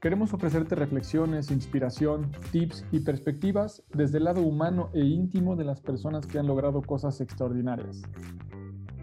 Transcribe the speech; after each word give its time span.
Queremos 0.00 0.32
ofrecerte 0.32 0.76
reflexiones, 0.76 1.50
inspiración, 1.50 2.30
tips 2.52 2.84
y 2.92 3.00
perspectivas 3.00 3.82
desde 3.92 4.18
el 4.18 4.24
lado 4.24 4.42
humano 4.42 4.90
e 4.94 5.00
íntimo 5.00 5.56
de 5.56 5.64
las 5.64 5.80
personas 5.80 6.24
que 6.24 6.38
han 6.38 6.46
logrado 6.46 6.82
cosas 6.82 7.20
extraordinarias. 7.20 8.02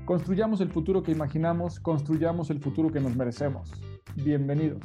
Construyamos 0.06 0.62
el 0.62 0.70
futuro 0.70 1.04
que 1.04 1.12
imaginamos, 1.12 1.82
construyamos 1.82 2.50
el 2.50 2.62
futuro 2.62 2.94
que 2.94 3.02
nos 3.02 3.14
merecemos. 3.14 3.74
Bienvenidos. 4.16 4.84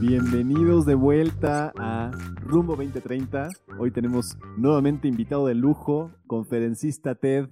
Bienvenidos 0.00 0.86
de 0.86 0.94
vuelta 0.94 1.70
a 1.76 2.12
Rumbo 2.36 2.76
2030. 2.76 3.48
Hoy 3.78 3.90
tenemos 3.90 4.38
nuevamente 4.56 5.06
invitado 5.06 5.46
de 5.46 5.54
lujo, 5.54 6.12
conferencista 6.26 7.14
TED, 7.14 7.50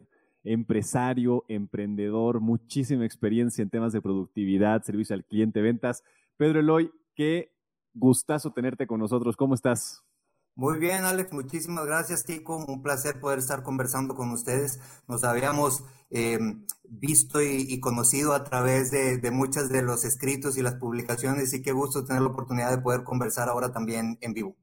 empresario, 0.48 1.44
emprendedor, 1.48 2.40
muchísima 2.40 3.04
experiencia 3.04 3.62
en 3.62 3.68
temas 3.68 3.92
de 3.92 4.00
productividad, 4.00 4.82
servicio 4.82 5.14
al 5.14 5.24
cliente, 5.24 5.60
ventas. 5.60 6.02
Pedro 6.38 6.60
Eloy, 6.60 6.90
qué 7.14 7.52
gustazo 7.92 8.52
tenerte 8.52 8.86
con 8.86 9.00
nosotros. 9.00 9.36
¿Cómo 9.36 9.54
estás? 9.54 10.02
Muy 10.54 10.78
bien, 10.78 11.04
Alex, 11.04 11.32
muchísimas 11.32 11.86
gracias, 11.86 12.24
Tico. 12.24 12.64
Un 12.66 12.82
placer 12.82 13.20
poder 13.20 13.38
estar 13.38 13.62
conversando 13.62 14.14
con 14.14 14.30
ustedes. 14.30 14.80
Nos 15.06 15.22
habíamos 15.22 15.84
em, 16.10 16.64
visto 16.88 17.42
y, 17.42 17.78
conocido 17.78 18.32
a 18.32 18.42
través 18.42 18.90
de, 18.90 19.18
de 19.18 19.30
muchos 19.30 19.68
de 19.68 19.82
los 19.82 20.04
escritos 20.04 20.56
y 20.56 20.62
las 20.62 20.76
publicaciones 20.76 21.52
y 21.52 21.62
qué 21.62 21.72
gusto 21.72 22.04
tener 22.04 22.22
la 22.22 22.28
oportunidad 22.28 22.70
de 22.70 22.82
poder 22.82 23.04
conversar 23.04 23.48
ahora 23.48 23.70
también 23.70 24.18
en 24.22 24.32
vivo. 24.32 24.56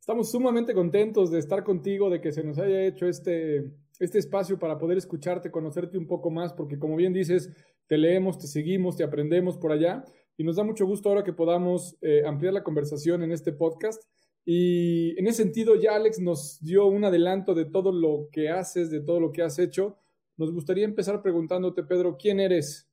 Estamos 0.00 0.30
sumamente 0.32 0.74
contentos 0.74 1.30
de 1.30 1.38
estar 1.38 1.62
contigo, 1.62 2.10
de 2.10 2.20
que 2.20 2.32
se 2.32 2.42
nos 2.42 2.58
haya 2.58 2.82
hecho 2.82 3.06
este, 3.06 3.70
este 4.00 4.18
espacio 4.18 4.58
para 4.58 4.78
poder 4.78 4.98
escucharte, 4.98 5.50
conocerte 5.50 5.96
un 5.96 6.06
poco 6.06 6.30
más, 6.30 6.52
porque 6.52 6.78
como 6.78 6.96
bien 6.96 7.12
dices, 7.12 7.50
te 7.86 7.98
leemos, 7.98 8.38
te 8.38 8.48
seguimos, 8.48 8.96
te 8.96 9.04
aprendemos 9.04 9.56
por 9.58 9.70
allá 9.70 10.04
y 10.36 10.42
nos 10.42 10.56
da 10.56 10.64
mucho 10.64 10.86
gusto 10.86 11.08
ahora 11.08 11.22
que 11.22 11.34
podamos 11.34 11.96
eh, 12.00 12.22
ampliar 12.26 12.54
la 12.54 12.64
conversación 12.64 13.22
en 13.22 13.30
este 13.30 13.52
podcast. 13.52 14.02
Y 14.44 15.18
en 15.18 15.26
ese 15.26 15.42
sentido, 15.42 15.76
ya 15.76 15.94
Alex 15.94 16.18
nos 16.18 16.58
dio 16.62 16.86
un 16.86 17.04
adelanto 17.04 17.54
de 17.54 17.66
todo 17.66 17.92
lo 17.92 18.28
que 18.32 18.48
haces, 18.48 18.90
de 18.90 19.00
todo 19.00 19.20
lo 19.20 19.32
que 19.32 19.42
has 19.42 19.58
hecho. 19.58 19.98
Nos 20.38 20.50
gustaría 20.50 20.86
empezar 20.86 21.20
preguntándote, 21.20 21.82
Pedro, 21.82 22.16
¿quién 22.18 22.40
eres? 22.40 22.89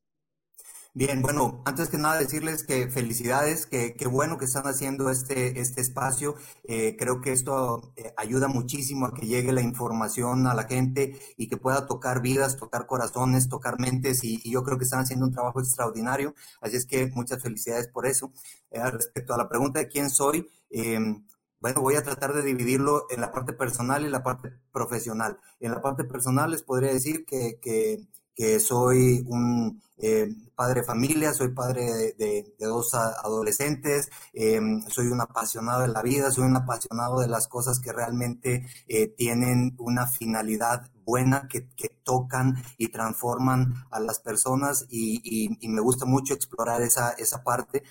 Bien, 0.97 1.21
bueno, 1.21 1.61
antes 1.63 1.89
que 1.89 1.99
nada 1.99 2.17
decirles 2.17 2.63
que 2.63 2.89
felicidades, 2.89 3.67
que 3.67 3.93
qué 3.93 4.07
bueno 4.07 4.39
que 4.39 4.45
están 4.45 4.65
haciendo 4.65 5.11
este, 5.11 5.59
este 5.59 5.79
espacio. 5.79 6.33
Eh, 6.63 6.95
creo 6.97 7.21
que 7.21 7.33
esto 7.33 7.93
eh, 7.97 8.15
ayuda 8.17 8.47
muchísimo 8.47 9.05
a 9.05 9.13
que 9.13 9.27
llegue 9.27 9.51
la 9.51 9.61
información 9.61 10.47
a 10.47 10.55
la 10.55 10.63
gente 10.63 11.15
y 11.37 11.49
que 11.49 11.57
pueda 11.57 11.85
tocar 11.85 12.23
vidas, 12.23 12.57
tocar 12.57 12.87
corazones, 12.87 13.47
tocar 13.47 13.79
mentes 13.79 14.23
y, 14.23 14.41
yo 14.49 14.63
creo 14.63 14.79
que 14.79 14.85
están 14.85 15.01
haciendo 15.01 15.27
un 15.27 15.33
trabajo 15.33 15.59
extraordinario. 15.59 16.33
Así 16.61 16.77
es 16.77 16.87
que 16.87 17.05
muchas 17.13 17.43
felicidades 17.43 17.87
por 17.89 18.07
eso. 18.07 18.31
Eh, 18.71 18.81
respecto 18.89 19.35
a 19.35 19.37
la 19.37 19.47
pregunta 19.47 19.77
de 19.79 19.89
quién 19.89 20.09
soy, 20.09 20.49
em, 20.71 21.27
bueno, 21.59 21.81
voy 21.81 21.93
a 21.93 22.01
tratar 22.01 22.33
de 22.33 22.41
dividirlo 22.41 23.05
en 23.11 23.21
la 23.21 23.31
parte 23.31 23.53
personal 23.53 24.03
y 24.03 24.09
la 24.09 24.23
parte 24.23 24.51
profesional. 24.71 25.37
En 25.59 25.71
la 25.73 25.81
parte 25.83 26.05
personal 26.05 26.49
les 26.49 26.63
podría 26.63 26.91
decir 26.91 27.23
que, 27.23 27.59
que 27.61 28.07
que 28.37 28.59
soy 28.59 29.25
un 29.27 29.81
eh, 29.97 30.27
padre 30.55 30.81
de 30.81 30.87
familia, 30.87 31.33
soy 31.33 31.49
padre 31.49 32.13
de, 32.19 32.53
dos 32.59 32.93
adolescentes, 32.93 34.09
em, 34.31 34.81
soy 34.89 35.07
un 35.07 35.19
apasionado 35.21 35.81
de 35.81 35.87
la 35.87 36.03
vida, 36.03 36.29
soy 36.29 36.45
un 36.45 36.55
apasionado 36.55 37.19
de 37.19 37.27
las 37.27 37.47
cosas 37.47 37.79
que 37.79 37.91
realmente 37.91 38.67
eh, 38.87 39.07
tienen 39.07 39.75
una 39.79 40.05
finalidad 40.05 40.91
buena, 41.03 41.47
que, 41.47 41.67
tocan 42.03 42.55
y 42.77 42.87
transforman 42.87 43.73
a 43.91 43.99
las 43.99 44.19
personas 44.19 44.85
y, 44.89 45.49
me 45.67 45.81
gusta 45.81 46.05
mucho 46.05 46.33
explorar 46.33 46.81
esa, 46.81 47.11
esa 47.11 47.43
parte, 47.43 47.83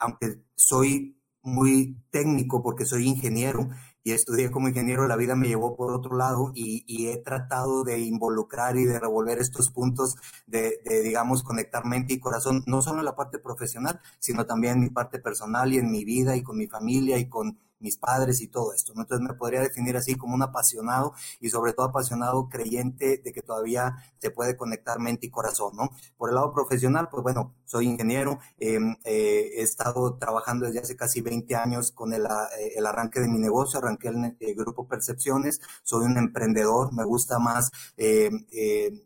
aunque 0.00 0.40
soy 0.56 1.16
muy 1.42 2.02
técnico 2.10 2.62
porque 2.62 2.84
soy 2.84 3.06
ingeniero, 3.06 3.68
y 4.06 4.12
estudié 4.12 4.52
como 4.52 4.68
ingeniero, 4.68 5.08
la 5.08 5.16
vida 5.16 5.34
me 5.34 5.48
llevó 5.48 5.74
por 5.74 5.92
otro 5.92 6.16
lado 6.16 6.52
y, 6.54 7.08
he 7.08 7.16
tratado 7.16 7.82
de 7.82 7.98
involucrar 7.98 8.76
y 8.76 8.84
de 8.84 9.00
revolver 9.00 9.40
estos 9.40 9.72
puntos 9.72 10.14
de, 10.46 10.78
digamos, 11.02 11.42
conectar 11.42 11.84
mente 11.84 12.14
y 12.14 12.20
corazón, 12.20 12.62
no 12.68 12.82
solo 12.82 13.00
en 13.00 13.04
la 13.04 13.16
parte 13.16 13.40
profesional, 13.40 14.00
sino 14.20 14.46
también 14.46 14.74
en 14.74 14.80
mi 14.82 14.90
parte 14.90 15.18
personal 15.18 15.72
y 15.72 15.78
en 15.78 15.90
mi 15.90 16.04
vida 16.04 16.36
y 16.36 16.44
con 16.44 16.56
mi 16.56 16.68
familia 16.68 17.18
y 17.18 17.28
con 17.28 17.58
mis 17.78 17.96
padres 17.96 18.40
y 18.40 18.48
todo 18.48 18.72
esto. 18.72 18.92
Entonces 18.96 19.26
me 19.26 19.34
podría 19.34 19.60
definir 19.60 19.96
así 19.96 20.14
como 20.14 20.34
un 20.34 20.42
apasionado 20.42 21.14
y 21.40 21.50
sobre 21.50 21.72
todo 21.72 21.86
apasionado 21.86 22.48
creyente 22.48 23.18
de 23.18 23.32
que 23.32 23.42
todavía 23.42 23.96
se 24.18 24.30
puede 24.30 24.56
conectar 24.56 24.98
mente 24.98 25.26
y 25.26 25.30
corazón, 25.30 25.76
¿no? 25.76 25.90
Por 26.16 26.30
el 26.30 26.36
lado 26.36 26.52
profesional, 26.52 27.08
pues 27.10 27.22
bueno, 27.22 27.54
soy 27.64 27.86
ingeniero, 27.86 28.38
em, 28.58 28.96
eh, 29.04 29.50
he 29.56 29.62
estado 29.62 30.16
trabajando 30.18 30.66
desde 30.66 30.80
hace 30.80 30.96
casi 30.96 31.20
20 31.20 31.54
años 31.56 31.92
con 31.92 32.12
el, 32.12 32.24
eh, 32.24 32.72
el 32.76 32.86
arranque 32.86 33.20
de 33.20 33.28
mi 33.28 33.38
negocio, 33.38 33.78
arranqué 33.78 34.08
el, 34.08 34.36
el, 34.40 34.54
grupo 34.54 34.86
Percepciones, 34.88 35.60
soy 35.82 36.06
un 36.06 36.16
emprendedor, 36.16 36.92
me 36.92 37.04
gusta 37.04 37.38
más 37.38 37.70
eh, 37.96 38.30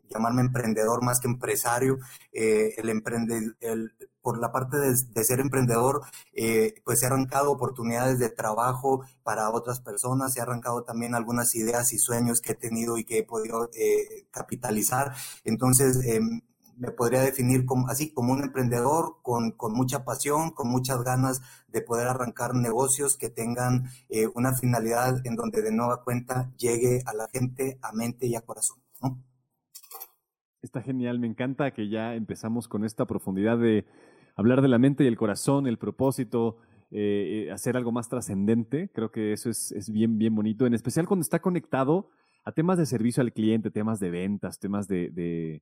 llamarme 0.09 0.41
emprendedor 0.41 1.03
más 1.03 1.19
que 1.19 1.27
empresario, 1.27 1.99
el 2.31 2.89
emprende, 2.89 3.53
el, 3.59 3.93
por 4.21 4.39
la 4.39 4.51
parte 4.51 4.77
de, 4.77 5.23
ser 5.23 5.39
emprendedor, 5.39 6.01
eh, 6.33 6.75
pues 6.83 7.03
he 7.03 7.07
arrancado 7.07 7.51
oportunidades 7.51 8.19
de 8.19 8.29
trabajo 8.29 9.03
para 9.23 9.49
otras 9.49 9.79
personas, 9.79 10.35
he 10.37 10.41
arrancado 10.41 10.83
también 10.83 11.15
algunas 11.15 11.55
ideas 11.55 11.93
y 11.93 11.97
sueños 11.97 12.41
que 12.41 12.53
he 12.53 12.55
tenido 12.55 12.97
y 12.97 13.03
que 13.03 13.19
he 13.19 13.23
podido 13.23 13.69
eh, 13.73 14.27
capitalizar. 14.31 15.13
Entonces, 15.43 16.03
em, 16.05 16.41
me 16.77 16.91
podría 16.91 17.21
definir 17.21 17.65
como, 17.65 17.87
así 17.89 18.11
como 18.11 18.33
un 18.33 18.41
emprendedor 18.41 19.17
con, 19.21 19.53
mucha 19.73 20.03
pasión, 20.03 20.49
con 20.51 20.67
muchas 20.67 21.03
ganas 21.03 21.41
de 21.67 21.81
poder 21.81 22.07
arrancar 22.07 22.55
negocios 22.55 23.17
que 23.17 23.29
tengan 23.29 23.85
eh, 24.09 24.27
una 24.33 24.53
finalidad 24.53 25.21
en 25.25 25.35
donde 25.35 25.61
de 25.61 25.71
nueva 25.71 26.03
cuenta 26.03 26.51
llegue 26.57 27.03
a 27.05 27.13
la 27.13 27.27
gente 27.27 27.77
a 27.83 27.91
mente 27.91 28.25
y 28.25 28.35
a 28.35 28.41
corazón. 28.41 28.79
Está 30.61 30.81
genial, 30.81 31.19
me 31.19 31.27
encanta 31.27 31.71
que 31.71 31.89
ya 31.89 32.13
empezamos 32.13 32.67
con 32.67 32.85
esta 32.85 33.05
profundidad 33.05 33.57
de 33.57 33.85
hablar 34.41 34.61
de 34.61 34.67
la 34.67 34.77
mente 34.77 35.03
y 35.03 35.07
el 35.07 35.17
corazón, 35.17 35.67
el 35.67 35.77
propósito, 35.77 36.57
eh, 36.93 37.45
eh, 37.47 37.51
hacer 37.51 37.77
algo 37.77 37.93
más 37.93 38.09
trascendente. 38.09 38.89
Creo 38.93 39.11
que 39.11 39.31
eso 39.31 39.49
es, 39.49 39.89
bien, 39.89 40.17
bien 40.17 40.35
bonito, 40.35 40.65
en 40.65 40.73
especial 40.73 41.07
cuando 41.07 41.21
está 41.21 41.39
conectado 41.39 42.09
a 42.43 42.51
temas 42.51 42.77
de 42.77 42.85
servicio 42.85 43.21
al 43.21 43.31
cliente, 43.31 43.71
temas 43.71 43.99
de 44.01 44.09
ventas, 44.09 44.59
temas 44.59 44.87
de, 44.89 45.61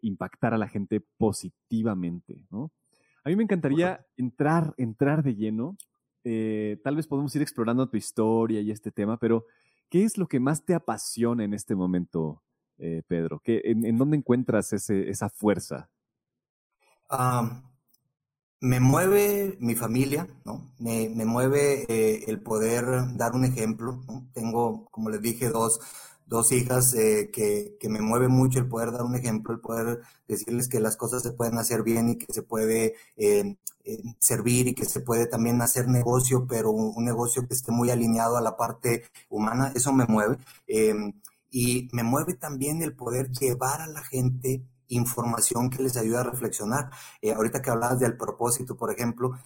impactar 0.00 0.54
a 0.54 0.58
la 0.58 0.68
gente 0.68 1.00
positivamente. 1.18 2.46
A 2.52 3.28
mí 3.28 3.36
me 3.36 3.42
encantaría 3.42 4.06
entrar, 4.16 4.72
entrar 4.78 5.22
de 5.22 5.34
lleno. 5.34 5.76
Eh, 6.24 6.80
tal 6.82 6.96
vez 6.96 7.06
podemos 7.06 7.34
ir 7.36 7.42
explorando 7.42 7.88
tu 7.88 7.98
historia 7.98 8.62
y 8.62 8.70
este 8.70 8.90
tema, 8.90 9.18
pero 9.18 9.44
¿qué 9.90 10.04
es 10.04 10.16
lo 10.16 10.26
que 10.26 10.40
más 10.40 10.64
te 10.64 10.72
apasiona 10.72 11.44
en 11.44 11.52
este 11.52 11.74
momento, 11.74 12.42
Pedro? 13.08 13.40
¿Qué, 13.44 13.60
en, 13.64 13.98
dónde 13.98 14.16
encuentras 14.16 14.72
esa 14.72 15.28
fuerza? 15.28 15.90
Me 18.60 18.80
mueve 18.80 19.56
mi 19.60 19.74
familia, 19.74 20.28
¿no? 20.44 20.70
Me, 20.78 21.08
mueve 21.24 21.84
eh, 21.88 22.24
el 22.28 22.42
poder 22.42 23.16
dar 23.16 23.32
un 23.34 23.44
ejemplo. 23.44 24.00
Tengo, 24.34 24.86
como 24.90 25.10
les 25.10 25.22
dije, 25.22 25.48
dos, 25.48 25.80
dos 26.30 26.52
hijas 26.52 26.94
eh, 26.94 27.30
que, 27.32 27.76
que, 27.80 27.88
me 27.88 28.00
mueve 28.00 28.28
mucho 28.28 28.60
el 28.60 28.68
poder 28.68 28.92
dar 28.92 29.02
un 29.02 29.16
ejemplo, 29.16 29.52
el 29.52 29.60
poder 29.60 30.00
decirles 30.28 30.68
que 30.68 30.78
las 30.78 30.96
cosas 30.96 31.22
se 31.22 31.32
pueden 31.32 31.58
hacer 31.58 31.82
bien 31.82 32.08
y 32.08 32.18
que 32.18 32.32
se 32.32 32.42
puede 32.42 32.94
eh, 33.16 33.56
eh, 33.84 34.02
servir 34.20 34.68
y 34.68 34.74
que 34.74 34.84
se 34.84 35.00
puede 35.00 35.26
también 35.26 35.60
hacer 35.60 35.88
negocio, 35.88 36.46
pero 36.48 36.70
un, 36.70 37.04
negocio 37.04 37.46
que 37.48 37.54
esté 37.54 37.72
muy 37.72 37.90
alineado 37.90 38.36
a 38.36 38.40
la 38.40 38.56
parte 38.56 39.04
humana, 39.28 39.72
eso 39.74 39.92
me 39.92 40.06
mueve. 40.06 40.38
y 41.50 41.88
me 41.92 42.04
mueve 42.04 42.34
también 42.34 42.80
el 42.82 42.94
poder 42.94 43.30
llevar 43.32 43.80
a 43.80 43.88
la 43.88 44.02
gente 44.04 44.62
información 44.90 45.70
que 45.70 45.82
les 45.82 45.96
ayude 45.96 46.18
a 46.18 46.24
reflexionar. 46.24 46.90
ahorita 47.34 47.62
que 47.62 47.70
hablabas 47.70 47.98
del 47.98 48.16
propósito, 48.16 48.76
por 48.76 48.92
ejemplo, 48.92 49.38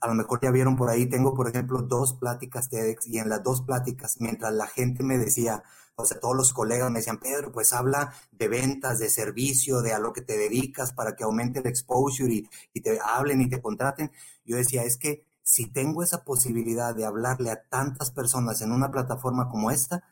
a 0.00 0.08
lo 0.08 0.14
mejor 0.14 0.40
ya 0.42 0.50
vieron 0.50 0.76
por 0.76 0.90
ahí, 0.90 1.06
tengo 1.06 1.34
por 1.34 1.48
ejemplo 1.48 1.82
dos 1.82 2.14
pláticas 2.14 2.68
TEDx 2.68 3.06
y 3.06 3.18
en 3.18 3.28
las 3.28 3.42
dos 3.42 3.62
pláticas, 3.62 4.16
mientras 4.20 4.52
la 4.52 4.66
gente 4.66 5.02
me 5.02 5.18
decía, 5.18 5.62
o 5.94 6.04
sea, 6.04 6.20
todos 6.20 6.36
los 6.36 6.52
colegas 6.52 6.90
me 6.90 6.98
decían, 6.98 7.18
Pedro, 7.18 7.52
pues 7.52 7.72
habla 7.72 8.12
de 8.32 8.48
ventas, 8.48 8.98
de 8.98 9.08
servicio, 9.08 9.80
de 9.80 9.94
a 9.94 9.98
lo 9.98 10.12
que 10.12 10.20
te 10.20 10.36
dedicas 10.36 10.92
para 10.92 11.16
que 11.16 11.24
aumente 11.24 11.60
el 11.60 11.66
exposure 11.66 12.32
y, 12.32 12.50
y 12.74 12.80
te 12.82 12.98
hablen 13.02 13.40
y 13.40 13.48
te 13.48 13.62
contraten. 13.62 14.12
Yo 14.44 14.56
decía, 14.56 14.84
es 14.84 14.98
que 14.98 15.24
si 15.42 15.66
tengo 15.66 16.02
esa 16.02 16.24
posibilidad 16.24 16.94
de 16.94 17.06
hablarle 17.06 17.50
a 17.50 17.62
tantas 17.68 18.10
personas 18.10 18.60
en 18.60 18.72
una 18.72 18.90
plataforma 18.90 19.48
como 19.48 19.70
esta, 19.70 20.04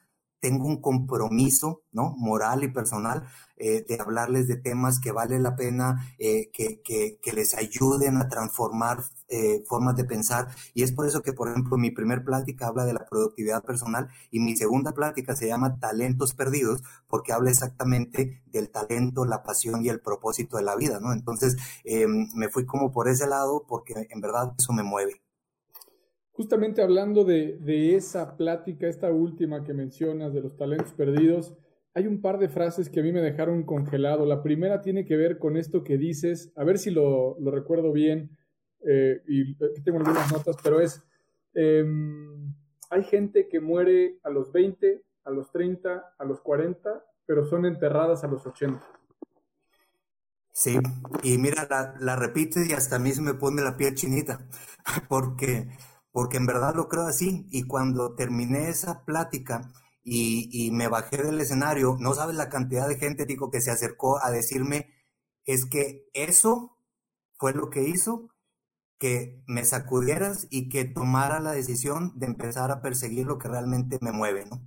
tengo 0.45 0.67
un 0.67 0.83
compromiso, 0.83 1.85
¿no? 1.91 2.15
Moral 2.19 2.65
y 2.65 2.69
personal 2.69 3.27
eh, 3.57 3.83
de 3.89 3.99
hablarles 3.99 4.47
de 4.47 4.57
temas 4.57 5.01
que 5.01 5.11
vale 5.11 5.39
la 5.39 5.57
pena 5.57 6.15
eh, 6.19 6.51
que, 6.53 6.83
que, 6.83 7.33
les 7.33 7.55
ayuden 7.55 8.19
a 8.19 8.29
transformar 8.29 9.03
eh, 9.29 9.65
formas 9.67 9.97
de 9.97 10.05
pensar. 10.05 10.49
Y 10.75 10.83
es 10.83 10.93
por 10.93 11.07
eso 11.07 11.23
que, 11.23 11.33
por 11.33 11.49
ejemplo, 11.49 11.79
mi 11.79 11.91
primer 11.91 12.25
plática 12.25 12.67
habla 12.67 12.85
de 12.85 12.93
la 12.93 13.07
productividad 13.07 13.65
personal 13.65 14.11
y 14.31 14.41
mi 14.41 14.55
segunda 14.55 14.93
plática 14.93 15.35
se 15.35 15.49
llama 15.49 15.79
Talentos 15.81 16.35
Perdidos, 16.35 16.83
porque 17.09 17.33
habla 17.33 17.49
exactamente 17.49 18.43
del 18.45 18.69
talento, 18.69 19.25
la 19.25 19.43
pasión 19.43 19.83
y 19.83 19.89
el 19.89 20.03
propósito 20.03 20.59
de 20.59 20.63
la 20.65 20.77
vida, 20.77 21.01
¿no? 21.01 21.15
Entonces, 21.15 21.57
me 22.35 22.51
fui 22.51 22.67
como 22.67 22.93
por 22.93 23.09
ese 23.09 23.27
lado 23.27 23.65
porque 23.67 24.09
en 24.11 24.21
verdad 24.21 24.53
eso 24.59 24.75
me 24.75 24.83
mueve. 24.83 25.24
Justamente 26.35 26.83
hablando 26.83 27.25
de, 27.25 27.95
esa 27.95 28.37
plática, 28.37 28.89
esta 28.89 29.13
última 29.13 29.63
que 29.63 29.73
mencionas 29.73 30.35
de 30.35 30.41
los 30.41 30.57
talentos 30.57 30.93
perdidos, 30.93 31.55
hay 31.95 32.09
un 32.09 32.21
par 32.21 32.39
de 32.39 32.49
frases 32.49 32.91
que 32.91 32.99
a 32.99 33.03
mí 33.05 33.13
me 33.13 33.21
dejaron 33.21 33.63
congelado. 33.63 34.27
La 34.27 34.43
primera 34.43 34.83
tiene 34.83 35.05
que 35.05 35.17
ver 35.17 35.39
con 35.39 35.57
esto 35.57 35.85
que 35.85 35.97
dices, 35.97 36.53
a 36.57 36.65
ver 36.65 36.79
si 36.79 36.91
lo, 36.91 37.37
recuerdo 37.39 37.93
bien, 37.93 38.37
eh, 38.81 39.23
y 39.29 39.55
tengo 39.85 39.99
algunas 39.99 40.33
notas, 40.33 40.57
pero 40.61 40.81
es, 40.81 41.05
em, 41.55 42.53
hay 42.91 43.05
gente 43.05 43.47
que 43.47 43.61
muere 43.61 44.19
a 44.25 44.31
los 44.31 44.51
20, 44.51 45.05
a 45.23 45.31
los 45.31 45.53
30, 45.53 46.15
a 46.19 46.25
los 46.25 46.41
40, 46.41 47.01
pero 47.27 47.45
son 47.45 47.65
enterradas 47.65 48.25
a 48.25 48.27
los 48.27 48.45
80. 48.45 48.85
Sí, 50.51 50.81
y 51.23 51.39
mira, 51.39 51.65
la, 51.71 51.95
la 52.01 52.17
repites 52.17 52.69
y 52.69 52.73
hasta 52.73 52.97
a 52.97 52.99
mí 52.99 53.13
se 53.13 53.23
me 53.23 53.35
pone 53.35 53.63
la 53.63 53.77
piel 53.77 53.95
chinita, 53.95 54.49
porque 55.09 55.69
porque 56.15 56.37
en 56.37 56.47
verdad 56.47 56.77
lo 56.77 56.89
creo 56.89 57.09
así. 57.09 57.45
Y 57.51 57.65
cuando 57.65 58.15
terminé 58.15 58.69
esa 58.69 59.05
plática 59.05 59.73
y, 60.05 60.71
me 60.71 60.87
bajé 60.87 61.17
del 61.21 61.41
escenario, 61.41 61.97
no 61.99 62.15
sabes 62.15 62.37
la 62.37 62.49
cantidad 62.49 62.87
de 62.87 62.99
gente, 62.99 63.27
digo, 63.27 63.51
que 63.51 63.61
se 63.61 63.73
acercó 63.73 64.23
a 64.23 64.31
decirme, 64.31 64.95
es 65.45 65.67
que 65.67 66.09
eso 66.15 66.79
fue 67.37 67.53
lo 67.53 67.69
que 67.69 67.89
hizo 67.89 68.31
que 68.97 69.43
me 69.49 69.65
sacudieras 69.65 70.47
y 70.51 70.69
que 70.69 70.85
tomara 70.85 71.41
la 71.41 71.51
decisión 71.51 72.13
de 72.17 72.27
empezar 72.27 72.71
a 72.71 72.81
perseguir 72.81 73.27
lo 73.27 73.39
que 73.39 73.49
realmente 73.49 73.99
me 74.01 74.13
mueve, 74.13 74.47
¿no? 74.47 74.63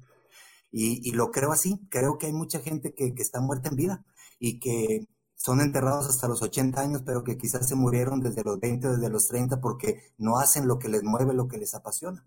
Y, 0.69 1.11
lo 1.13 1.31
creo 1.31 1.53
así, 1.53 1.79
creo 1.89 2.17
que 2.17 2.25
hay 2.25 2.33
mucha 2.33 2.59
gente 2.59 2.93
que, 2.93 3.15
que 3.15 3.21
está 3.21 3.39
muerta 3.39 3.69
en 3.69 3.77
vida 3.77 4.05
y 4.37 4.59
que 4.59 5.07
son 5.37 5.61
enterrados 5.61 6.09
hasta 6.09 6.27
los 6.27 6.41
80 6.41 6.81
años, 6.81 7.03
pero 7.05 7.23
que 7.23 7.37
quizás 7.37 7.69
se 7.69 7.75
murieron 7.75 8.19
desde 8.19 8.43
los 8.43 8.59
20, 8.59 8.89
desde 8.89 9.09
los 9.09 9.27
30, 9.27 9.61
porque 9.61 10.01
no 10.17 10.39
hacen 10.39 10.67
lo 10.67 10.79
que 10.79 10.89
les 10.89 11.03
mueve, 11.03 11.33
lo 11.33 11.47
que 11.47 11.57
les 11.57 11.73
apasiona. 11.73 12.25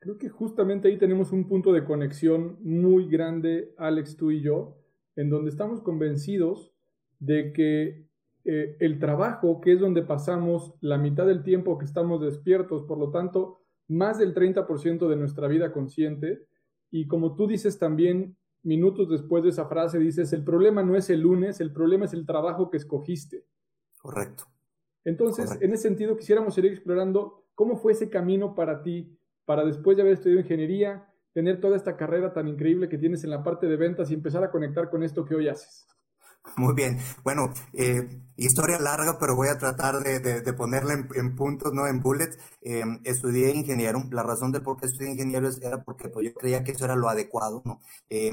Creo 0.00 0.18
que 0.18 0.28
justamente 0.28 0.88
ahí 0.88 0.98
tenemos 0.98 1.32
un 1.32 1.48
punto 1.48 1.72
de 1.72 1.84
conexión 1.84 2.58
muy 2.62 3.08
grande, 3.08 3.74
Alex, 3.78 4.16
tú 4.16 4.30
y 4.30 4.42
yo, 4.42 4.76
en 5.14 5.30
donde 5.30 5.50
estamos 5.50 5.80
convencidos 5.80 6.74
de 7.18 7.52
que 7.52 8.06
eh, 8.44 8.76
el 8.80 8.98
trabajo, 8.98 9.60
que 9.60 9.72
es 9.72 9.80
donde 9.80 10.02
pasamos 10.02 10.74
la 10.80 10.98
mitad 10.98 11.26
del 11.26 11.42
tiempo 11.42 11.78
que 11.78 11.86
estamos 11.86 12.20
despiertos, 12.20 12.82
por 12.84 12.98
lo 12.98 13.10
tanto, 13.10 13.62
más 13.88 14.18
del 14.18 14.34
30% 14.34 15.08
de 15.08 15.16
nuestra 15.16 15.48
vida 15.48 15.72
consciente, 15.72 16.46
y 16.90 17.06
como 17.06 17.34
tú 17.34 17.46
dices 17.46 17.78
también, 17.78 18.36
minutos 18.66 19.08
después 19.08 19.42
de 19.44 19.50
esa 19.50 19.66
frase 19.66 19.98
dices, 19.98 20.32
el 20.32 20.44
problema 20.44 20.82
no 20.82 20.96
es 20.96 21.08
el 21.08 21.20
lunes, 21.20 21.60
el 21.60 21.72
problema 21.72 22.04
es 22.04 22.12
el 22.12 22.26
trabajo 22.26 22.68
que 22.68 22.76
escogiste. 22.76 23.46
Correcto. 23.98 24.44
Entonces, 25.04 25.56
en 25.60 25.72
ese 25.72 25.84
sentido, 25.84 26.16
quisiéramos 26.16 26.54
seguir 26.54 26.72
explorando 26.72 27.46
cómo 27.54 27.76
fue 27.76 27.92
ese 27.92 28.10
camino 28.10 28.54
para 28.54 28.82
ti, 28.82 29.16
para 29.44 29.64
después 29.64 29.96
de 29.96 30.02
haber 30.02 30.14
estudiado 30.14 30.40
ingeniería, 30.40 31.08
tener 31.32 31.60
toda 31.60 31.76
esta 31.76 31.96
carrera 31.96 32.32
tan 32.32 32.48
increíble 32.48 32.88
que 32.88 32.98
tienes 32.98 33.22
en 33.22 33.30
la 33.30 33.44
parte 33.44 33.66
de 33.66 33.76
ventas 33.76 34.10
y 34.10 34.14
empezar 34.14 34.42
a 34.42 34.50
conectar 34.50 34.90
con 34.90 35.02
esto 35.02 35.24
que 35.24 35.36
hoy 35.36 35.48
haces. 35.48 35.86
Muy 36.54 36.74
bien. 36.74 36.98
Bueno, 37.22 37.52
eh, 37.74 38.08
historia 38.36 38.78
larga, 38.78 39.18
pero 39.18 39.36
voy 39.36 39.48
a 39.48 39.58
tratar 39.58 40.02
de, 40.02 40.52
ponerla 40.54 40.94
en, 40.94 41.36
puntos, 41.36 41.72
no 41.74 41.86
en 41.86 42.00
bullets. 42.00 42.38
Eh, 42.62 42.82
estudié 43.04 43.50
ingeniero. 43.54 44.04
La 44.10 44.22
razón 44.22 44.52
de 44.52 44.60
por 44.60 44.78
qué 44.78 44.86
estudié 44.86 45.10
ingeniero 45.10 45.48
era 45.60 45.82
porque 45.82 46.08
pues, 46.08 46.26
yo 46.26 46.34
creía 46.34 46.64
que 46.64 46.72
eso 46.72 46.84
era 46.84 46.96
lo 46.96 47.08
adecuado. 47.10 47.62
¿no? 47.64 47.80
Eh, 48.08 48.30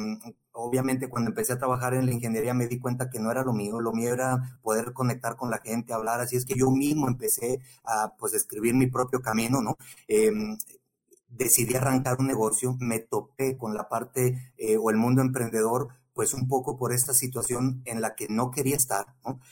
obviamente, 0.54 1.10
cuando 1.10 1.32
empecé 1.32 1.54
a 1.54 1.58
trabajar 1.58 1.96
en 1.96 2.06
la 2.06 2.14
ingeniería 2.14 2.54
me 2.54 2.68
di 2.68 2.80
cuenta 2.80 3.10
que 3.10 3.20
no 3.20 3.30
era 3.32 3.44
lo 3.44 3.52
mío. 3.54 3.82
Lo 3.82 3.92
mío 3.92 4.14
era 4.14 4.58
poder 4.62 4.94
conectar 4.94 5.36
con 5.36 5.50
la 5.50 5.58
gente, 5.60 5.94
hablar. 5.94 6.22
Así 6.22 6.38
es 6.38 6.46
que 6.46 6.56
yo 6.56 6.72
mismo 6.72 7.08
empecé 7.10 7.60
a 7.84 8.14
pues, 8.18 8.34
escribir 8.34 8.74
mi 8.76 8.88
propio 8.88 9.22
camino. 9.22 9.62
¿no? 9.62 9.78
decidí 11.28 11.76
arrancar 11.76 12.18
un 12.20 12.28
negocio, 12.28 12.78
me 12.80 13.00
topé 13.00 13.58
con 13.58 13.74
la 13.74 13.90
parte 13.90 14.54
o 14.80 14.92
el 14.92 14.98
mundo 14.98 15.22
emprendedor 15.24 15.90
pues 16.14 16.34
un 16.34 16.48
poco 16.48 16.78
por 16.78 16.94
esta 16.94 17.14
situación 17.14 17.82
en 17.86 18.02
la 18.02 18.16
que 18.16 18.28
no 18.30 18.52
quería 18.52 18.76
estar. 18.76 19.06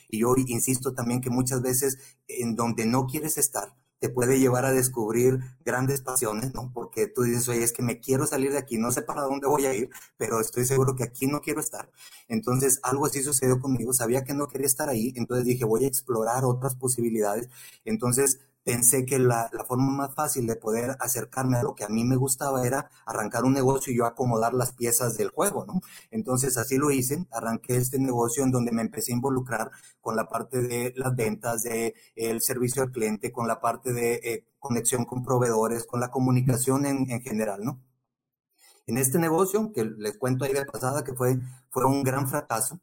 Y 0.10 0.20
yo 0.20 0.34
insisto 0.38 0.94
también 0.94 1.22
que 1.22 1.30
muchas 1.30 1.62
veces 1.62 1.98
en 2.28 2.56
donde 2.56 2.86
no 2.86 3.08
quieres 3.08 3.38
estar, 3.38 3.76
te 4.02 4.10
puede 4.10 4.40
llevar 4.40 4.66
a 4.66 4.74
descubrir 4.74 5.40
grandes 5.64 6.02
pasiones, 6.02 6.56
¿no? 6.56 6.72
Porque 6.74 7.06
tú 7.06 7.22
dices, 7.22 7.48
oye, 7.50 7.64
es 7.64 7.72
que 7.72 7.84
me 7.84 8.00
quiero 8.00 8.26
salir 8.26 8.52
de 8.52 8.58
aquí, 8.58 8.80
no 8.80 8.92
sé 8.92 9.04
para 9.04 9.22
dónde 9.22 9.46
voy 9.48 9.68
a 9.68 9.76
ir, 9.76 9.92
pero 10.18 10.42
estoy 10.42 10.66
seguro 10.66 10.96
que 10.96 11.04
aquí 11.04 11.28
no 11.28 11.40
quiero 11.40 11.60
estar. 11.60 11.92
Entonces, 12.28 12.80
algo 12.82 13.06
así 13.06 13.22
sucedió 13.22 13.60
conmigo, 13.60 13.94
sabía 13.94 14.24
que 14.24 14.34
no 14.34 14.48
quería 14.48 14.66
estar 14.66 14.90
ahí, 14.90 15.14
entonces 15.16 15.46
dije, 15.46 15.66
voy 15.66 15.86
a 15.86 15.88
explorar 15.88 16.46
otras 16.46 16.76
posibilidades. 16.76 17.50
Entonces, 17.86 18.40
pensé 18.64 19.06
que 19.06 19.20
la, 19.20 19.50
forma 19.68 19.92
más 19.92 20.16
fácil 20.16 20.48
de 20.48 20.56
poder 20.56 20.96
acercarme 21.00 21.58
a 21.58 21.64
lo 21.64 21.76
que 21.76 21.84
a 21.84 21.90
mí 21.90 22.04
me 22.04 22.16
gustaba 22.16 22.66
era 22.66 22.90
arrancar 23.06 23.44
un 23.44 23.54
negocio 23.54 23.92
y 23.92 23.98
yo 23.98 24.06
acomodar 24.06 24.54
las 24.54 24.74
piezas 24.74 25.18
del 25.18 25.30
juego, 25.30 25.66
¿no? 25.66 25.82
Entonces 26.12 26.58
así 26.58 26.78
lo 26.78 26.92
hice, 26.92 27.26
arranqué 27.32 27.78
este 27.78 28.00
negocio 28.00 28.44
en 28.44 28.52
donde 28.52 28.72
me 28.72 28.82
empecé 28.82 29.12
a 29.12 29.16
involucrar 29.16 29.72
con 30.00 30.16
la 30.16 30.28
parte 30.28 30.62
de 30.62 30.94
las 30.96 31.16
ventas, 31.16 31.64
de 31.64 31.96
el 32.16 32.42
servicio 32.42 32.84
al 32.84 32.92
cliente, 32.92 33.32
con 33.32 33.48
la 33.48 33.60
parte 33.60 33.94
de 33.94 34.16
eh, 34.24 34.46
conexión 34.60 35.06
con 35.06 35.24
proveedores, 35.24 35.86
con 35.86 36.00
la 36.00 36.12
comunicación 36.12 36.86
en, 36.86 37.10
en 37.10 37.22
general, 37.22 37.64
¿no? 37.64 37.82
En 38.88 38.98
este 38.98 39.20
negocio, 39.20 39.72
que 39.74 39.86
les 39.86 40.18
cuento 40.18 40.44
ahí 40.46 40.54
de 40.54 40.66
pasada, 40.66 41.04
que 41.04 41.14
fue, 41.14 41.40
fue 41.70 41.86
un 41.86 42.04
gran 42.04 42.28
fracaso, 42.28 42.80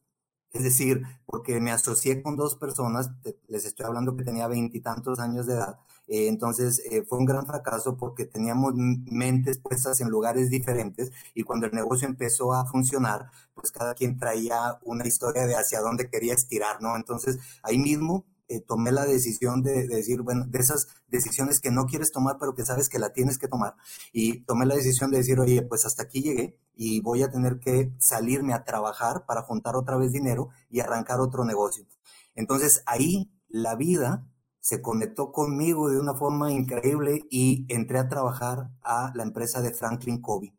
es 0.53 0.63
decir, 0.63 1.03
porque 1.27 1.61
me 1.61 1.71
asocié 1.71 2.23
con 2.23 2.37
dos 2.37 2.57
personas, 2.57 3.11
les 3.49 3.65
estoy 3.65 3.87
hablando 3.87 4.17
que 4.17 4.25
tenía 4.25 4.49
veintitantos 4.49 5.19
años 5.19 5.47
de 5.47 5.55
edad, 5.55 5.79
eh, 6.09 6.27
entonces 6.29 6.83
eh, 6.91 7.05
fue 7.07 7.19
un 7.19 7.27
gran 7.27 7.47
fracaso 7.47 7.97
porque 7.97 8.25
teníamos 8.25 8.75
mentes 8.75 9.59
puestas 9.59 10.01
en 10.01 10.09
lugares 10.09 10.49
diferentes 10.49 11.13
y 11.35 11.43
cuando 11.43 11.67
el 11.67 11.73
negocio 11.73 12.09
empezó 12.09 12.55
a 12.55 12.65
funcionar, 12.65 13.31
pues 13.55 13.71
cada 13.71 13.95
quien 13.95 14.17
traía 14.17 14.79
una 14.85 15.07
historia 15.07 15.47
de 15.47 15.55
hacia 15.55 15.81
dónde 15.81 16.09
quería 16.09 16.33
estirar, 16.33 16.81
¿no? 16.81 16.97
Entonces 16.97 17.39
ahí 17.63 17.79
mismo 17.79 18.25
eh, 18.49 18.61
tomé 18.61 18.93
la 18.93 19.05
decisión 19.05 19.63
de, 19.63 19.87
decir, 19.87 20.23
bueno, 20.23 20.47
de 20.47 20.59
esas 20.59 20.89
decisiones 21.07 21.61
que 21.61 21.71
no 21.71 21.87
quieres 21.87 22.13
tomar, 22.13 22.37
pero 22.41 22.55
que 22.55 22.65
sabes 22.65 22.89
que 22.89 22.99
la 22.99 23.13
tienes 23.13 23.39
que 23.39 23.49
tomar. 23.49 23.75
Y 24.13 24.41
tomé 24.45 24.67
la 24.67 24.75
decisión 24.75 25.11
de 25.11 25.19
decir, 25.19 25.39
oye, 25.39 25.63
pues 25.63 25.85
hasta 25.85 26.05
aquí 26.05 26.23
llegué 26.23 26.59
y 26.75 27.01
voy 27.01 27.23
a 27.23 27.31
tener 27.31 27.59
que 27.61 27.93
salirme 27.99 28.55
a 28.55 28.65
trabajar 28.65 29.27
para 29.27 29.43
juntar 29.43 29.77
otra 29.77 29.97
vez 29.97 30.13
dinero 30.13 30.49
y 30.71 30.81
arrancar 30.81 31.21
otro 31.21 31.45
negocio. 31.45 31.87
Entonces 32.35 32.83
ahí 32.87 33.31
la 33.49 33.75
vida 33.75 34.27
se 34.61 34.81
conectó 34.83 35.33
conmigo 35.33 35.91
de 35.91 35.99
una 35.99 36.15
forma 36.15 36.53
increíble 36.53 37.25
y 37.31 37.67
entré 37.69 37.99
a 37.99 38.09
trabajar 38.09 38.71
a 38.83 39.13
la 39.15 39.23
empresa 39.23 39.61
de 39.61 39.73
Franklin 39.73 40.21
Covey, 40.21 40.55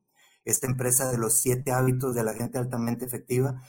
esta 0.46 0.68
empresa 0.68 1.12
de 1.12 1.18
los 1.18 1.40
siete 1.42 1.72
hábitos 1.72 2.16
de 2.16 2.24
la 2.24 2.34
gente 2.34 2.58
altamente 2.58 3.06
efectiva, 3.06 3.62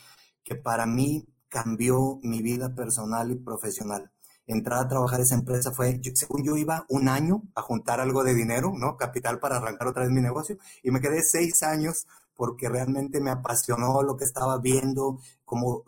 que 0.45 0.57
para 0.57 0.87
mí 0.87 1.29
cambió 1.50 2.19
mi 2.23 2.42
vida 2.42 2.75
personal 2.75 3.30
y 3.33 3.37
profesional. 3.37 4.11
entrar 4.47 4.80
a 4.80 4.88
trabajar 4.88 5.21
esa 5.21 5.37
empresa 5.37 5.73
fue, 5.73 6.00
según 6.14 6.45
yo 6.45 6.57
iba 6.57 6.85
un 6.88 7.09
año 7.09 7.42
a 7.54 7.62
juntar 7.62 8.00
algo 8.00 8.25
de 8.25 8.35
dinero, 8.35 8.73
¿no? 8.76 8.97
Capital 8.97 9.38
para 9.40 9.59
arrancar 9.59 9.88
otra 9.88 10.02
vez 10.02 10.11
mi 10.11 10.21
negocio 10.23 10.59
y 10.83 10.90
me 10.90 11.00
quedé 11.00 11.23
seis 11.23 11.62
años 11.62 12.07
porque 12.35 12.69
realmente 12.69 13.21
me 13.21 13.30
apasionó 13.30 14.02
lo 14.02 14.16
que 14.16 14.25
estaba 14.25 14.59
viendo, 14.59 15.21
como 15.45 15.85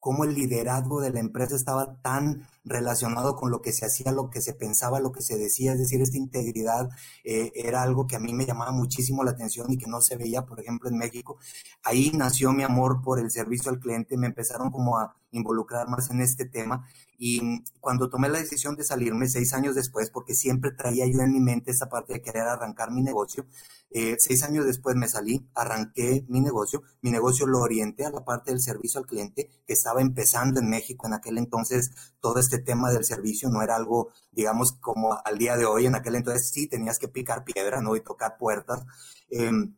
cómo 0.00 0.24
el 0.24 0.34
liderazgo 0.34 1.00
de 1.00 1.10
la 1.10 1.20
empresa 1.20 1.54
estaba 1.54 2.00
tan 2.02 2.48
relacionado 2.64 3.36
con 3.36 3.50
lo 3.50 3.60
que 3.62 3.72
se 3.72 3.86
hacía, 3.86 4.12
lo 4.12 4.30
que 4.30 4.40
se 4.40 4.54
pensaba, 4.54 4.98
lo 4.98 5.12
que 5.12 5.22
se 5.22 5.38
decía, 5.38 5.72
es 5.72 5.78
decir, 5.78 6.00
esta 6.00 6.16
integridad 6.16 6.88
eh, 7.22 7.52
era 7.54 7.82
algo 7.82 8.06
que 8.06 8.16
a 8.16 8.20
mí 8.20 8.32
me 8.32 8.46
llamaba 8.46 8.72
muchísimo 8.72 9.22
la 9.22 9.32
atención 9.32 9.70
y 9.70 9.78
que 9.78 9.86
no 9.86 10.00
se 10.00 10.16
veía, 10.16 10.46
por 10.46 10.58
ejemplo, 10.58 10.88
en 10.88 10.96
México. 10.96 11.38
Ahí 11.82 12.10
nació 12.14 12.52
mi 12.52 12.62
amor 12.62 13.02
por 13.02 13.20
el 13.20 13.30
servicio 13.30 13.70
al 13.70 13.78
cliente, 13.78 14.16
me 14.16 14.26
empezaron 14.26 14.70
como 14.70 14.98
a 14.98 15.14
involucrar 15.32 15.88
más 15.88 16.10
en 16.10 16.20
este 16.20 16.44
tema 16.44 16.86
y 17.22 17.62
cuando 17.80 18.08
tomé 18.08 18.30
la 18.30 18.38
decisión 18.38 18.76
de 18.76 18.82
salirme 18.82 19.28
seis 19.28 19.52
años 19.52 19.74
después, 19.74 20.08
porque 20.08 20.32
siempre 20.32 20.70
traía 20.70 21.06
yo 21.06 21.20
en 21.20 21.32
mi 21.32 21.40
mente 21.40 21.70
esa 21.70 21.90
parte 21.90 22.14
de 22.14 22.22
querer 22.22 22.44
arrancar 22.44 22.90
mi 22.90 23.02
negocio, 23.02 23.44
eh, 23.90 24.16
seis 24.18 24.42
años 24.42 24.64
después 24.64 24.96
me 24.96 25.06
salí, 25.06 25.46
arranqué 25.54 26.24
mi 26.28 26.40
negocio, 26.40 26.82
mi 27.02 27.10
negocio 27.10 27.46
lo 27.46 27.60
orienté 27.60 28.06
a 28.06 28.10
la 28.10 28.24
parte 28.24 28.52
del 28.52 28.62
servicio 28.62 29.00
al 29.00 29.06
cliente, 29.06 29.50
que 29.66 29.72
estaba 29.74 30.00
empezando 30.00 30.60
en 30.60 30.70
México 30.70 31.06
en 31.06 31.12
aquel 31.12 31.36
entonces, 31.36 31.90
todo 32.20 32.38
este 32.38 32.58
tema 32.58 32.90
del 32.90 33.04
servicio 33.04 33.50
no 33.50 33.60
era 33.60 33.76
algo, 33.76 34.08
digamos, 34.32 34.72
como 34.80 35.18
al 35.22 35.36
día 35.36 35.58
de 35.58 35.66
hoy, 35.66 35.84
en 35.84 35.96
aquel 35.96 36.14
entonces 36.14 36.48
sí 36.48 36.68
tenías 36.68 36.98
que 36.98 37.08
picar 37.08 37.44
piedra, 37.44 37.82
¿no? 37.82 37.96
Y 37.96 38.00
tocar 38.00 38.38
puertas. 38.38 38.86
Em, 39.28 39.74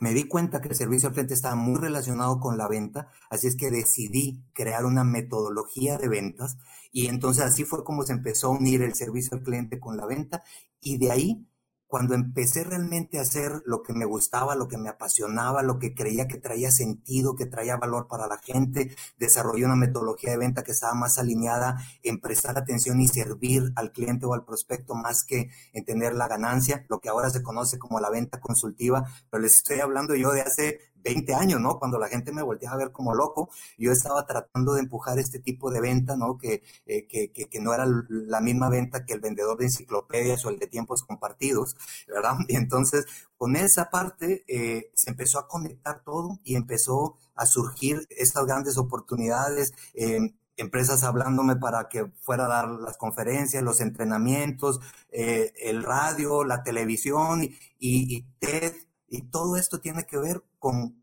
me 0.00 0.14
di 0.14 0.24
cuenta 0.24 0.60
que 0.60 0.68
el 0.68 0.74
servicio 0.74 1.08
al 1.08 1.14
cliente 1.14 1.34
estaba 1.34 1.54
muy 1.54 1.78
relacionado 1.78 2.40
con 2.40 2.58
la 2.58 2.66
venta, 2.68 3.08
así 3.28 3.46
es 3.46 3.56
que 3.56 3.70
decidí 3.70 4.42
crear 4.52 4.84
una 4.84 5.04
metodología 5.04 5.98
de 5.98 6.08
ventas 6.08 6.56
y 6.90 7.06
entonces 7.06 7.44
así 7.44 7.64
fue 7.64 7.84
como 7.84 8.02
se 8.02 8.12
empezó 8.12 8.48
a 8.48 8.58
unir 8.58 8.82
el 8.82 8.94
servicio 8.94 9.36
al 9.36 9.44
cliente 9.44 9.78
con 9.78 9.96
la 9.96 10.06
venta 10.06 10.42
y 10.80 10.98
de 10.98 11.12
ahí 11.12 11.46
cuando 11.90 12.14
empecé 12.14 12.62
realmente 12.62 13.18
a 13.18 13.22
hacer 13.22 13.62
lo 13.66 13.82
que 13.82 13.92
me 13.92 14.04
gustaba, 14.04 14.54
lo 14.54 14.68
que 14.68 14.78
me 14.78 14.88
apasionaba, 14.88 15.64
lo 15.64 15.80
que 15.80 15.92
creía 15.92 16.28
que 16.28 16.38
traía 16.38 16.70
sentido, 16.70 17.34
que 17.34 17.46
traía 17.46 17.76
valor 17.76 18.06
para 18.06 18.28
la 18.28 18.38
gente, 18.38 18.94
desarrollé 19.18 19.64
una 19.64 19.74
metodología 19.74 20.30
de 20.30 20.36
venta 20.36 20.62
que 20.62 20.70
estaba 20.70 20.94
más 20.94 21.18
alineada 21.18 21.84
en 22.04 22.20
prestar 22.20 22.56
atención 22.56 23.00
y 23.00 23.08
servir 23.08 23.72
al 23.74 23.90
cliente 23.90 24.24
o 24.24 24.34
al 24.34 24.44
prospecto 24.44 24.94
más 24.94 25.24
que 25.24 25.50
en 25.72 25.84
tener 25.84 26.14
la 26.14 26.28
ganancia, 26.28 26.86
lo 26.88 27.00
que 27.00 27.08
ahora 27.08 27.28
se 27.28 27.42
conoce 27.42 27.80
como 27.80 27.98
la 27.98 28.08
venta 28.08 28.40
consultiva, 28.40 29.04
pero 29.28 29.42
les 29.42 29.56
estoy 29.56 29.80
hablando 29.80 30.14
yo 30.14 30.30
de 30.30 30.42
hace 30.42 30.78
20 31.02 31.34
años, 31.34 31.60
¿no? 31.60 31.78
Cuando 31.78 31.98
la 31.98 32.08
gente 32.08 32.32
me 32.32 32.42
volteaba 32.42 32.74
a 32.76 32.78
ver 32.78 32.92
como 32.92 33.14
loco, 33.14 33.50
yo 33.78 33.92
estaba 33.92 34.26
tratando 34.26 34.74
de 34.74 34.80
empujar 34.80 35.18
este 35.18 35.38
tipo 35.38 35.70
de 35.70 35.80
venta, 35.80 36.16
¿no? 36.16 36.38
Que, 36.38 36.62
eh, 36.86 37.06
que, 37.06 37.30
que, 37.30 37.60
no 37.60 37.74
era 37.74 37.86
la 38.08 38.40
misma 38.40 38.68
venta 38.68 39.04
que 39.04 39.14
el 39.14 39.20
vendedor 39.20 39.58
de 39.58 39.66
enciclopedias 39.66 40.44
o 40.44 40.50
el 40.50 40.58
de 40.58 40.66
tiempos 40.66 41.02
compartidos, 41.02 41.76
¿verdad? 42.08 42.36
Y 42.48 42.56
entonces, 42.56 43.06
con 43.36 43.56
esa 43.56 43.90
parte 43.90 44.44
eh, 44.48 44.90
se 44.94 45.10
empezó 45.10 45.38
a 45.38 45.48
conectar 45.48 46.02
todo 46.04 46.40
y 46.44 46.56
empezó 46.56 47.16
a 47.34 47.46
surgir 47.46 48.06
estas 48.10 48.44
grandes 48.46 48.76
oportunidades. 48.78 49.72
Eh, 49.94 50.34
empresas 50.56 51.04
hablándome 51.04 51.56
para 51.56 51.88
que 51.88 52.12
fuera 52.20 52.44
a 52.44 52.48
dar 52.48 52.68
las 52.68 52.98
conferencias, 52.98 53.62
los 53.62 53.80
entrenamientos, 53.80 54.78
el 55.10 55.82
radio, 55.82 56.44
la 56.44 56.62
televisión 56.62 57.42
y, 57.42 57.54
y 57.78 58.26
TED, 58.38 58.74
y 59.10 59.22
todo 59.22 59.56
esto 59.56 59.80
tiene 59.80 60.04
que 60.04 60.18
ver 60.18 60.42
con 60.60 61.00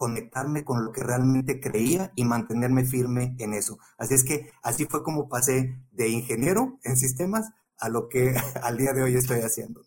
conectarme 0.00 0.64
con 0.64 0.82
lo 0.82 0.92
que 0.92 1.02
realmente 1.02 1.60
creía 1.60 2.10
y 2.16 2.24
mantenerme 2.24 2.86
firme 2.86 3.36
en 3.38 3.52
eso. 3.52 3.76
Así 3.98 4.14
es 4.14 4.24
que 4.24 4.50
así 4.62 4.86
fue 4.86 5.02
como 5.02 5.28
pasé 5.28 5.78
de 5.90 6.08
ingeniero 6.08 6.78
en 6.84 6.96
sistemas 6.96 7.50
a 7.78 7.90
lo 7.90 8.08
que 8.08 8.32
al 8.62 8.78
día 8.78 8.94
de 8.94 9.02
hoy 9.02 9.14
estoy 9.14 9.40
haciendo. 9.40 9.82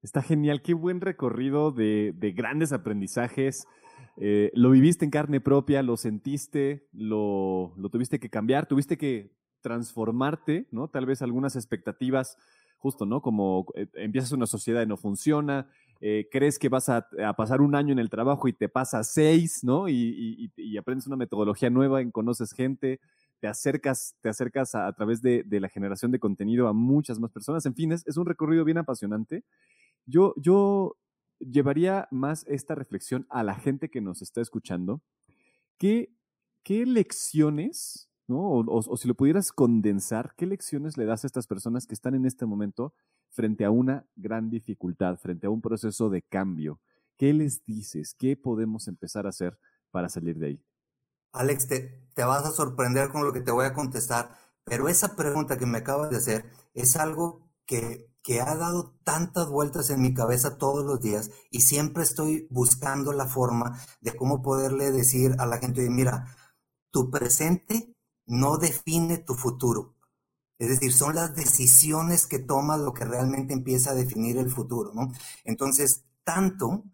Está 0.00 0.22
genial, 0.22 0.62
qué 0.62 0.72
buen 0.72 1.02
recorrido 1.02 1.70
de, 1.70 2.14
grandes 2.34 2.72
aprendizajes. 2.72 3.66
Eh, 4.16 4.50
lo 4.54 4.70
viviste 4.70 5.04
en 5.04 5.10
carne 5.10 5.40
propia, 5.40 5.82
lo 5.82 5.98
sentiste, 5.98 6.88
lo, 6.92 7.74
tuviste 7.90 8.20
que 8.20 8.30
cambiar, 8.30 8.66
tuviste 8.66 8.96
que 8.96 9.32
transformarte, 9.60 10.66
¿no? 10.70 10.88
Tal 10.88 11.04
vez 11.04 11.20
algunas 11.20 11.56
expectativas, 11.56 12.36
justo, 12.78 13.06
¿no? 13.06 13.22
Como 13.22 13.66
eh, 13.76 13.86
empiezas 13.94 14.32
una 14.32 14.46
sociedad 14.46 14.82
y 14.82 14.86
no 14.86 14.98
funciona, 14.98 15.70
eh, 16.06 16.28
crees 16.30 16.58
que 16.58 16.68
vas 16.68 16.90
a, 16.90 17.08
pasar 17.34 17.62
un 17.62 17.74
año 17.74 17.90
en 17.90 17.98
el 17.98 18.10
trabajo 18.10 18.46
y 18.46 18.52
te 18.52 18.68
pasas 18.68 19.10
seis, 19.10 19.64
¿no? 19.64 19.88
Y, 19.88 20.52
aprendes 20.78 21.06
una 21.06 21.16
metodología 21.16 21.70
nueva, 21.70 22.04
conoces 22.10 22.52
gente, 22.52 23.00
te 23.40 23.48
acercas, 23.48 24.14
te 24.20 24.28
acercas 24.28 24.74
a, 24.74 24.92
través 24.92 25.22
de, 25.22 25.46
la 25.48 25.70
generación 25.70 26.12
de 26.12 26.18
contenido 26.18 26.68
a 26.68 26.74
muchas 26.74 27.18
más 27.18 27.30
personas. 27.30 27.64
En 27.64 27.74
fin, 27.74 27.90
es, 27.92 28.16
un 28.18 28.26
recorrido 28.26 28.66
bien 28.66 28.76
apasionante. 28.76 29.44
Yo, 30.04 30.34
yo 30.36 30.98
llevaría 31.38 32.06
más 32.10 32.44
esta 32.48 32.74
reflexión 32.74 33.26
a 33.30 33.42
la 33.42 33.54
gente 33.54 33.88
que 33.88 34.02
nos 34.02 34.20
está 34.20 34.42
escuchando. 34.42 35.00
¿Qué, 35.78 36.12
qué 36.64 36.84
lecciones, 36.84 38.10
¿no? 38.28 38.42
o 38.42 38.96
si 38.98 39.08
lo 39.08 39.14
pudieras 39.14 39.52
condensar, 39.52 40.34
qué 40.36 40.44
lecciones 40.44 40.98
le 40.98 41.06
das 41.06 41.24
a 41.24 41.28
estas 41.28 41.46
personas 41.46 41.86
que 41.86 41.94
están 41.94 42.14
en 42.14 42.26
este 42.26 42.44
momento 42.44 42.92
frente 43.34 43.64
a 43.64 43.70
una 43.70 44.06
gran 44.14 44.48
dificultad, 44.48 45.18
frente 45.18 45.46
a 45.46 45.50
un 45.50 45.60
proceso 45.60 46.08
de 46.08 46.22
cambio. 46.22 46.80
¿Qué 47.18 47.32
les 47.32 47.64
dices? 47.64 48.14
¿Qué 48.18 48.36
podemos 48.36 48.88
empezar 48.88 49.26
a 49.26 49.30
hacer 49.30 49.58
para 49.90 50.08
salir 50.08 50.38
de 50.38 50.46
ahí? 50.46 50.64
Alex, 51.32 51.66
te, 51.66 52.24
vas 52.24 52.46
a 52.46 52.52
sorprender 52.52 53.10
con 53.10 53.24
lo 53.24 53.32
que 53.32 53.40
te 53.40 53.50
voy 53.50 53.66
a 53.66 53.74
contestar, 53.74 54.36
pero 54.64 54.88
esa 54.88 55.16
pregunta 55.16 55.58
que 55.58 55.66
me 55.66 55.78
acabas 55.78 56.10
de 56.10 56.16
hacer 56.16 56.50
es 56.74 56.96
algo 56.96 57.50
que, 57.66 58.08
que 58.22 58.40
ha 58.40 58.54
dado 58.54 58.94
tantas 59.02 59.48
vueltas 59.48 59.90
en 59.90 60.00
mi 60.00 60.14
cabeza 60.14 60.56
todos 60.58 60.84
los 60.84 61.00
días 61.00 61.30
y 61.50 61.62
siempre 61.62 62.04
estoy 62.04 62.46
buscando 62.50 63.12
la 63.12 63.26
forma 63.26 63.80
de 64.00 64.14
cómo 64.14 64.42
poderle 64.42 64.92
decir 64.92 65.34
a 65.38 65.46
la 65.46 65.58
gente, 65.58 65.88
mira, 65.90 66.36
tu 66.90 67.10
presente 67.10 67.96
no 68.26 68.56
define 68.58 69.18
tu 69.18 69.34
futuro. 69.34 69.93
Es 70.58 70.68
decir, 70.68 70.92
son 70.92 71.16
las 71.16 71.34
decisiones 71.34 72.26
que 72.26 72.38
tomas 72.38 72.80
lo 72.80 72.94
que 72.94 73.04
realmente 73.04 73.52
empieza 73.52 73.90
a 73.90 73.94
definir 73.94 74.38
el 74.38 74.50
futuro, 74.50 74.92
¿no? 74.94 75.12
Entonces, 75.44 76.04
tanto 76.22 76.84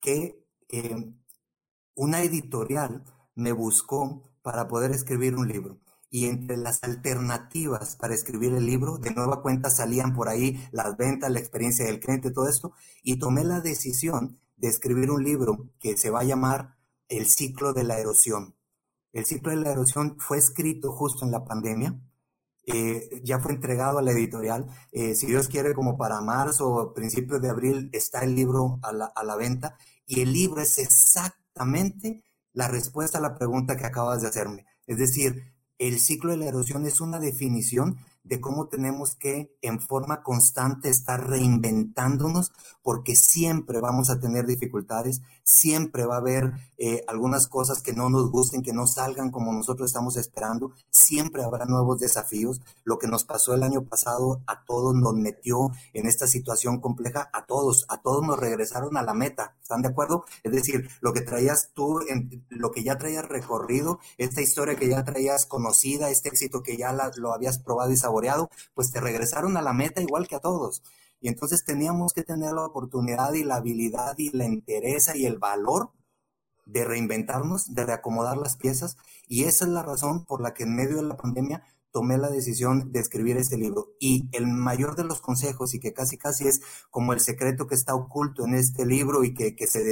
que 0.00 0.44
eh, 0.68 1.12
una 1.94 2.22
editorial 2.22 3.04
me 3.34 3.52
buscó 3.52 4.22
para 4.42 4.68
poder 4.68 4.90
escribir 4.92 5.34
un 5.34 5.48
libro. 5.48 5.80
Y 6.08 6.26
entre 6.26 6.56
las 6.56 6.82
alternativas 6.84 7.96
para 7.96 8.14
escribir 8.14 8.52
el 8.52 8.64
libro, 8.64 8.98
de 8.98 9.12
nueva 9.12 9.42
cuenta 9.42 9.70
salían 9.70 10.14
por 10.14 10.28
ahí 10.28 10.64
las 10.70 10.96
ventas, 10.96 11.30
la 11.30 11.40
experiencia 11.40 11.84
del 11.84 12.00
cliente, 12.00 12.30
todo 12.30 12.48
esto, 12.48 12.72
y 13.02 13.18
tomé 13.18 13.44
la 13.44 13.60
decisión 13.60 14.38
de 14.56 14.68
escribir 14.68 15.10
un 15.10 15.24
libro 15.24 15.70
que 15.80 15.96
se 15.96 16.10
va 16.10 16.20
a 16.20 16.24
llamar 16.24 16.76
El 17.08 17.26
ciclo 17.26 17.72
de 17.72 17.84
la 17.84 17.98
erosión. 17.98 18.54
El 19.12 19.26
ciclo 19.26 19.50
de 19.50 19.56
la 19.56 19.72
erosión 19.72 20.16
fue 20.18 20.38
escrito 20.38 20.92
justo 20.92 21.24
en 21.24 21.32
la 21.32 21.44
pandemia, 21.44 22.00
eh, 22.66 23.20
ya 23.22 23.38
fue 23.38 23.52
entregado 23.52 23.98
a 23.98 24.02
la 24.02 24.12
editorial. 24.12 24.66
Eh, 24.92 25.14
si 25.14 25.26
Dios 25.26 25.48
quiere, 25.48 25.72
como 25.72 25.96
para 25.96 26.20
marzo 26.20 26.68
o 26.68 26.92
principios 26.92 27.40
de 27.40 27.48
abril 27.48 27.90
está 27.92 28.24
el 28.24 28.34
libro 28.34 28.78
a 28.82 28.92
la, 28.92 29.06
a 29.06 29.24
la 29.24 29.36
venta 29.36 29.76
y 30.04 30.20
el 30.20 30.32
libro 30.32 30.60
es 30.60 30.78
exactamente 30.78 32.24
la 32.52 32.68
respuesta 32.68 33.18
a 33.18 33.20
la 33.20 33.36
pregunta 33.36 33.76
que 33.76 33.86
acabas 33.86 34.22
de 34.22 34.28
hacerme. 34.28 34.66
Es 34.86 34.98
decir, 34.98 35.54
el 35.78 36.00
ciclo 36.00 36.30
de 36.30 36.38
la 36.38 36.46
erosión 36.46 36.86
es 36.86 37.00
una 37.00 37.18
definición 37.18 37.98
de 38.24 38.40
cómo 38.40 38.68
tenemos 38.68 39.14
que 39.14 39.56
en 39.62 39.80
forma 39.80 40.22
constante 40.22 40.88
estar 40.88 41.28
reinventándonos 41.28 42.50
porque 42.82 43.14
siempre 43.14 43.80
vamos 43.80 44.10
a 44.10 44.18
tener 44.18 44.46
dificultades, 44.46 45.22
siempre 45.46 46.04
va 46.04 46.16
a 46.16 46.18
haber 46.18 46.52
eh, 46.76 47.04
algunas 47.06 47.46
cosas 47.46 47.80
que 47.80 47.92
no 47.92 48.10
nos 48.10 48.30
gusten, 48.32 48.62
que 48.62 48.72
no 48.72 48.86
salgan 48.86 49.30
como 49.30 49.52
nosotros 49.52 49.88
estamos 49.88 50.16
esperando, 50.16 50.72
siempre 50.90 51.44
habrá 51.44 51.64
nuevos 51.66 52.00
desafíos. 52.00 52.60
Lo 52.82 52.98
que 52.98 53.06
nos 53.06 53.24
pasó 53.24 53.54
el 53.54 53.62
año 53.62 53.84
pasado 53.84 54.42
a 54.48 54.64
todos 54.64 54.94
nos 54.96 55.14
metió 55.14 55.70
en 55.94 56.06
esta 56.06 56.26
situación 56.26 56.80
compleja, 56.80 57.30
a 57.32 57.46
todos, 57.46 57.86
a 57.88 58.02
todos 58.02 58.26
nos 58.26 58.38
regresaron 58.38 58.96
a 58.96 59.04
la 59.04 59.14
meta, 59.14 59.54
¿están 59.62 59.82
de 59.82 59.88
acuerdo? 59.88 60.24
Es 60.42 60.50
decir, 60.50 60.90
lo 61.00 61.12
que 61.12 61.20
traías 61.20 61.70
tú, 61.74 62.00
en, 62.08 62.44
lo 62.48 62.72
que 62.72 62.82
ya 62.82 62.98
traías 62.98 63.24
recorrido, 63.24 64.00
esta 64.18 64.42
historia 64.42 64.74
que 64.74 64.88
ya 64.88 65.04
traías 65.04 65.46
conocida, 65.46 66.10
este 66.10 66.28
éxito 66.28 66.64
que 66.64 66.76
ya 66.76 66.92
lo 67.16 67.32
habías 67.32 67.60
probado 67.60 67.92
y 67.92 67.96
saboreado, 67.96 68.50
pues 68.74 68.90
te 68.90 69.00
regresaron 69.00 69.56
a 69.56 69.62
la 69.62 69.72
meta 69.72 70.00
igual 70.00 70.26
que 70.26 70.34
a 70.34 70.40
todos. 70.40 70.82
Y 71.20 71.28
entonces 71.28 71.64
teníamos 71.64 72.12
que 72.12 72.22
tener 72.22 72.52
la 72.52 72.66
oportunidad 72.66 73.32
y 73.34 73.44
la 73.44 73.56
habilidad 73.56 74.14
y 74.18 74.30
la 74.30 74.44
entereza 74.44 75.16
y 75.16 75.26
el 75.26 75.38
valor 75.38 75.92
de 76.66 76.84
reinventarnos, 76.84 77.74
de 77.74 77.86
reacomodar 77.86 78.36
las 78.36 78.56
piezas. 78.56 78.96
Y 79.26 79.44
esa 79.44 79.64
es 79.64 79.70
la 79.70 79.82
razón 79.82 80.24
por 80.24 80.40
la 80.40 80.52
que 80.52 80.64
en 80.64 80.74
medio 80.74 80.96
de 80.96 81.04
la 81.04 81.16
pandemia 81.16 81.62
tomé 81.90 82.18
la 82.18 82.28
decisión 82.28 82.92
de 82.92 83.00
escribir 83.00 83.38
este 83.38 83.56
libro. 83.56 83.94
Y 83.98 84.28
el 84.32 84.46
mayor 84.46 84.96
de 84.96 85.04
los 85.04 85.22
consejos, 85.22 85.74
y 85.74 85.80
que 85.80 85.94
casi 85.94 86.18
casi 86.18 86.46
es 86.46 86.60
como 86.90 87.12
el 87.12 87.20
secreto 87.20 87.66
que 87.66 87.74
está 87.74 87.94
oculto 87.94 88.44
en 88.44 88.54
este 88.54 88.84
libro 88.84 89.24
y 89.24 89.32
que, 89.32 89.54
se 89.66 89.82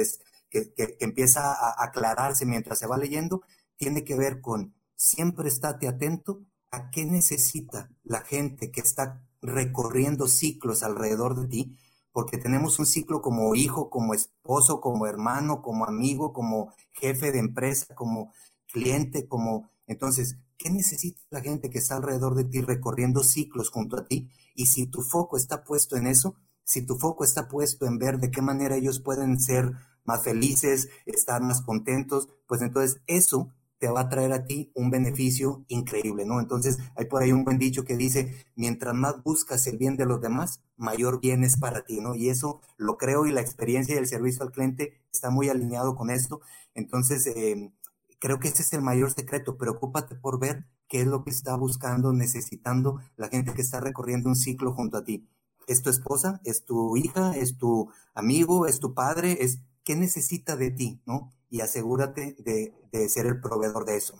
que, 0.49 0.71
que 0.73 0.97
empieza 0.99 1.51
a 1.53 1.83
aclararse 1.83 2.45
mientras 2.45 2.77
se 2.77 2.87
va 2.87 2.97
leyendo, 2.97 3.41
tiene 3.77 4.03
que 4.03 4.15
ver 4.15 4.41
con 4.41 4.75
siempre 4.95 5.47
estate 5.47 5.87
atento 5.87 6.43
a 6.71 6.91
qué 6.91 7.05
necesita 7.05 7.89
la 8.03 8.21
gente 8.21 8.69
que 8.69 8.81
está 8.81 9.24
recorriendo 9.47 10.27
ciclos 10.27 10.83
alrededor 10.83 11.39
de 11.39 11.47
ti, 11.47 11.79
porque 12.11 12.37
tenemos 12.37 12.79
un 12.79 12.85
ciclo 12.85 13.21
como 13.21 13.55
hijo, 13.55 13.89
como 13.89 14.13
esposo, 14.13 14.79
como 14.79 15.05
hermano, 15.05 15.61
como 15.61 15.85
amigo, 15.85 16.31
como 16.33 16.73
jefe 16.93 17.31
de 17.31 17.39
empresa, 17.39 17.93
como 17.95 18.31
cliente, 18.71 19.27
como... 19.27 19.69
Entonces, 19.87 20.37
¿qué 20.57 20.69
necesita 20.69 21.21
la 21.29 21.41
gente 21.41 21.69
que 21.69 21.79
está 21.79 21.97
alrededor 21.97 22.35
de 22.35 22.45
ti 22.45 22.61
recorriendo 22.61 23.23
ciclos 23.23 23.69
junto 23.69 23.97
a 23.97 24.05
ti? 24.05 24.29
Y 24.55 24.67
si 24.67 24.87
tu 24.87 25.01
foco 25.01 25.37
está 25.37 25.63
puesto 25.63 25.97
en 25.97 26.07
eso, 26.07 26.35
si 26.63 26.85
tu 26.85 26.95
foco 26.97 27.23
está 27.23 27.47
puesto 27.47 27.85
en 27.85 27.97
ver 27.97 28.17
de 28.19 28.31
qué 28.31 28.41
manera 28.41 28.75
ellos 28.75 28.99
pueden 28.99 29.39
ser 29.39 29.71
más 30.03 30.23
felices, 30.23 30.89
estar 31.05 31.41
más 31.41 31.61
contentos, 31.61 32.29
pues 32.47 32.61
entonces 32.61 33.01
eso 33.07 33.51
te 33.77 33.89
va 33.89 34.01
a 34.01 34.09
traer 34.09 34.31
a 34.33 34.45
ti 34.45 34.71
un 34.73 34.89
beneficio 34.89 35.65
increíble, 35.67 36.25
¿no? 36.25 36.39
Entonces, 36.39 36.79
hay 36.95 37.05
por 37.05 37.21
ahí 37.21 37.31
un 37.31 37.43
buen 37.43 37.57
dicho 37.57 37.83
que 37.83 37.97
dice, 37.97 38.45
mientras 38.55 38.95
más 38.95 39.21
buscas 39.23 39.67
el 39.67 39.77
bien 39.77 39.97
de 39.97 40.05
los 40.05 40.21
demás, 40.21 40.61
mayor 40.77 41.19
bien 41.19 41.43
es 41.43 41.57
para 41.57 41.83
ti, 41.83 41.99
¿no? 41.99 42.15
Y 42.15 42.29
eso 42.29 42.61
lo 42.77 42.97
creo 42.97 43.25
y 43.25 43.31
la 43.31 43.41
experiencia 43.41 43.95
y 43.95 43.97
el 43.97 44.07
servicio 44.07 44.43
al 44.43 44.51
cliente 44.51 45.01
está 45.11 45.29
muy 45.29 45.49
alineado 45.49 45.95
con 45.95 46.09
esto. 46.09 46.41
Entonces, 46.73 47.27
em, 47.27 47.71
creo 48.19 48.39
que 48.39 48.47
ese 48.47 48.61
es 48.63 48.73
el 48.73 48.81
mayor 48.81 49.11
secreto. 49.11 49.57
Preocúpate 49.57 50.15
por 50.15 50.39
ver 50.39 50.65
qué 50.87 51.01
es 51.01 51.07
lo 51.07 51.23
que 51.23 51.31
está 51.31 51.55
buscando, 51.55 52.13
necesitando 52.13 52.99
la 53.17 53.27
gente 53.27 53.53
que 53.53 53.61
está 53.61 53.79
recorriendo 53.79 54.29
un 54.29 54.35
ciclo 54.35 54.73
junto 54.73 54.97
a 54.97 55.03
ti. 55.03 55.27
¿Es 55.67 55.81
tu 55.81 55.89
esposa? 55.89 56.41
¿Es 56.43 56.63
tu 56.65 56.95
hija? 56.95 57.35
¿Es 57.35 57.57
tu 57.57 57.89
amigo? 58.13 58.67
¿Es 58.67 58.79
tu 58.79 58.93
padre? 58.93 59.37
¿Es 59.41 59.59
qué 59.83 59.95
necesita 59.95 60.55
de 60.55 60.71
ti? 60.71 61.01
¿no? 61.05 61.31
Y 61.55 61.61
asegúrate 61.61 62.35
de, 62.39 63.07
ser 63.07 63.27
el 63.27 63.39
proveedor 63.39 63.85
de 63.85 63.95
eso. 63.95 64.17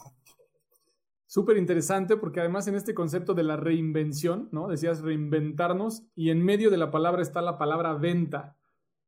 Súper 1.25 1.57
interesante 1.57 2.15
porque 2.15 2.39
además 2.39 2.65
en 2.67 2.75
este 2.75 2.93
concepto 2.93 3.33
de 3.33 3.43
la 3.43 3.57
reinvención, 3.57 4.47
¿no? 4.53 4.69
Decías 4.69 5.01
reinventarnos 5.01 6.03
y 6.15 6.29
en 6.29 6.41
medio 6.41 6.71
de 6.71 6.77
la 6.77 6.91
palabra 6.91 7.21
está 7.21 7.41
la 7.41 7.57
palabra 7.57 7.93
venta, 7.95 8.55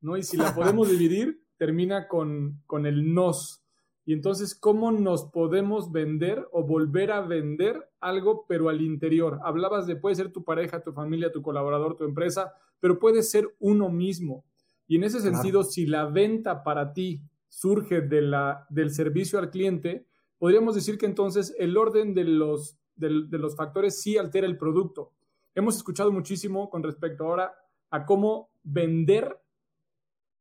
¿no? 0.02 0.18
Y 0.18 0.24
si 0.24 0.36
la 0.36 0.54
podemos 0.56 0.90
dividir, 0.90 1.42
termina 1.56 2.10
con, 2.10 2.62
con 2.66 2.86
el 2.86 3.14
nos. 3.14 3.64
Y 4.04 4.12
entonces, 4.12 4.56
¿cómo 4.56 4.92
nos 4.92 5.24
podemos 5.32 5.94
vender 5.94 6.50
o 6.52 6.64
volver 6.64 7.14
a 7.14 7.22
vender 7.22 7.90
algo, 8.02 8.46
pero 8.46 8.68
al 8.68 8.82
interior? 8.82 9.40
Hablabas 9.42 9.88
de 9.88 9.96
puede 9.96 10.16
ser 10.16 10.34
tu 10.34 10.44
pareja, 10.44 10.84
tu 10.84 10.92
familia, 10.92 11.32
tu 11.32 11.42
colaborador, 11.42 11.96
tu 11.96 12.04
empresa, 12.04 12.54
pero 12.82 13.00
puede 13.00 13.24
ser 13.24 13.56
uno 13.60 13.88
mismo. 13.88 14.44
Y 14.86 14.98
en 14.98 15.06
ese 15.06 15.22
sentido, 15.22 15.64
si 15.64 15.86
la 15.86 16.06
venta 16.08 16.64
para 16.66 16.92
ti 16.92 17.22
surge 17.50 18.02
de 18.02 18.22
la, 18.22 18.66
del 18.70 18.92
servicio 18.92 19.40
al 19.40 19.50
cliente, 19.50 20.06
podríamos 20.38 20.76
decir 20.76 20.98
que 20.98 21.06
entonces 21.06 21.56
el 21.58 21.78
orden 21.78 22.14
de 22.14 22.24
los, 22.24 22.80
de, 22.96 23.10
los 23.10 23.56
factores 23.56 24.02
sí 24.02 24.18
altera 24.18 24.48
el 24.48 24.58
producto. 24.58 25.14
Hemos 25.56 25.76
escuchado 25.76 26.12
muchísimo 26.12 26.70
con 26.70 26.84
respecto 26.84 27.26
ahora 27.26 27.54
a 27.90 28.06
cómo 28.06 28.52
vender 28.64 29.40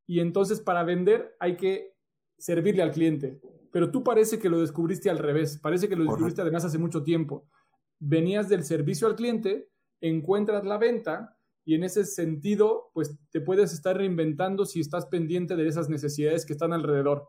y 0.06 0.20
entonces 0.20 0.60
para 0.60 0.84
vender 0.84 1.36
hay 1.40 1.56
que 1.56 1.94
servirle 2.38 2.82
al 2.82 2.92
cliente. 2.92 3.40
Pero 3.72 3.90
tú 3.90 4.02
parece 4.02 4.38
que 4.38 4.48
lo 4.48 4.60
descubriste 4.60 5.10
al 5.10 5.18
revés, 5.18 5.58
parece 5.58 5.88
que 5.88 5.96
lo 5.96 6.04
descubriste 6.04 6.42
además 6.42 6.64
hace 6.64 6.78
mucho 6.78 7.02
tiempo. 7.02 7.46
Venías 7.98 8.48
del 8.48 8.64
servicio 8.64 9.06
al 9.06 9.16
cliente, 9.16 9.70
encuentras 10.00 10.64
la 10.64 10.78
venta 10.78 11.35
y 11.66 11.74
en 11.74 11.82
ese 11.82 12.04
sentido, 12.04 12.90
pues 12.94 13.18
te 13.32 13.40
puedes 13.40 13.72
estar 13.72 13.96
reinventando 13.96 14.64
si 14.64 14.78
estás 14.78 15.06
pendiente 15.06 15.56
de 15.56 15.66
esas 15.66 15.88
necesidades 15.88 16.46
que 16.46 16.52
están 16.52 16.72
alrededor. 16.72 17.28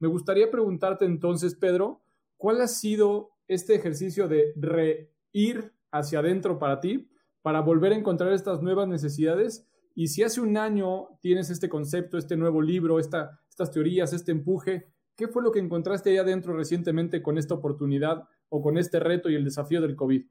Me 0.00 0.08
gustaría 0.08 0.50
preguntarte 0.50 1.04
entonces, 1.04 1.54
Pedro, 1.54 2.02
¿cuál 2.36 2.60
ha 2.60 2.66
sido 2.66 3.30
este 3.46 3.76
ejercicio 3.76 4.26
de 4.26 4.52
reír 4.56 5.72
hacia 5.92 6.18
adentro 6.18 6.58
para 6.58 6.80
ti, 6.80 7.08
para 7.42 7.60
volver 7.60 7.92
a 7.92 7.96
encontrar 7.96 8.32
estas 8.32 8.60
nuevas 8.60 8.88
necesidades? 8.88 9.68
Y 9.94 10.08
si 10.08 10.24
hace 10.24 10.40
un 10.40 10.56
año 10.56 11.16
tienes 11.20 11.48
este 11.50 11.68
concepto, 11.68 12.18
este 12.18 12.36
nuevo 12.36 12.60
libro, 12.60 12.98
esta, 12.98 13.40
estas 13.48 13.70
teorías, 13.70 14.12
este 14.12 14.32
empuje, 14.32 14.88
¿qué 15.14 15.28
fue 15.28 15.44
lo 15.44 15.52
que 15.52 15.60
encontraste 15.60 16.10
ahí 16.10 16.16
adentro 16.16 16.56
recientemente 16.56 17.22
con 17.22 17.38
esta 17.38 17.54
oportunidad 17.54 18.24
o 18.48 18.60
con 18.60 18.78
este 18.78 18.98
reto 18.98 19.30
y 19.30 19.36
el 19.36 19.44
desafío 19.44 19.80
del 19.80 19.94
COVID? 19.94 20.26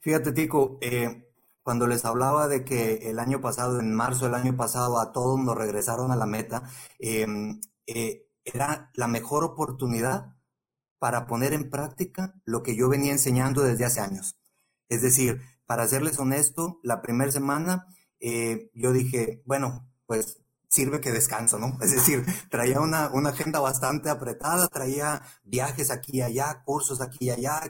Fíjate, 0.00 0.32
Tico, 0.32 0.78
eh, 0.82 1.26
cuando 1.66 1.88
les 1.88 2.04
hablaba 2.04 2.46
de 2.46 2.64
que 2.64 3.10
el 3.10 3.18
año 3.18 3.40
pasado, 3.40 3.80
en 3.80 3.92
marzo 3.92 4.26
del 4.26 4.36
año 4.36 4.56
pasado, 4.56 5.00
a 5.00 5.10
todos 5.10 5.36
nos 5.40 5.56
regresaron 5.56 6.12
a 6.12 6.16
la 6.16 6.24
meta, 6.24 6.62
em, 7.00 7.60
eh, 7.88 8.28
era 8.44 8.92
la 8.94 9.08
mejor 9.08 9.42
oportunidad 9.42 10.36
para 11.00 11.26
poner 11.26 11.52
en 11.54 11.68
práctica 11.68 12.34
lo 12.44 12.62
que 12.62 12.76
yo 12.76 12.88
venía 12.88 13.10
enseñando 13.10 13.62
desde 13.62 13.84
hace 13.84 13.98
años. 13.98 14.36
Es 14.88 15.02
decir, 15.02 15.40
para 15.66 15.88
serles 15.88 16.20
honesto, 16.20 16.78
la 16.84 17.02
primera 17.02 17.32
semana 17.32 17.88
eh, 18.20 18.70
yo 18.72 18.92
dije, 18.92 19.42
bueno, 19.44 19.90
pues 20.06 20.45
sirve 20.76 21.00
que 21.00 21.10
descanso, 21.10 21.58
¿no? 21.58 21.78
Es 21.86 21.92
decir, 21.92 22.24
traía 22.50 22.80
una, 22.80 23.08
una, 23.08 23.30
agenda 23.30 23.60
bastante 23.60 24.10
apretada, 24.10 24.68
traía 24.68 25.22
viajes 25.44 25.90
aquí 25.90 26.18
y 26.18 26.22
allá, 26.22 26.62
cursos 26.64 27.00
aquí 27.00 27.26
y 27.26 27.30
allá. 27.30 27.62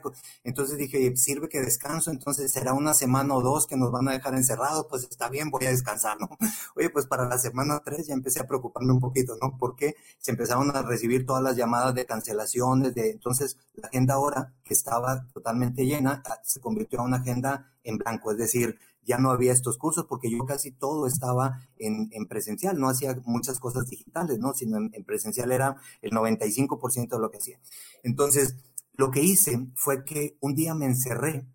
Entonces 0.43 0.77
dije, 0.77 1.17
sirve 1.17 1.49
que 1.49 1.61
descanso, 1.61 2.11
entonces 2.11 2.51
será 2.53 2.73
una 2.73 2.95
semana 2.95 3.35
o 3.35 3.43
dos 3.43 3.67
que 3.69 3.77
nos 3.77 3.93
van 3.93 4.09
a 4.09 4.13
dejar 4.13 4.35
encerrados, 4.35 4.87
pues 4.91 5.05
está 5.05 5.29
bien, 5.29 5.51
voy 5.51 5.67
a 5.67 5.71
descansar, 5.71 6.19
¿no? 6.21 6.29
Oye, 6.77 6.91
pues 6.91 7.07
para 7.07 7.27
la 7.29 7.39
semana 7.39 7.81
tres 7.85 8.09
ya 8.09 8.15
empecé 8.15 8.41
a 8.41 8.47
preocuparme 8.47 8.93
un 8.93 9.01
poquito, 9.01 9.37
¿no? 9.41 9.57
Porque 9.57 9.95
se 10.19 10.33
empezaron 10.33 10.75
a 10.77 10.83
recibir 10.83 11.25
todas 11.27 11.43
las 11.43 11.57
llamadas 11.57 11.95
de 11.95 12.07
cancelaciones, 12.07 12.95
de 12.95 13.11
entonces 13.11 13.57
la 13.75 13.87
agenda 13.87 14.15
ahora, 14.15 14.53
que 14.65 14.75
estaba 14.75 15.27
totalmente 15.33 15.87
llena, 15.87 16.23
se 16.43 16.61
convirtió 16.61 16.99
en 16.99 17.05
una 17.07 17.19
agenda 17.19 17.73
en 17.85 17.99
blanco, 17.99 18.33
es 18.33 18.39
decir, 18.39 18.77
ya 19.07 19.19
no 19.19 19.31
había 19.31 19.53
estos 19.53 19.79
cursos 19.79 20.07
porque 20.07 20.31
yo 20.31 20.45
casi 20.45 20.73
todo 20.73 21.07
estaba 21.07 21.61
en, 21.79 22.11
presencial, 22.29 22.79
no 22.79 22.89
hacía 22.89 23.17
muchas 23.25 23.61
cosas 23.61 23.89
digitales, 23.89 24.39
¿no? 24.39 24.53
Sino 24.53 24.77
en, 24.77 25.05
presencial 25.05 25.53
era 25.53 25.77
el 26.03 26.11
95% 26.11 27.09
de 27.09 27.19
lo 27.19 27.31
que 27.31 27.39
hacía. 27.39 27.61
Entonces, 28.03 28.57
lo 28.95 29.11
que 29.11 29.23
hice 29.23 29.69
fue 29.75 30.05
que 30.05 30.37
un 30.41 30.55
día 30.55 30.75
me 30.75 30.87
encerré 30.87 31.47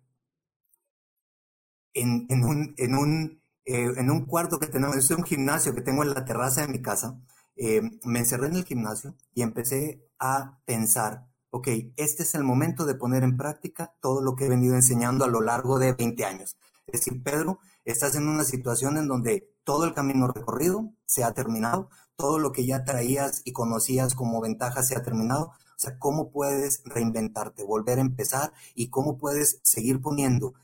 en, 1.94 2.26
un, 2.30 2.74
en, 2.78 2.94
un, 2.94 3.42
eh, 3.66 3.92
en 3.96 4.10
un 4.10 4.24
cuarto 4.24 4.58
que 4.58 4.66
tenemos, 4.66 4.96
es 4.96 5.10
un 5.10 5.24
gimnasio 5.24 5.74
que 5.74 5.82
tengo 5.82 6.02
en 6.02 6.14
la 6.14 6.24
terraza 6.24 6.62
de 6.62 6.72
mi 6.72 6.80
casa, 6.80 7.20
eh, 7.56 7.82
me 8.04 8.20
encerré 8.20 8.46
en 8.46 8.56
el 8.56 8.64
gimnasio 8.64 9.14
y 9.34 9.42
empecé 9.42 10.08
a 10.18 10.58
pensar, 10.64 11.26
ok, 11.50 11.68
este 11.96 12.22
es 12.22 12.34
el 12.34 12.44
momento 12.44 12.86
de 12.86 12.94
poner 12.94 13.24
en 13.24 13.36
práctica 13.36 13.94
todo 14.00 14.22
lo 14.22 14.34
que 14.36 14.46
he 14.46 14.48
venido 14.48 14.74
enseñando 14.74 15.24
a 15.24 15.28
lo 15.28 15.42
largo 15.42 15.78
de 15.78 15.92
20 15.92 16.24
años. 16.24 16.56
Es 16.86 17.00
decir, 17.00 17.22
Pedro, 17.22 17.60
estás 17.84 18.14
en 18.16 18.28
una 18.28 18.44
situación 18.44 18.96
en 18.96 19.08
donde 19.08 19.52
todo 19.64 19.84
el 19.84 19.94
camino 19.94 20.28
recorrido 20.28 20.92
se 21.06 21.24
ha 21.24 21.32
terminado, 21.32 21.88
todo 22.16 22.38
lo 22.38 22.52
que 22.52 22.66
ya 22.66 22.84
traías 22.84 23.42
y 23.44 23.52
conocías 23.52 24.14
como 24.14 24.40
ventaja 24.40 24.82
se 24.82 24.96
ha 24.96 25.02
terminado. 25.02 25.46
O 25.46 25.78
sea, 25.78 25.98
¿cómo 25.98 26.30
puedes 26.30 26.82
reinventarte, 26.84 27.64
volver 27.64 27.98
a 27.98 28.02
empezar 28.02 28.52
y 28.74 28.88
cómo 28.88 29.18
puedes 29.18 29.60
seguir 29.62 30.00
poniendo 30.00 30.54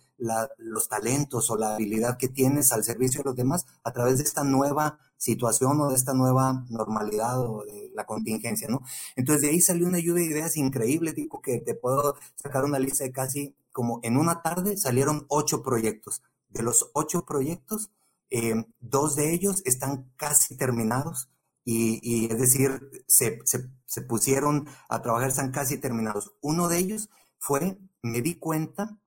los 0.59 0.89
talentos 0.89 1.49
o 1.51 1.57
la 1.57 1.77
habilidad 1.77 2.19
que 2.19 2.29
tienes 2.29 2.73
al 2.73 2.83
servicio 2.83 3.21
de 3.21 3.27
los 3.27 3.37
demás 3.37 3.67
a 3.85 3.93
través 3.93 4.19
de 4.19 4.25
esta 4.25 4.43
nueva 4.43 4.99
situación 5.17 5.81
o 5.81 5.89
de 5.89 5.97
esta 5.97 6.13
nueva 6.13 6.65
normalidad 6.71 7.41
o 7.41 7.65
de 7.65 7.91
la 7.95 8.05
contingencia, 8.05 8.69
¿no? 8.69 8.83
Entonces 9.17 9.43
de 9.43 9.51
ahí 9.51 9.61
salió 9.61 9.87
una 9.87 9.99
lluvia 9.99 10.25
de 10.25 10.31
ideas 10.31 10.57
increíble, 10.57 11.13
digo 11.13 11.41
que 11.41 11.61
te 11.61 11.75
puedo 11.75 12.17
sacar 12.35 12.65
una 12.65 12.79
lista 12.79 13.05
de 13.05 13.13
casi 13.13 13.55
como 13.79 14.01
en 14.03 14.17
una 14.17 14.43
tarde 14.43 14.77
salieron 14.77 15.25
ocho 15.29 15.63
proyectos. 15.63 16.21
De 16.49 16.65
los 16.65 16.91
ocho 16.95 17.25
proyectos, 17.25 17.93
eh, 18.29 18.67
dos 18.81 19.15
de 19.15 19.33
ellos 19.33 19.63
están 19.67 20.11
casi 20.17 20.57
terminados 20.57 21.31
y, 21.65 22.27
es 22.29 22.37
decir, 22.41 22.91
se, 23.07 23.39
se, 23.45 24.03
pusieron 24.03 24.67
a 24.89 25.01
trabajar, 25.01 25.29
están 25.29 25.53
casi 25.53 25.79
terminados. 25.79 26.33
Uno 26.41 26.67
de 26.67 26.79
ellos 26.79 27.09
fue, 27.39 27.79
me 28.03 28.21
di 28.21 28.35
cuenta 28.35 28.99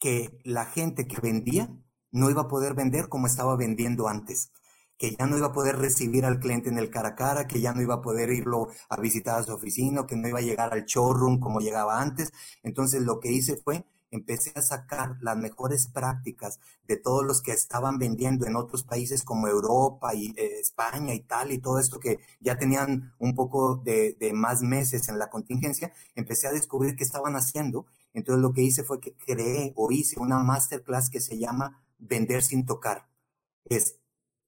que 0.00 0.36
la 0.42 0.64
gente 0.64 1.06
que 1.06 1.20
vendía 1.20 1.70
no 2.10 2.30
iba 2.30 2.42
a 2.42 2.48
poder 2.48 2.74
vender 2.74 3.08
como 3.08 3.28
estaba 3.28 3.54
vendiendo 3.54 4.08
antes 4.08 4.50
que 4.98 5.16
ya 5.18 5.26
no 5.26 5.36
iba 5.36 5.48
a 5.48 5.52
poder 5.52 5.76
recibir 5.76 6.24
al 6.24 6.40
cliente 6.40 6.68
en 6.68 6.78
el 6.78 6.90
cara 6.90 7.10
a 7.10 7.14
cara, 7.14 7.46
que 7.46 7.60
ya 7.60 7.72
no 7.72 7.82
iba 7.82 7.94
a 7.94 8.02
poder 8.02 8.30
irlo 8.30 8.68
a 8.88 9.00
visitar 9.00 9.38
a 9.40 9.42
su 9.42 9.52
oficina, 9.52 10.06
que 10.06 10.16
no 10.16 10.28
iba 10.28 10.38
a 10.38 10.42
llegar 10.42 10.72
al 10.72 10.84
showroom 10.84 11.40
como 11.40 11.60
llegaba 11.60 12.00
antes. 12.00 12.32
Entonces 12.62 13.02
lo 13.02 13.20
que 13.20 13.32
hice 13.32 13.56
fue 13.56 13.84
empecé 14.14 14.52
a 14.54 14.62
sacar 14.62 15.16
las 15.20 15.36
mejores 15.36 15.88
prácticas 15.88 16.60
de 16.86 16.96
todos 16.96 17.24
los 17.24 17.42
que 17.42 17.50
estaban 17.50 17.98
vendiendo 17.98 18.46
en 18.46 18.54
otros 18.54 18.84
países 18.84 19.24
como 19.24 19.48
Europa 19.48 20.14
y 20.14 20.32
eh, 20.36 20.60
España, 20.60 21.14
Italia 21.14 21.54
y 21.54 21.58
todo 21.58 21.80
esto 21.80 21.98
que 21.98 22.20
ya 22.40 22.56
tenían 22.56 23.12
un 23.18 23.34
poco 23.34 23.76
de, 23.76 24.16
de, 24.20 24.32
más 24.32 24.62
meses 24.62 25.08
en 25.08 25.18
la 25.18 25.30
contingencia, 25.30 25.92
empecé 26.14 26.46
a 26.46 26.52
descubrir 26.52 26.94
qué 26.94 27.02
estaban 27.02 27.34
haciendo. 27.34 27.86
Entonces 28.12 28.40
lo 28.40 28.52
que 28.52 28.62
hice 28.62 28.84
fue 28.84 29.00
que 29.00 29.16
creé 29.16 29.72
o 29.74 29.90
hice 29.90 30.20
una 30.20 30.38
masterclass 30.38 31.10
que 31.10 31.20
se 31.20 31.38
llama 31.38 31.82
Vender 31.98 32.42
sin 32.42 32.66
tocar. 32.66 33.08
Es 33.64 33.96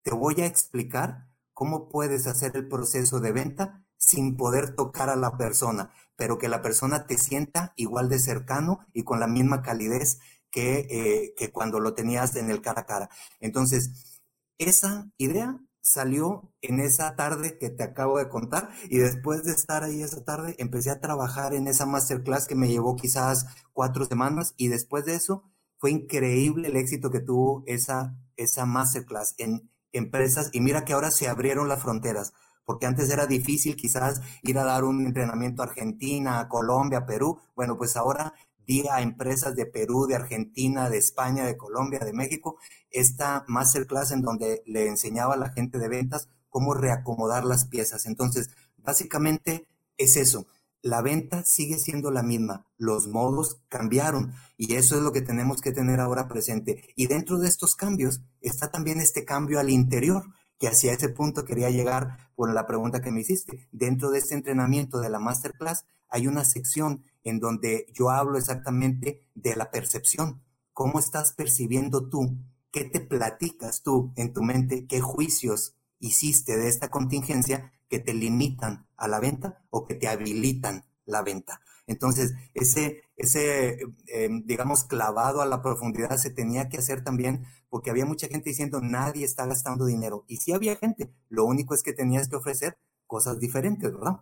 te 0.07 0.15
voy 0.15 0.41
a 0.41 0.47
explicar 0.47 1.27
cómo 1.53 1.89
puedes 1.89 2.29
hacer 2.29 2.53
el 2.55 2.69
proceso 2.69 3.19
de 3.19 3.33
venta 3.33 3.85
sin 3.97 4.37
poder 4.37 4.77
tocar 4.77 5.11
a 5.11 5.17
la 5.17 5.37
persona, 5.37 5.91
pero 6.15 6.39
que 6.39 6.49
la 6.49 6.63
persona 6.63 7.09
te 7.09 7.19
sienta 7.19 7.73
igual 7.75 8.09
de 8.09 8.21
cercano 8.21 8.87
y 8.93 9.03
con 9.03 9.19
la 9.19 9.27
misma 9.27 9.63
calidez 9.63 10.21
que, 10.49 10.87
eh, 10.89 11.35
que 11.37 11.51
cuando 11.51 11.81
lo 11.81 11.95
tenías 11.95 12.37
en 12.37 12.53
el 12.53 12.63
cara 12.63 12.83
a 12.83 12.87
cara. 12.87 13.11
Entonces, 13.41 14.23
esa 14.59 15.11
idea 15.19 15.59
salió 15.81 16.53
en 16.63 16.79
esa 16.79 17.17
tarde 17.17 17.59
que 17.59 17.71
te 17.71 17.83
acabo 17.83 18.19
de 18.19 18.29
contar 18.29 18.71
y 18.89 18.99
después 18.99 19.43
de 19.43 19.55
estar 19.55 19.83
ahí 19.83 20.05
esa 20.05 20.23
tarde 20.23 20.55
empecé 20.59 20.91
a 20.91 21.01
trabajar 21.01 21.53
en 21.53 21.67
esa 21.67 21.85
masterclass 21.85 22.47
que 22.47 22.55
me 22.55 22.69
llevó 22.69 22.95
quizás 22.95 23.47
cuatro 23.73 24.05
semanas 24.05 24.55
y 24.57 24.69
después 24.69 25.05
de 25.05 25.17
eso 25.17 25.43
fue 25.79 25.91
increíble 25.91 26.69
el 26.69 26.77
éxito 26.77 27.11
que 27.11 27.19
tuvo 27.19 27.65
esa, 27.67 28.17
esa 28.37 28.67
masterclass 28.67 29.35
en 29.39 29.69
empresas 29.97 30.51
y 30.53 30.61
mira 30.61 30.85
que 30.85 30.93
ahora 30.93 31.11
se 31.11 31.29
abrieron 31.29 31.69
las 31.69 31.83
fronteras 31.83 32.33
porque 32.67 32.87
antes 32.87 33.09
era 33.09 33.27
difícil 33.27 33.77
quizás 33.77 34.21
ir 34.43 34.59
a 34.59 34.65
dar 34.65 34.85
un 34.85 35.07
entrenamiento 35.07 35.63
a 35.63 35.67
Argentina, 35.67 36.41
a 36.41 36.49
Colombia, 36.49 36.99
a 36.99 37.07
Perú. 37.07 37.39
Bueno, 37.55 37.79
pues 37.79 37.97
ahora 37.97 38.35
di 38.67 38.87
a 38.89 39.01
empresas 39.01 39.55
de 39.55 39.65
Perú, 39.67 40.07
de 40.07 40.17
Argentina, 40.17 40.91
de 40.91 40.99
España, 40.99 41.47
de 41.47 41.57
Colombia, 41.57 42.01
de 42.01 42.13
México, 42.13 42.59
esta 42.91 43.45
masterclass 43.47 44.11
en 44.11 44.21
donde 44.21 44.63
le 44.67 44.89
enseñaba 44.89 45.35
a 45.35 45.39
la 45.39 45.51
gente 45.51 45.79
de 45.79 45.89
ventas 45.89 46.29
cómo 46.49 46.75
reacomodar 46.75 47.45
las 47.45 47.67
piezas. 47.67 48.05
Entonces, 48.07 48.51
básicamente 48.77 49.69
es 49.97 50.17
eso. 50.17 50.47
La 50.83 51.03
venta 51.03 51.43
sigue 51.45 51.79
siendo 51.79 52.11
la 52.11 52.23
misma, 52.23 52.67
los 52.77 53.09
modos 53.09 53.61
cambiaron 53.69 54.35
y 54.57 54.75
eso 54.75 54.97
es 54.97 55.03
lo 55.03 55.13
que 55.13 55.23
tenemos 55.23 55.61
que 55.61 55.73
tener 55.73 56.01
ahora 56.01 56.29
presente. 56.29 56.83
Y 56.97 57.07
dentro 57.07 57.39
de 57.39 57.49
estos 57.49 57.75
cambios 57.75 58.21
está 58.49 58.71
también 58.71 59.01
este 59.01 59.25
cambio 59.25 59.59
al 59.59 59.71
interior, 59.71 60.25
que 60.59 60.69
hacia 60.69 60.93
ese 60.93 61.09
punto 61.09 61.45
quería 61.45 61.71
llegar 61.71 62.31
por 62.35 62.53
la 62.53 62.67
pregunta 62.67 63.01
que 63.01 63.11
me 63.11 63.21
hiciste. 63.21 63.69
Dentro 63.73 64.11
de 64.11 64.19
este 64.19 64.35
entrenamiento 64.35 65.01
de 65.01 65.11
la 65.11 65.19
masterclass 65.19 65.85
hay 66.09 66.27
una 66.27 66.45
sección 66.45 67.05
en 67.25 67.41
donde 67.41 67.87
yo 67.93 68.11
hablo 68.11 68.39
exactamente 68.39 69.21
de 69.35 69.57
la 69.57 69.71
percepción. 69.71 70.43
¿Cómo 70.73 70.99
estás 70.99 71.33
percibiendo 71.33 72.09
tú? 72.09 72.39
¿Qué 72.71 72.85
te 72.85 73.01
platicas 73.01 73.83
tú 73.83 74.13
en 74.17 74.33
tu 74.33 74.43
mente? 74.43 74.87
¿Qué 74.87 75.01
juicios 75.01 75.75
hiciste 75.99 76.57
de 76.57 76.69
esta 76.69 76.89
contingencia 76.89 77.73
que 77.89 77.99
te 77.99 78.15
limitan 78.15 78.87
a 78.97 79.09
la 79.09 79.21
venta 79.21 79.65
o 79.71 79.85
que 79.85 79.95
te 79.95 80.09
habilitan 80.09 80.85
la 81.05 81.23
venta? 81.23 81.61
Entonces, 81.87 82.35
ese, 82.55 83.03
ese 83.17 83.79
em, 84.09 84.45
digamos, 84.45 84.85
clavado 84.85 85.41
a 85.41 85.47
la 85.47 85.63
profundidad 85.63 86.17
se 86.17 86.31
tenía 86.31 86.69
que 86.69 86.79
hacer 86.79 87.05
también 87.05 87.47
porque 87.69 87.91
había 87.91 88.07
mucha 88.07 88.29
gente 88.29 88.51
diciendo 88.51 88.81
nadie 88.81 89.25
está 89.25 89.47
gastando 89.47 89.87
dinero. 89.87 90.25
Y 90.29 90.37
sí 90.37 90.53
había 90.53 90.77
gente, 90.77 91.13
lo 91.29 91.45
único 91.45 91.75
es 91.75 91.83
que 91.83 91.93
tenías 91.93 92.29
que 92.29 92.37
ofrecer 92.37 92.79
cosas 93.07 93.39
diferentes, 93.39 93.93
¿verdad? 93.93 94.21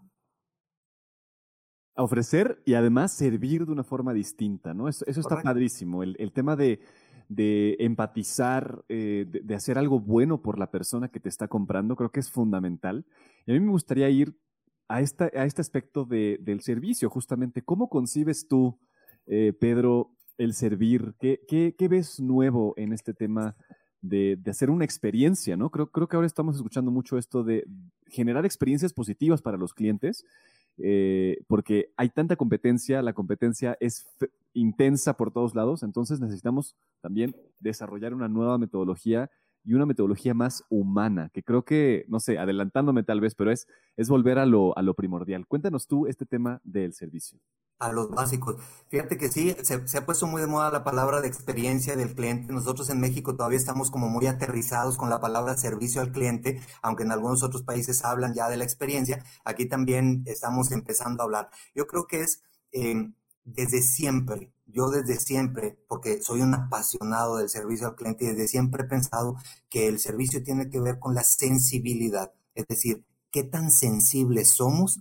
A 1.96 2.02
ofrecer 2.02 2.60
y 2.64 2.74
además 2.74 3.12
servir 3.12 3.66
de 3.66 3.72
una 3.72 3.84
forma 3.84 4.12
distinta, 4.12 4.74
¿no? 4.74 4.88
Eso, 4.88 5.04
está 5.06 5.40
padrísimo. 5.42 6.02
El, 6.02 6.32
tema 6.32 6.56
de, 6.56 6.80
empatizar, 7.78 8.84
eh, 8.88 9.26
de, 9.28 9.54
hacer 9.54 9.78
algo 9.78 10.00
bueno 10.00 10.42
por 10.42 10.58
la 10.58 10.70
persona 10.70 11.08
que 11.08 11.20
te 11.20 11.28
está 11.28 11.46
comprando, 11.46 11.94
creo 11.94 12.10
que 12.10 12.20
es 12.20 12.30
fundamental. 12.30 13.06
Y 13.46 13.52
a 13.52 13.54
mí 13.54 13.60
me 13.60 13.70
gustaría 13.70 14.10
ir 14.10 14.36
a, 14.88 15.00
esta, 15.00 15.26
a 15.26 15.44
este 15.44 15.60
aspecto 15.60 16.04
del 16.04 16.60
servicio, 16.62 17.08
justamente. 17.10 17.62
¿Cómo 17.62 17.88
concibes 17.88 18.48
tú, 18.48 18.80
eh, 19.26 19.52
Pedro, 19.52 20.16
el 20.38 20.54
servir? 20.54 21.14
¿Qué, 21.18 21.40
¿Qué, 21.46 21.88
ves 21.88 22.20
nuevo 22.20 22.74
en 22.76 22.92
este 22.92 23.14
tema 23.14 23.56
de, 24.00 24.38
hacer 24.46 24.70
una 24.70 24.84
experiencia, 24.84 25.56
¿no? 25.56 25.70
Creo, 25.70 25.90
creo 25.90 26.08
que 26.08 26.16
ahora 26.16 26.26
estamos 26.26 26.56
escuchando 26.56 26.90
mucho 26.90 27.18
esto 27.18 27.44
de 27.44 27.64
generar 28.08 28.44
experiencias 28.44 28.92
positivas 28.92 29.42
para 29.42 29.56
los 29.56 29.74
clientes 29.74 30.24
eh, 30.78 31.38
porque 31.46 31.92
hay 31.96 32.08
tanta 32.08 32.36
competencia, 32.36 33.00
la 33.02 33.12
competencia 33.12 33.76
es 33.80 34.06
intensa 34.54 35.16
por 35.16 35.32
todos 35.32 35.54
lados, 35.54 35.82
entonces 35.82 36.20
necesitamos 36.20 36.74
también 37.00 37.36
desarrollar 37.60 38.14
una 38.14 38.28
nueva 38.28 38.58
metodología 38.58 39.30
y 39.64 39.74
una 39.74 39.86
metodología 39.86 40.34
más 40.34 40.64
humana, 40.68 41.30
que 41.32 41.42
creo 41.42 41.64
que, 41.64 42.04
no 42.08 42.20
sé, 42.20 42.38
adelantándome 42.38 43.02
tal 43.02 43.20
vez, 43.20 43.34
pero 43.34 43.50
es, 43.50 43.66
es 43.96 44.08
volver 44.08 44.38
a 44.38 44.46
lo, 44.46 44.76
a 44.76 44.82
lo 44.82 44.94
primordial. 44.94 45.46
Cuéntanos 45.46 45.86
tú 45.86 46.06
este 46.06 46.26
tema 46.26 46.60
del 46.64 46.92
servicio. 46.92 47.40
A 47.80 47.90
los 47.90 48.10
básicos. 48.10 48.56
Fíjate 48.88 49.18
que 49.18 49.28
sí, 49.28 49.56
se, 49.62 49.86
se, 49.88 49.98
ha 49.98 50.06
puesto 50.06 50.26
muy 50.26 50.40
de 50.40 50.46
moda 50.46 50.70
la 50.70 50.84
palabra 50.84 51.20
de 51.20 51.28
experiencia 51.28 51.96
del 51.96 52.14
cliente. 52.14 52.52
Nosotros 52.52 52.88
en 52.88 53.00
México 53.00 53.34
todavía 53.34 53.58
estamos 53.58 53.90
como 53.90 54.08
muy 54.08 54.26
aterrizados 54.26 54.96
con 54.96 55.10
la 55.10 55.20
palabra 55.20 55.56
servicio 55.56 56.00
al 56.00 56.12
cliente, 56.12 56.60
aunque 56.82 57.02
en 57.02 57.10
algunos 57.10 57.42
otros 57.42 57.62
países 57.62 58.04
hablan 58.04 58.32
ya 58.34 58.48
de 58.48 58.58
la 58.58 58.64
experiencia. 58.64 59.24
Aquí 59.44 59.66
también 59.66 60.22
estamos 60.26 60.70
empezando 60.70 61.22
a 61.22 61.24
hablar. 61.24 61.50
Yo 61.74 61.86
creo 61.86 62.06
que 62.06 62.20
es 62.20 62.42
eh, 62.72 63.10
desde 63.44 63.82
siempre 63.82 64.54
yo 64.66 64.90
desde 64.90 65.20
siempre, 65.20 65.78
porque 65.88 66.22
soy 66.22 66.40
un 66.40 66.54
apasionado 66.54 67.36
del 67.36 67.48
servicio 67.48 67.86
al 67.86 67.96
cliente 67.96 68.26
desde 68.26 68.48
siempre 68.48 68.84
he 68.84 68.88
pensado 68.88 69.36
que 69.68 69.88
el 69.88 69.98
servicio 70.00 70.42
tiene 70.42 70.68
que 70.70 70.80
ver 70.80 70.98
con 70.98 71.14
la 71.14 71.22
sensibilidad, 71.22 72.32
es 72.54 72.66
decir, 72.66 73.04
qué 73.30 73.44
tan 73.44 73.70
sensibles 73.70 74.50
somos 74.50 75.00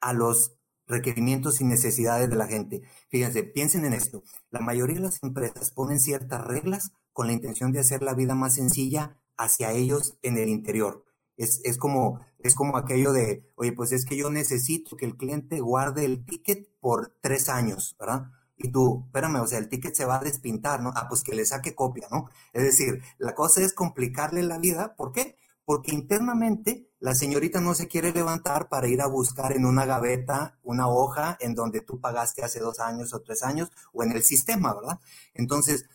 a 0.00 0.12
los 0.12 0.56
requerimientos 0.86 1.60
y 1.60 1.64
necesidades 1.64 2.28
de 2.28 2.36
la 2.36 2.46
gente. 2.46 2.82
Fíjense, 3.08 3.44
piensen 3.44 3.84
en 3.84 3.92
esto. 3.92 4.22
La 4.50 4.60
mayoría 4.60 4.96
de 4.96 5.02
las 5.02 5.22
empresas 5.22 5.70
ponen 5.70 6.00
ciertas 6.00 6.44
reglas 6.44 6.92
con 7.12 7.26
la 7.26 7.32
intención 7.32 7.70
de 7.70 7.80
hacer 7.80 8.02
la 8.02 8.14
vida 8.14 8.34
más 8.34 8.54
sencilla 8.54 9.16
hacia 9.36 9.72
ellos 9.72 10.18
en 10.22 10.36
el 10.36 10.48
interior. 10.48 11.04
Es, 11.40 11.62
es, 11.64 11.78
como, 11.78 12.20
es 12.38 12.54
como 12.54 12.76
aquello 12.76 13.12
de, 13.12 13.50
oye, 13.54 13.72
pues 13.72 13.92
es 13.92 14.04
que 14.04 14.14
yo 14.14 14.28
necesito 14.28 14.94
que 14.94 15.06
el 15.06 15.16
cliente 15.16 15.60
guarde 15.60 16.04
el 16.04 16.26
ticket 16.26 16.68
por 16.80 17.16
tres 17.22 17.48
años, 17.48 17.96
¿verdad? 17.98 18.26
Y 18.58 18.70
tú, 18.70 19.04
espérame, 19.06 19.36
o 19.36 19.46
sea, 19.46 19.58
el 19.58 19.70
ticket 19.70 19.94
se 19.94 20.04
va 20.04 20.16
a 20.16 20.22
despintar, 20.22 20.82
¿no? 20.82 20.92
Ah, 20.94 21.08
pues 21.08 21.22
que 21.22 21.34
le 21.34 21.46
saque 21.46 21.74
copia, 21.74 22.08
¿no? 22.10 22.28
Es 22.52 22.62
decir, 22.62 23.02
la 23.16 23.34
cosa 23.34 23.62
es 23.62 23.72
complicarle 23.72 24.42
la 24.42 24.58
vida. 24.58 24.94
¿Por 24.96 25.12
qué? 25.12 25.36
Porque 25.64 25.94
internamente 25.94 26.90
la 26.98 27.14
señorita 27.14 27.62
no 27.62 27.72
se 27.72 27.88
quiere 27.88 28.12
levantar 28.12 28.68
para 28.68 28.88
ir 28.88 29.00
a 29.00 29.06
buscar 29.06 29.52
en 29.52 29.64
una 29.64 29.86
gaveta 29.86 30.58
una 30.62 30.88
hoja 30.88 31.38
en 31.40 31.54
donde 31.54 31.80
tú 31.80 32.00
pagaste 32.00 32.44
hace 32.44 32.60
dos 32.60 32.80
años 32.80 33.14
o 33.14 33.22
tres 33.22 33.42
años 33.42 33.70
o 33.94 34.02
en 34.02 34.12
el 34.12 34.22
sistema, 34.24 34.74
¿verdad? 34.74 35.00
Entonces, 35.32 35.86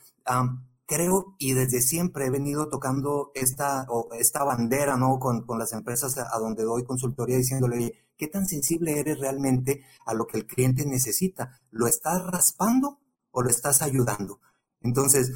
creo 0.85 1.35
y 1.39 1.53
desde 1.53 1.81
siempre 1.81 2.25
he 2.25 2.29
venido 2.29 2.69
tocando 2.69 3.31
esta, 3.35 3.85
o 3.89 4.09
esta 4.13 4.43
bandera, 4.43 4.97
¿no? 4.97 5.19
Con, 5.19 5.45
con 5.45 5.59
las 5.59 5.73
empresas 5.73 6.17
a, 6.17 6.37
donde 6.39 6.63
doy 6.63 6.83
consultoría 6.83 7.37
diciéndole, 7.37 7.77
oye, 7.77 8.05
¿Qué 8.17 8.27
tan 8.27 8.45
sensible 8.45 8.99
eres 8.99 9.19
realmente 9.19 9.83
a 10.05 10.13
lo 10.13 10.25
que 10.25 10.37
el 10.37 10.45
cliente 10.45 10.85
necesita? 10.85 11.59
¿Lo 11.69 11.87
estás 11.87 12.25
raspando 12.25 12.99
o 13.31 13.41
lo 13.41 13.49
estás 13.49 13.81
ayudando? 13.81 14.39
Entonces, 14.81 15.33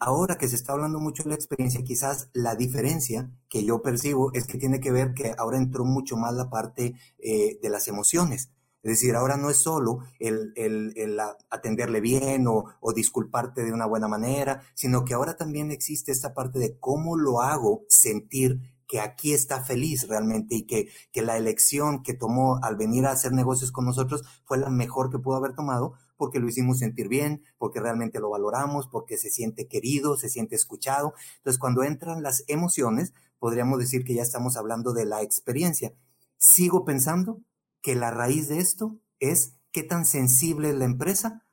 ahora 0.00 0.38
que 0.38 0.48
se 0.48 0.56
está 0.56 0.72
hablando 0.72 1.00
mucho 1.00 1.24
de 1.24 1.30
la 1.30 1.34
experiencia, 1.34 1.82
quizás 1.82 2.30
la 2.32 2.54
diferencia 2.54 3.30
que 3.48 3.64
yo 3.64 3.82
percibo 3.82 4.32
es 4.32 4.46
que 4.46 4.56
tiene 4.56 4.80
que 4.80 4.92
ver 4.92 5.12
que 5.14 5.34
ahora 5.36 5.58
entró 5.58 5.84
mucho 5.84 6.16
más 6.16 6.32
la 6.34 6.48
parte 6.48 6.94
eh, 7.18 7.58
de 7.60 7.68
las 7.68 7.88
emociones. 7.88 8.50
Es 8.88 9.00
decir, 9.00 9.14
ahora 9.16 9.36
no 9.36 9.50
es 9.50 9.58
solo 9.58 10.00
el, 10.18 11.18
atenderle 11.50 12.00
bien 12.00 12.46
o, 12.46 12.64
o, 12.80 12.92
disculparte 12.92 13.64
de 13.64 13.72
una 13.72 13.86
buena 13.86 14.08
manera, 14.08 14.62
sino 14.74 15.04
que 15.04 15.14
ahora 15.14 15.36
también 15.36 15.70
existe 15.70 16.12
esta 16.12 16.34
parte 16.34 16.58
de 16.58 16.78
cómo 16.78 17.16
lo 17.16 17.42
hago 17.42 17.84
sentir 17.88 18.60
que 18.88 19.00
aquí 19.00 19.34
está 19.34 19.62
feliz 19.62 20.08
realmente 20.08 20.56
y 20.56 20.62
que, 20.62 20.88
que 21.12 21.22
la 21.22 21.36
elección 21.36 22.02
que 22.02 22.14
tomó 22.14 22.58
al 22.62 22.76
venir 22.76 23.04
a 23.04 23.12
hacer 23.12 23.32
negocios 23.32 23.70
con 23.70 23.84
nosotros 23.84 24.22
fue 24.46 24.56
la 24.56 24.70
mejor 24.70 25.10
que 25.10 25.18
pudo 25.18 25.36
haber 25.36 25.54
tomado 25.54 25.92
porque 26.16 26.40
lo 26.40 26.48
hicimos 26.48 26.78
sentir 26.78 27.06
bien, 27.06 27.42
porque 27.58 27.80
realmente 27.80 28.18
lo 28.18 28.30
valoramos, 28.30 28.88
porque 28.88 29.18
se 29.18 29.30
siente 29.30 29.68
querido, 29.68 30.16
se 30.16 30.28
siente 30.28 30.56
escuchado. 30.56 31.14
Entonces, 31.36 31.60
cuando 31.60 31.84
entran 31.84 32.22
las 32.22 32.42
emociones, 32.48 33.12
podríamos 33.38 33.78
decir 33.78 34.04
que 34.04 34.14
ya 34.14 34.22
estamos 34.22 34.56
hablando 34.56 34.92
de 34.92 35.04
la 35.04 35.22
experiencia. 35.22 35.92
Sigo 36.36 36.84
pensando 36.84 37.40
que 37.82 37.94
la 37.94 38.10
raíz 38.10 38.48
de 38.48 38.58
esto 38.58 39.00
es 39.20 39.54
qué 39.72 39.82
tan 39.82 40.04
sensible 40.04 40.70
es 40.70 40.76
la 40.76 40.84
empresa 40.84 41.44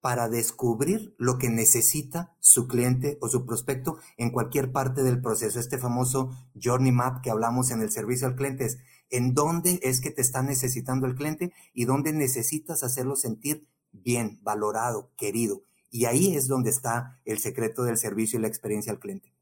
para 0.00 0.28
descubrir 0.28 1.14
lo 1.18 1.38
que 1.38 1.48
necesita 1.48 2.36
su 2.38 2.68
cliente 2.68 3.16
o 3.22 3.28
su 3.28 3.46
prospecto 3.46 3.98
en 4.18 4.30
cualquier 4.30 4.70
parte 4.70 5.02
del 5.02 5.22
proceso. 5.22 5.58
Este 5.58 5.78
famoso 5.78 6.30
Journey 6.62 6.92
Map 6.92 7.22
que 7.22 7.30
hablamos 7.30 7.70
en 7.70 7.80
el 7.80 7.90
servicio 7.90 8.26
al 8.26 8.36
cliente 8.36 8.66
es 8.66 8.78
en 9.08 9.32
dónde 9.32 9.80
es 9.82 10.00
que 10.00 10.10
te 10.10 10.20
está 10.20 10.42
necesitando 10.42 11.06
el 11.06 11.14
cliente 11.14 11.52
y 11.72 11.86
dónde 11.86 12.12
necesitas 12.12 12.82
hacerlo 12.82 13.16
sentir 13.16 13.66
bien, 13.92 14.40
valorado, 14.42 15.12
querido. 15.16 15.62
Y 15.90 16.04
ahí 16.04 16.34
es 16.36 16.48
donde 16.48 16.70
está 16.70 17.20
el 17.24 17.38
secreto 17.38 17.84
del 17.84 17.96
servicio 17.96 18.38
y 18.38 18.42
la 18.42 18.48
experiencia 18.48 18.92
al 18.92 18.98
cliente. 18.98 19.33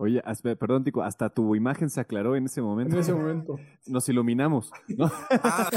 Oye, 0.00 0.22
perdón, 0.58 0.82
Tico, 0.82 1.02
hasta 1.02 1.28
tu 1.28 1.54
imagen 1.54 1.90
se 1.90 2.00
aclaró 2.00 2.34
en 2.34 2.46
ese 2.46 2.62
momento. 2.62 2.94
En 2.94 3.00
ese 3.02 3.12
momento. 3.12 3.56
Nos 3.86 4.08
iluminamos. 4.08 4.72
¿no? 4.96 5.12
Ah, 5.42 5.68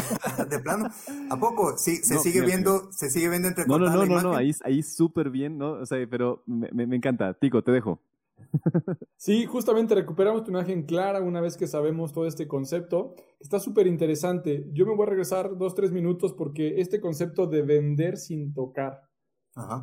de 0.49 0.59
plano. 0.59 0.87
¿A 1.29 1.37
poco? 1.37 1.77
Sí, 1.77 1.97
se 1.97 2.17
sigue 2.19 2.39
viendo, 2.39 2.89
se 2.93 3.09
sigue 3.09 3.27
viendo 3.27 3.49
entre 3.49 3.65
No, 3.65 3.77
no, 3.77 3.89
no, 3.89 4.05
no, 4.05 4.21
no, 4.21 4.33
ahí, 4.33 4.51
ahí 4.63 4.81
súper 4.81 5.29
bien, 5.29 5.57
¿no? 5.57 5.73
O 5.73 5.85
sea, 5.85 5.97
pero 6.09 6.41
me, 6.45 6.69
me, 6.71 6.95
encanta. 6.95 7.33
Tico, 7.33 7.63
te 7.63 7.73
dejo. 7.73 7.99
Sí, 9.17 9.45
justamente 9.45 9.93
recuperamos 9.93 10.43
tu 10.43 10.51
imagen 10.51 10.83
clara 10.83 11.21
una 11.21 11.41
vez 11.41 11.57
que 11.57 11.67
sabemos 11.67 12.13
todo 12.13 12.25
este 12.25 12.47
concepto. 12.47 13.15
Está 13.41 13.59
súper 13.59 13.87
interesante. 13.87 14.69
Yo 14.71 14.85
me 14.85 14.95
voy 14.95 15.05
a 15.05 15.09
regresar 15.09 15.57
dos, 15.57 15.75
tres 15.75 15.91
minutos 15.91 16.33
porque 16.33 16.79
este 16.79 17.01
concepto 17.01 17.45
de 17.45 17.61
vender 17.61 18.15
sin 18.15 18.53
tocar. 18.53 19.01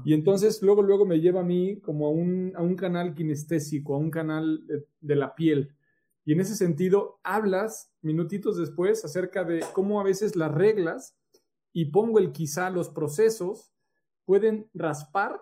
Y 0.05 0.15
entonces 0.15 0.63
luego, 0.63 0.83
luego 0.83 1.07
me 1.07 1.21
lleva 1.21 1.41
a 1.41 1.45
mí 1.45 1.81
como 1.81 2.07
a 2.07 2.11
un, 2.11 2.53
a 2.57 2.63
un 2.63 2.75
canal 2.75 3.15
kinestésico, 3.15 3.95
a 3.95 3.99
un 3.99 4.11
canal 4.11 4.67
de, 4.67 4.85
de 5.01 5.17
la 5.17 5.35
piel. 5.35 5.75
Y 6.25 6.33
en 6.33 6.41
ese 6.41 6.57
sentido, 6.57 7.21
hablas 7.23 7.93
minutitos 8.03 8.57
después 8.57 9.05
acerca 9.05 9.45
de 9.45 9.65
cómo 9.73 10.01
a 10.01 10.05
veces 10.05 10.37
las 10.37 10.53
reglas, 10.53 11.17
y 11.73 11.87
pongo 11.87 12.19
el 12.19 12.33
quizá 12.33 12.69
los 12.71 12.89
procesos, 12.89 13.73
pueden 14.25 14.69
raspar 14.75 15.41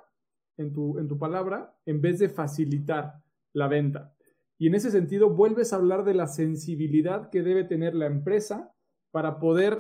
en 0.56 0.72
tu, 0.72 0.98
en 0.98 1.08
tu 1.08 1.18
palabra 1.18 1.74
en 1.86 2.00
vez 2.00 2.18
de 2.18 2.28
facilitar 2.28 3.22
la 3.52 3.68
venta. 3.68 4.14
Y 4.58 4.66
en 4.66 4.74
ese 4.74 4.90
sentido, 4.90 5.30
vuelves 5.30 5.72
a 5.72 5.76
hablar 5.76 6.04
de 6.04 6.14
la 6.14 6.26
sensibilidad 6.26 7.30
que 7.30 7.42
debe 7.42 7.64
tener 7.64 7.94
la 7.94 8.06
empresa 8.06 8.74
para 9.10 9.38
poder 9.38 9.78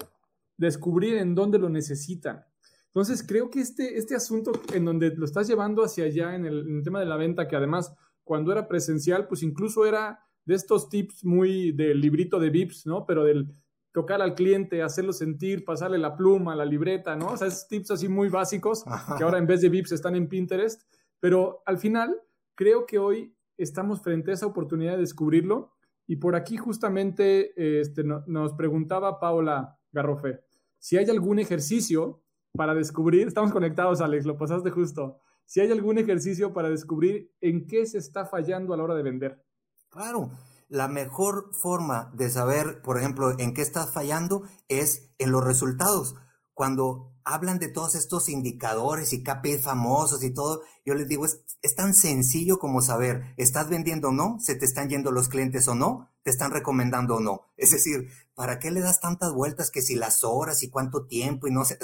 descubrir 0.56 1.16
en 1.16 1.34
dónde 1.34 1.58
lo 1.58 1.68
necesitan. 1.68 2.44
Entonces, 2.88 3.24
creo 3.26 3.50
que 3.50 3.60
este, 3.60 3.98
este 3.98 4.14
asunto 4.14 4.52
en 4.72 4.84
donde 4.84 5.14
lo 5.14 5.24
estás 5.24 5.46
llevando 5.46 5.84
hacia 5.84 6.04
allá 6.04 6.34
en 6.34 6.46
el, 6.46 6.66
en 6.66 6.76
el 6.78 6.82
tema 6.82 7.00
de 7.00 7.06
la 7.06 7.16
venta, 7.16 7.46
que 7.46 7.56
además 7.56 7.94
cuando 8.24 8.52
era 8.52 8.68
presencial, 8.68 9.26
pues 9.28 9.42
incluso 9.42 9.86
era 9.86 10.20
de 10.44 10.54
estos 10.54 10.88
tips 10.88 11.24
muy 11.24 11.72
del 11.72 12.00
librito 12.00 12.40
de 12.40 12.50
VIPs, 12.50 12.86
¿no? 12.86 13.04
Pero 13.06 13.24
del 13.24 13.54
tocar 13.92 14.22
al 14.22 14.34
cliente, 14.34 14.82
hacerlo 14.82 15.12
sentir, 15.12 15.64
pasarle 15.64 15.98
la 15.98 16.16
pluma, 16.16 16.54
la 16.54 16.64
libreta, 16.64 17.16
¿no? 17.16 17.32
O 17.32 17.36
sea, 17.36 17.48
esos 17.48 17.68
tips 17.68 17.90
así 17.90 18.08
muy 18.08 18.28
básicos 18.28 18.84
que 19.16 19.24
ahora 19.24 19.38
en 19.38 19.46
vez 19.46 19.60
de 19.60 19.68
VIPs 19.68 19.92
están 19.92 20.14
en 20.14 20.28
Pinterest. 20.28 20.82
Pero 21.20 21.62
al 21.66 21.78
final, 21.78 22.20
creo 22.54 22.86
que 22.86 22.98
hoy 22.98 23.34
estamos 23.56 24.00
frente 24.02 24.30
a 24.30 24.34
esa 24.34 24.46
oportunidad 24.46 24.92
de 24.92 24.98
descubrirlo. 24.98 25.72
Y 26.06 26.16
por 26.16 26.36
aquí 26.36 26.56
justamente 26.56 27.80
este, 27.80 28.02
nos 28.04 28.54
preguntaba 28.54 29.20
Paula 29.20 29.78
Garrofe 29.92 30.40
si 30.78 30.96
hay 30.96 31.08
algún 31.10 31.38
ejercicio 31.38 32.22
para 32.58 32.74
descubrir, 32.74 33.28
estamos 33.28 33.52
conectados 33.52 34.00
Alex, 34.00 34.26
lo 34.26 34.36
pasaste 34.36 34.70
justo, 34.72 35.20
si 35.46 35.60
hay 35.60 35.70
algún 35.70 35.96
ejercicio 35.96 36.52
para 36.52 36.68
descubrir 36.68 37.32
en 37.40 37.68
qué 37.68 37.86
se 37.86 37.98
está 37.98 38.26
fallando 38.26 38.74
a 38.74 38.76
la 38.76 38.82
hora 38.82 38.96
de 38.96 39.04
vender. 39.04 39.46
Claro, 39.88 40.30
la 40.68 40.88
mejor 40.88 41.50
forma 41.54 42.10
de 42.14 42.28
saber, 42.28 42.82
por 42.82 42.98
ejemplo, 42.98 43.30
en 43.38 43.54
qué 43.54 43.62
estás 43.62 43.94
fallando 43.94 44.42
es 44.66 45.14
en 45.18 45.30
los 45.30 45.44
resultados. 45.44 46.16
Cuando 46.58 47.12
hablan 47.22 47.60
de 47.60 47.68
todos 47.68 47.94
estos 47.94 48.28
indicadores 48.28 49.12
y 49.12 49.22
KPI 49.22 49.58
famosos 49.58 50.24
y 50.24 50.34
todo, 50.34 50.62
yo 50.84 50.94
les 50.96 51.06
digo, 51.06 51.24
es, 51.24 51.74
tan 51.76 51.94
sencillo 51.94 52.58
como 52.58 52.82
saber, 52.82 53.32
¿estás 53.36 53.68
vendiendo 53.68 54.08
o 54.08 54.12
no? 54.12 54.38
¿Se 54.40 54.56
te 54.56 54.64
están 54.64 54.88
yendo 54.88 55.12
los 55.12 55.28
clientes 55.28 55.68
o 55.68 55.76
no? 55.76 56.10
¿Te 56.24 56.30
están 56.30 56.50
recomendando 56.50 57.14
o 57.14 57.20
no? 57.20 57.42
Es 57.56 57.70
decir, 57.70 58.08
¿para 58.34 58.58
qué 58.58 58.72
le 58.72 58.80
das 58.80 58.98
tantas 58.98 59.32
vueltas 59.32 59.70
que 59.70 59.82
si 59.82 59.94
las 59.94 60.24
horas 60.24 60.64
y 60.64 60.68
cuánto 60.68 61.06
tiempo 61.06 61.46
y 61.46 61.52
no 61.52 61.64
sé? 61.64 61.78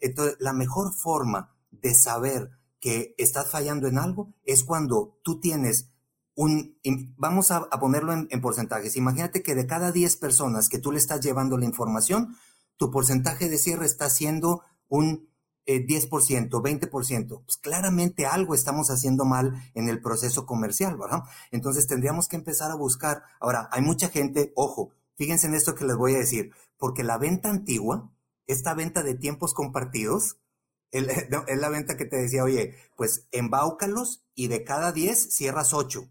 Entonces, 0.00 0.36
la 0.38 0.52
mejor 0.52 0.94
forma 0.94 1.52
de 1.72 1.92
saber 1.92 2.50
que 2.78 3.16
estás 3.18 3.50
fallando 3.50 3.88
en 3.88 3.98
algo 3.98 4.32
es 4.44 4.62
cuando 4.62 5.18
tú 5.24 5.40
tienes 5.40 5.88
un, 6.36 6.76
vamos 7.16 7.50
a, 7.50 7.68
ponerlo 7.80 8.12
en, 8.12 8.40
porcentajes. 8.40 8.96
Imagínate 8.96 9.42
que 9.42 9.56
de 9.56 9.66
cada 9.66 9.90
10 9.90 10.16
personas 10.18 10.68
que 10.68 10.78
tú 10.78 10.92
le 10.92 10.98
estás 10.98 11.20
llevando 11.20 11.58
la 11.58 11.64
información, 11.64 12.36
tu 12.76 12.90
porcentaje 12.90 13.48
de 13.48 13.58
cierre 13.58 13.86
está 13.86 14.10
siendo 14.10 14.62
un 14.88 15.28
eh, 15.66 15.86
10%, 15.86 16.50
20%. 16.50 17.42
Pues 17.44 17.56
claramente 17.56 18.26
algo 18.26 18.54
estamos 18.54 18.90
haciendo 18.90 19.24
mal 19.24 19.54
en 19.74 19.88
el 19.88 20.00
proceso 20.02 20.44
comercial, 20.44 20.96
¿verdad? 20.98 21.22
Entonces 21.50 21.86
tendríamos 21.86 22.28
que 22.28 22.36
empezar 22.36 22.70
a 22.70 22.76
buscar. 22.76 23.22
Ahora, 23.40 23.68
hay 23.72 23.80
mucha 23.80 24.08
gente, 24.08 24.52
ojo, 24.56 24.90
fíjense 25.16 25.46
en 25.46 25.54
esto 25.54 25.74
que 25.74 25.86
les 25.86 25.96
voy 25.96 26.14
a 26.14 26.18
decir, 26.18 26.52
porque 26.76 27.02
la 27.02 27.16
venta 27.16 27.48
antigua, 27.48 28.12
esta 28.46 28.74
venta 28.74 29.02
de 29.02 29.14
tiempos 29.14 29.54
compartidos, 29.54 30.38
es 30.90 31.58
la 31.58 31.68
venta 31.70 31.96
que 31.96 32.04
te 32.04 32.16
decía, 32.16 32.44
oye, 32.44 32.76
pues 32.96 33.26
embáucalos 33.32 34.24
y 34.34 34.48
de 34.48 34.64
cada 34.64 34.92
10 34.92 35.34
cierras 35.34 35.72
8. 35.72 36.08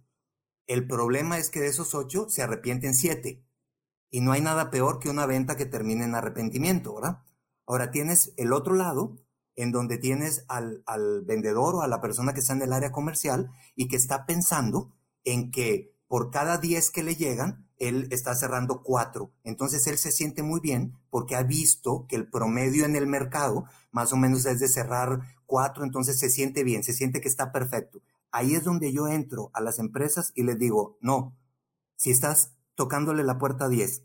El 0.65 0.87
problema 0.87 1.37
es 1.37 1.49
que 1.49 1.59
de 1.59 1.67
esos 1.67 1.93
8 1.93 2.27
se 2.29 2.41
arrepienten 2.41 2.95
7. 2.95 3.43
Y 4.13 4.21
no 4.21 4.31
hay 4.31 4.41
nada 4.41 4.69
peor 4.69 4.99
que 4.99 5.09
una 5.09 5.25
venta 5.25 5.57
que 5.57 5.65
termine 5.65 6.05
en 6.05 6.13
arrepentimiento, 6.13 6.93
¿verdad? 6.93 7.23
Ahora 7.65 7.89
tienes 7.89 8.31
el 8.37 8.53
otro 8.53 8.75
lado, 8.75 9.17
en 9.55 9.71
donde 9.71 9.97
tienes 9.97 10.45
al, 10.49 10.83
al, 10.85 11.23
vendedor 11.23 11.73
o 11.73 11.81
a 11.81 11.87
la 11.87 11.99
persona 11.99 12.31
que 12.31 12.41
está 12.41 12.53
en 12.53 12.61
el 12.61 12.73
área 12.73 12.91
comercial 12.91 13.49
y 13.75 13.87
que 13.87 13.95
está 13.95 14.27
pensando 14.27 14.91
en 15.23 15.49
que 15.49 15.95
por 16.07 16.29
cada 16.29 16.59
10 16.59 16.91
que 16.91 17.01
le 17.01 17.15
llegan, 17.15 17.67
él 17.77 18.07
está 18.11 18.35
cerrando 18.35 18.83
4. 18.83 19.31
Entonces 19.45 19.87
él 19.87 19.97
se 19.97 20.11
siente 20.11 20.43
muy 20.43 20.59
bien 20.59 20.93
porque 21.09 21.35
ha 21.35 21.41
visto 21.41 22.05
que 22.07 22.15
el 22.15 22.29
promedio 22.29 22.85
en 22.85 22.95
el 22.95 23.07
mercado 23.07 23.65
más 23.91 24.13
o 24.13 24.17
menos 24.17 24.45
es 24.45 24.59
de 24.59 24.67
cerrar 24.67 25.21
4, 25.47 25.83
entonces 25.83 26.19
se 26.19 26.29
siente 26.29 26.63
bien, 26.63 26.83
se 26.83 26.93
siente 26.93 27.19
que 27.19 27.29
está 27.29 27.51
perfecto. 27.51 27.99
Ahí 28.31 28.53
es 28.53 28.63
donde 28.63 28.93
yo 28.93 29.07
entro 29.07 29.49
a 29.55 29.61
las 29.61 29.79
empresas 29.79 30.31
y 30.35 30.43
les 30.43 30.59
digo, 30.59 30.99
no, 31.01 31.35
si 31.95 32.11
estás 32.11 32.52
tocándole 32.75 33.23
la 33.23 33.37
puerta 33.37 33.69
10 33.69 34.03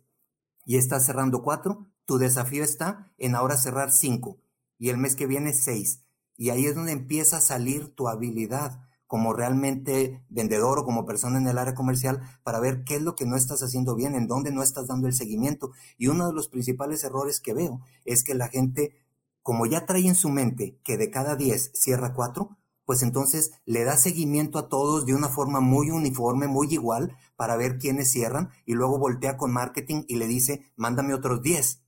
y 0.66 0.76
estás 0.76 1.06
cerrando 1.06 1.42
4, 1.42 1.86
tu 2.04 2.18
desafío 2.18 2.64
está 2.64 3.12
en 3.18 3.34
ahora 3.34 3.56
cerrar 3.56 3.92
cinco 3.92 4.38
y 4.78 4.90
el 4.90 4.98
mes 4.98 5.16
que 5.16 5.26
viene 5.26 5.52
seis. 5.52 6.04
Y 6.36 6.50
ahí 6.50 6.66
es 6.66 6.74
donde 6.74 6.92
empieza 6.92 7.38
a 7.38 7.40
salir 7.40 7.94
tu 7.94 8.08
habilidad 8.08 8.80
como 9.08 9.32
realmente 9.32 10.22
vendedor 10.28 10.78
o 10.78 10.84
como 10.84 11.06
persona 11.06 11.38
en 11.38 11.48
el 11.48 11.56
área 11.56 11.74
comercial 11.74 12.20
para 12.44 12.60
ver 12.60 12.84
qué 12.84 12.96
es 12.96 13.02
lo 13.02 13.16
que 13.16 13.24
no 13.24 13.36
estás 13.36 13.62
haciendo 13.62 13.94
bien, 13.94 14.14
en 14.14 14.28
dónde 14.28 14.52
no 14.52 14.62
estás 14.62 14.86
dando 14.86 15.08
el 15.08 15.14
seguimiento. 15.14 15.72
Y 15.96 16.08
uno 16.08 16.26
de 16.26 16.34
los 16.34 16.48
principales 16.48 17.02
errores 17.02 17.40
que 17.40 17.54
veo 17.54 17.80
es 18.04 18.22
que 18.22 18.34
la 18.34 18.48
gente, 18.48 18.94
como 19.42 19.64
ya 19.64 19.86
trae 19.86 20.06
en 20.06 20.14
su 20.14 20.28
mente 20.28 20.78
que 20.84 20.98
de 20.98 21.10
cada 21.10 21.36
diez 21.36 21.70
cierra 21.74 22.12
cuatro, 22.12 22.57
pues 22.88 23.02
entonces 23.02 23.50
le 23.66 23.84
da 23.84 23.98
seguimiento 23.98 24.58
a 24.58 24.70
todos 24.70 25.04
de 25.04 25.14
una 25.14 25.28
forma 25.28 25.60
muy 25.60 25.90
uniforme, 25.90 26.48
muy 26.48 26.72
igual, 26.72 27.14
para 27.36 27.54
ver 27.54 27.76
quiénes 27.76 28.10
cierran 28.10 28.48
y 28.64 28.72
luego 28.72 28.98
voltea 28.98 29.36
con 29.36 29.52
marketing 29.52 30.04
y 30.08 30.16
le 30.16 30.26
dice, 30.26 30.62
mándame 30.74 31.12
otros 31.12 31.42
diez. 31.42 31.82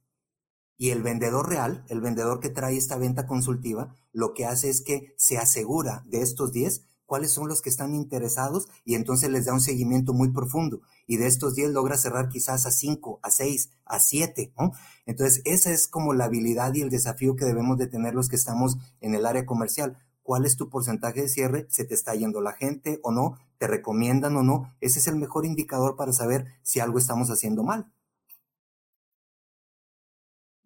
Y 0.77 0.91
el 0.91 1.03
vendedor 1.03 1.49
real, 1.49 1.87
el 1.89 2.03
vendedor 2.03 2.39
que 2.39 2.51
trae 2.51 2.77
esta 2.77 2.99
venta 2.99 3.27
consultiva, 3.27 3.97
lo 4.13 4.35
que 4.35 4.45
hace 4.45 4.69
es 4.69 4.83
que 4.83 5.15
se 5.17 5.39
asegura 5.39 6.05
de 6.05 6.21
estos 6.21 6.53
10 6.53 6.85
cuáles 7.07 7.33
son 7.33 7.49
los 7.49 7.63
que 7.63 7.71
están 7.71 7.95
interesados 7.95 8.69
y 8.85 8.95
entonces 8.95 9.31
les 9.31 9.47
da 9.47 9.55
un 9.55 9.63
seguimiento 9.63 10.13
muy 10.13 10.29
profundo. 10.33 10.83
Y 11.07 11.17
de 11.17 11.29
estos 11.29 11.55
10 11.55 11.71
logra 11.71 11.97
cerrar 11.97 12.29
quizás 12.29 12.67
a 12.67 12.71
5, 12.71 13.21
a 13.23 13.31
6, 13.31 13.71
a 13.87 14.01
7. 14.01 14.53
¿no? 14.59 14.73
Entonces, 15.07 15.41
esa 15.47 15.73
es 15.73 15.89
como 15.89 16.13
la 16.13 16.27
habilidad 16.27 16.75
y 16.75 16.83
el 16.83 16.91
desafío 16.91 17.37
que 17.37 17.47
debemos 17.47 17.79
de 17.79 17.87
tener 17.87 18.15
los 18.15 18.29
que 18.29 18.37
estamos 18.37 18.77
en 19.01 19.15
el 19.15 19.25
área 19.25 19.47
comercial. 19.47 19.97
¿Cuál 20.31 20.45
es 20.45 20.57
tu 20.57 20.71
porcentaje 20.71 21.23
de 21.23 21.29
cierre? 21.29 21.67
¿Se 21.71 21.85
te 21.85 21.93
está 21.93 22.15
yendo 22.15 22.41
la 22.41 22.53
gente 22.53 23.01
o 23.03 23.11
no? 23.11 23.37
¿Te 23.59 23.67
recomiendan 23.67 24.37
o 24.37 24.45
no? 24.45 24.73
Ese 24.81 25.01
es 25.01 25.09
el 25.09 25.17
mejor 25.17 25.45
indicador 25.45 25.97
para 25.97 26.13
saber 26.13 26.45
si 26.63 26.79
algo 26.79 26.99
estamos 26.99 27.31
haciendo 27.31 27.65
mal. 27.65 27.91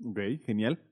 Ok, 0.05 0.19
genial. 0.45 0.83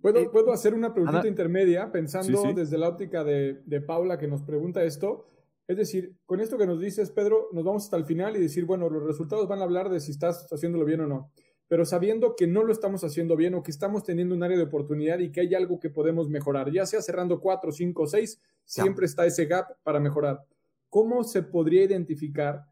¿Puedo, 0.00 0.20
eh, 0.20 0.28
¿puedo 0.30 0.52
hacer 0.52 0.72
una 0.72 0.94
preguntita 0.94 1.26
intermedia 1.26 1.90
pensando 1.90 2.52
desde 2.54 2.78
la 2.78 2.90
óptica 2.90 3.24
de, 3.24 3.60
de, 3.66 3.80
Paula 3.80 4.20
que 4.20 4.28
nos 4.28 4.42
pregunta 4.42 4.84
esto? 4.84 5.26
Es 5.66 5.76
decir, 5.76 6.16
con 6.26 6.38
esto 6.38 6.56
que 6.56 6.66
nos 6.68 6.78
dices, 6.78 7.10
Pedro, 7.10 7.48
nos 7.50 7.64
vamos 7.64 7.86
hasta 7.86 7.96
el 7.96 8.04
final 8.04 8.36
y 8.36 8.40
decir, 8.40 8.66
bueno, 8.66 8.88
los 8.88 9.02
resultados 9.02 9.48
van 9.48 9.62
a 9.62 9.64
hablar 9.64 9.90
de 9.90 9.98
si 9.98 10.12
estás 10.12 10.46
haciéndolo 10.52 10.84
bien 10.84 11.00
o 11.00 11.08
no. 11.08 11.32
Pero 11.68 11.84
sabiendo 11.84 12.36
que 12.36 12.46
no 12.46 12.62
lo 12.62 12.72
estamos 12.72 13.02
haciendo 13.02 13.36
bien 13.36 13.54
o 13.54 13.62
que 13.62 13.70
estamos 13.70 14.04
teniendo 14.04 14.34
un 14.34 14.42
área 14.42 14.56
de 14.56 14.64
oportunidad 14.64 15.18
y 15.18 15.32
que 15.32 15.40
hay 15.40 15.54
algo 15.54 15.80
que 15.80 15.90
podemos 15.90 16.28
mejorar, 16.28 16.70
ya 16.70 16.86
sea 16.86 17.02
cerrando 17.02 17.40
cuatro, 17.40 17.72
cinco, 17.72 18.06
seis, 18.06 18.40
siempre 18.64 19.06
está 19.06 19.26
ese 19.26 19.46
gap 19.46 19.76
para 19.82 19.98
mejorar. 19.98 20.44
¿Cómo 20.88 21.24
se 21.24 21.42
podría 21.42 21.82
identificar 21.82 22.64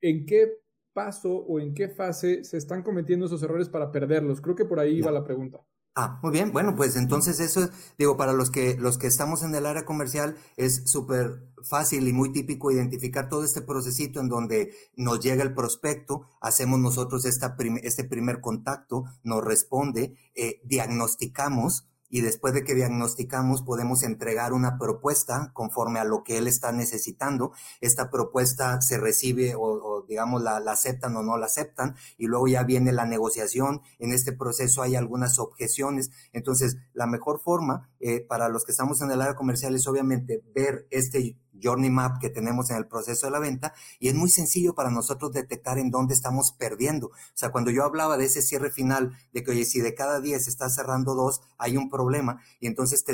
en 0.00 0.26
qué 0.26 0.58
paso 0.92 1.34
o 1.34 1.58
en 1.58 1.72
qué 1.72 1.88
fase 1.88 2.44
se 2.44 2.58
están 2.58 2.82
cometiendo 2.82 3.26
esos 3.26 3.42
errores 3.42 3.68
para 3.68 3.90
perderlos? 3.90 4.40
Creo 4.40 4.54
que 4.54 4.66
por 4.66 4.78
ahí 4.78 5.00
va 5.00 5.10
la 5.10 5.24
pregunta. 5.24 5.60
Ah, 5.96 6.20
muy 6.22 6.30
bien. 6.30 6.52
Bueno, 6.52 6.76
pues 6.76 6.94
entonces 6.96 7.40
eso, 7.40 7.68
digo, 7.98 8.16
para 8.16 8.32
los 8.32 8.50
que, 8.50 8.76
los 8.78 8.96
que 8.96 9.08
estamos 9.08 9.42
en 9.42 9.54
el 9.54 9.66
área 9.66 9.84
comercial 9.84 10.36
es 10.56 10.88
súper 10.88 11.42
fácil 11.64 12.06
y 12.06 12.12
muy 12.12 12.32
típico 12.32 12.70
identificar 12.70 13.28
todo 13.28 13.44
este 13.44 13.60
procesito 13.60 14.20
en 14.20 14.28
donde 14.28 14.72
nos 14.96 15.20
llega 15.20 15.42
el 15.42 15.52
prospecto, 15.52 16.22
hacemos 16.40 16.78
nosotros 16.78 17.24
esta 17.24 17.56
este 17.82 18.04
primer 18.04 18.40
contacto, 18.40 19.04
nos 19.24 19.44
responde, 19.44 20.14
eh, 20.36 20.60
diagnosticamos, 20.64 21.89
y 22.10 22.20
después 22.20 22.52
de 22.52 22.64
que 22.64 22.74
diagnosticamos 22.74 23.62
podemos 23.62 24.02
entregar 24.02 24.52
una 24.52 24.76
propuesta 24.78 25.52
conforme 25.54 26.00
a 26.00 26.04
lo 26.04 26.24
que 26.24 26.36
él 26.36 26.48
está 26.48 26.72
necesitando. 26.72 27.52
Esta 27.80 28.10
propuesta 28.10 28.80
se 28.82 28.98
recibe 28.98 29.54
o, 29.56 30.04
digamos 30.08 30.42
la, 30.42 30.56
aceptan 30.56 31.16
o 31.16 31.22
no 31.22 31.38
la 31.38 31.46
aceptan 31.46 31.94
y 32.18 32.26
luego 32.26 32.48
ya 32.48 32.64
viene 32.64 32.92
la 32.92 33.06
negociación. 33.06 33.80
En 33.98 34.12
este 34.12 34.32
proceso 34.32 34.82
hay 34.82 34.96
algunas 34.96 35.38
objeciones. 35.38 36.10
Entonces, 36.32 36.76
la 36.92 37.06
mejor 37.06 37.40
forma 37.40 37.88
eh, 38.00 38.20
para 38.20 38.48
los 38.48 38.64
que 38.64 38.72
estamos 38.72 39.00
en 39.00 39.10
el 39.10 39.22
área 39.22 39.36
comercial 39.36 39.74
es 39.74 39.86
obviamente 39.86 40.42
ver 40.54 40.86
este 40.90 41.36
Journey 41.62 41.90
Map 41.90 42.20
que 42.20 42.30
tenemos 42.30 42.70
en 42.70 42.76
el 42.76 42.86
proceso 42.86 43.26
de 43.26 43.32
la 43.32 43.38
venta 43.38 43.72
y 43.98 44.08
es 44.08 44.14
muy 44.14 44.30
sencillo 44.30 44.74
para 44.74 44.90
nosotros 44.90 45.32
detectar 45.32 45.78
en 45.78 45.90
dónde 45.90 46.14
estamos 46.14 46.52
perdiendo. 46.52 47.08
O 47.08 47.12
sea, 47.34 47.50
cuando 47.50 47.70
yo 47.70 47.84
hablaba 47.84 48.16
de 48.16 48.26
ese 48.26 48.42
cierre 48.42 48.70
final, 48.70 49.12
de 49.32 49.42
que, 49.42 49.50
oye, 49.52 49.64
si 49.64 49.80
de 49.80 49.94
cada 49.94 50.20
10 50.20 50.48
está 50.48 50.68
cerrando 50.68 51.14
dos, 51.14 51.40
hay 51.58 51.76
un 51.76 51.90
problema 51.90 52.40
y 52.60 52.66
entonces 52.66 53.04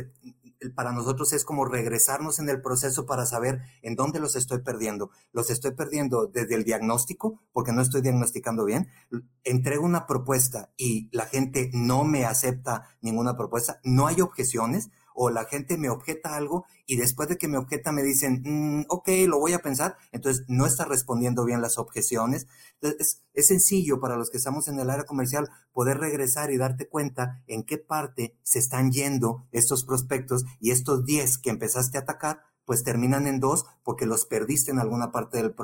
para 0.74 0.92
nosotros 0.92 1.32
es 1.32 1.44
como 1.44 1.64
regresarnos 1.64 2.38
en 2.38 2.48
el 2.48 2.62
proceso 2.62 3.06
para 3.06 3.26
saber 3.26 3.61
en 3.82 3.94
dónde 3.94 4.20
los 4.20 4.37
estoy 4.37 4.61
perdiendo. 4.61 5.11
Los 5.32 5.50
estoy 5.50 5.72
perdiendo 5.72 6.26
desde 6.26 6.54
el 6.54 6.64
diagnóstico, 6.64 7.40
porque 7.52 7.72
no 7.72 7.82
estoy 7.82 8.00
diagnosticando 8.00 8.64
bien. 8.64 8.88
Entrego 9.44 9.85
una 9.85 10.06
propuesta 10.06 10.70
y 10.76 11.09
la 11.12 11.26
gente 11.26 11.70
no 11.72 12.04
me 12.04 12.24
acepta 12.24 12.96
ninguna 13.00 13.37
propuesta. 13.37 13.80
No 13.85 14.06
hay 14.06 14.20
objeciones 14.20 14.90
o 15.16 15.31
la 15.31 15.46
gente 15.46 15.79
me 15.79 15.88
objeta 15.88 16.37
algo 16.37 16.66
y 16.85 16.96
después 16.96 17.29
de 17.29 17.38
que 17.38 17.48
me 17.48 17.57
objeta 17.57 17.90
me 17.90 18.02
dicen, 18.02 18.42
mm, 18.44 18.85
ok, 18.88 19.09
lo 19.26 19.40
voy 19.40 19.55
a 19.55 19.61
pensar, 19.61 19.96
entonces 20.12 20.44
no 20.46 20.66
está 20.66 20.85
respondiendo 20.85 21.44
bien 21.44 21.62
las 21.62 21.79
objeciones. 21.79 22.46
Entonces, 22.81 23.22
es, 23.33 23.46
sencillo 23.46 23.98
para 23.98 24.16
los 24.16 24.31
que 24.31 24.37
estamos 24.37 24.68
en 24.68 24.79
el 24.79 24.90
área 24.90 25.05
comercial 25.05 25.48
poder 25.72 25.98
regresar 25.98 26.52
y 26.52 26.59
darte 26.59 26.88
cuenta 26.88 27.42
en 27.46 27.64
qué 27.64 27.79
parte 27.79 28.37
se 28.42 28.59
están 28.59 28.92
yendo 28.92 29.46
estos 29.52 29.85
prospectos 29.85 30.44
y 30.61 30.70
estos 30.70 31.07
10 31.07 31.38
que 31.38 31.50
empezaste 31.50 31.96
a 31.96 32.02
atacar, 32.02 32.42
pues 32.66 32.83
terminan 32.83 33.26
en 33.26 33.40
dos 33.40 33.64
porque 33.85 34.05
los 34.05 34.26
perdiste 34.26 34.70
en 34.70 34.81
alguna 34.81 35.12
parte 35.12 35.38
del, 35.38 35.55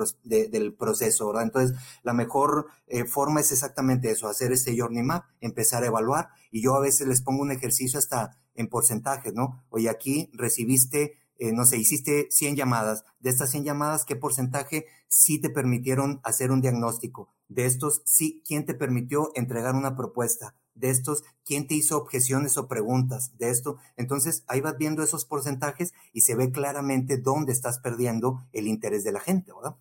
del 0.50 0.72
proceso, 0.72 1.26
¿verdad? 1.26 1.42
Entonces, 1.42 1.76
la 2.02 2.14
mejor 2.14 2.68
eh, 2.86 3.04
forma 3.04 3.40
es 3.40 3.52
exactamente 3.52 4.10
eso, 4.10 4.28
hacer 4.28 4.52
este 4.52 4.78
journey 4.78 5.02
map, 5.02 5.24
empezar 5.40 5.82
a 5.82 5.88
evaluar 5.88 6.30
y 6.50 6.62
yo 6.62 6.74
a 6.74 6.80
veces 6.80 7.06
les 7.06 7.20
pongo 7.20 7.42
un 7.42 7.50
ejercicio 7.50 7.98
hasta 7.98 8.38
en 8.54 8.68
porcentajes, 8.68 9.34
¿no? 9.34 9.64
Oye, 9.70 9.88
aquí 9.88 10.30
recibiste, 10.32 11.18
eh, 11.38 11.52
no 11.52 11.64
sé, 11.64 11.78
hiciste 11.78 12.28
100 12.30 12.56
llamadas. 12.56 13.04
De 13.20 13.30
estas 13.30 13.50
100 13.50 13.64
llamadas, 13.64 14.04
¿qué 14.04 14.16
porcentaje 14.16 14.86
sí 15.08 15.40
te 15.40 15.50
permitieron 15.50 16.20
hacer 16.24 16.50
un 16.50 16.60
diagnóstico? 16.60 17.28
De 17.48 17.66
estos, 17.66 18.02
sí, 18.04 18.42
¿quién 18.46 18.64
te 18.64 18.74
permitió 18.74 19.30
entregar 19.34 19.74
una 19.74 19.96
propuesta? 19.96 20.54
De 20.74 20.90
estos, 20.90 21.22
¿quién 21.44 21.66
te 21.66 21.74
hizo 21.74 21.98
objeciones 21.98 22.56
o 22.56 22.66
preguntas? 22.66 23.36
De 23.36 23.50
esto, 23.50 23.76
entonces 23.96 24.44
ahí 24.46 24.60
vas 24.60 24.78
viendo 24.78 25.02
esos 25.02 25.26
porcentajes 25.26 25.92
y 26.12 26.22
se 26.22 26.34
ve 26.34 26.50
claramente 26.50 27.18
dónde 27.18 27.52
estás 27.52 27.78
perdiendo 27.78 28.46
el 28.52 28.68
interés 28.68 29.04
de 29.04 29.12
la 29.12 29.20
gente, 29.20 29.52
¿verdad? 29.52 29.76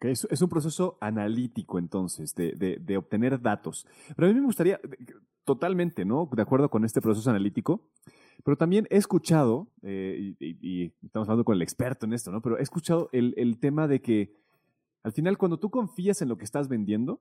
Es, 0.00 0.24
un 0.40 0.48
proceso 0.48 0.96
analítico, 1.00 1.78
entonces, 1.78 2.34
de, 2.34 2.52
de, 2.52 2.78
de, 2.80 2.96
obtener 2.96 3.40
datos. 3.40 3.86
Pero 4.16 4.28
a 4.28 4.32
mí 4.32 4.40
me 4.40 4.46
gustaría, 4.46 4.80
totalmente, 5.44 6.04
¿no? 6.04 6.28
De 6.32 6.42
acuerdo 6.42 6.70
con 6.70 6.84
este 6.84 7.00
proceso 7.02 7.28
analítico. 7.28 7.82
Pero 8.42 8.56
también 8.56 8.86
he 8.90 8.96
escuchado, 8.96 9.68
eh, 9.82 10.34
y, 10.38 10.92
estamos 11.04 11.28
hablando 11.28 11.44
con 11.44 11.56
el 11.56 11.62
experto 11.62 12.06
en 12.06 12.14
esto, 12.14 12.30
¿no? 12.30 12.40
Pero 12.40 12.58
he 12.58 12.62
escuchado 12.62 13.10
el, 13.12 13.34
el 13.36 13.58
tema 13.58 13.86
de 13.86 14.00
que 14.00 14.34
al 15.02 15.12
final 15.12 15.38
cuando 15.38 15.58
tú 15.58 15.70
confías 15.70 16.22
en 16.22 16.28
lo 16.28 16.36
que 16.36 16.44
estás 16.44 16.68
vendiendo, 16.68 17.20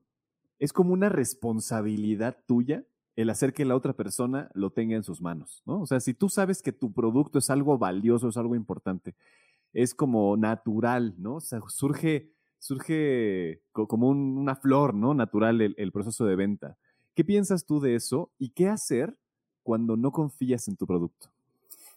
es 0.60 0.74
como 0.74 0.94
una 0.94 1.10
responsabilidad 1.10 2.38
tuya 2.46 2.86
el 3.16 3.30
hacer 3.30 3.54
que 3.54 3.66
la 3.66 3.76
otra 3.76 3.94
persona 3.94 4.50
lo 4.54 4.72
tenga 4.72 4.96
en 4.96 5.04
sus 5.04 5.22
manos, 5.22 5.62
¿no? 5.66 5.82
O 5.82 5.86
sea, 5.86 6.00
si 6.00 6.14
tú 6.14 6.30
sabes 6.30 6.62
que 6.62 6.72
tu 6.72 6.94
producto 6.94 7.40
es 7.40 7.50
algo 7.50 7.78
valioso, 7.78 8.30
es 8.30 8.38
algo 8.38 8.56
importante, 8.56 9.16
es 9.74 9.94
como 9.94 10.38
natural, 10.38 11.16
¿no? 11.18 11.36
O 11.36 11.42
sea, 11.42 11.60
surge 11.68 12.32
surge 12.60 13.62
como 13.72 14.10
una 14.10 14.56
flor, 14.56 14.94
¿no? 14.94 15.14
Natural 15.14 15.62
el, 15.62 15.92
proceso 15.92 16.26
de 16.26 16.36
venta. 16.36 16.78
¿Qué 17.16 17.24
piensas 17.24 17.66
tú 17.66 17.80
de 17.80 17.96
eso 17.96 18.32
y 18.38 18.50
qué 18.50 18.68
hacer 18.68 19.18
cuando 19.64 19.98
no 19.98 20.12
confías 20.12 20.68
en 20.68 20.76
tu 20.76 20.86
producto? 20.86 21.30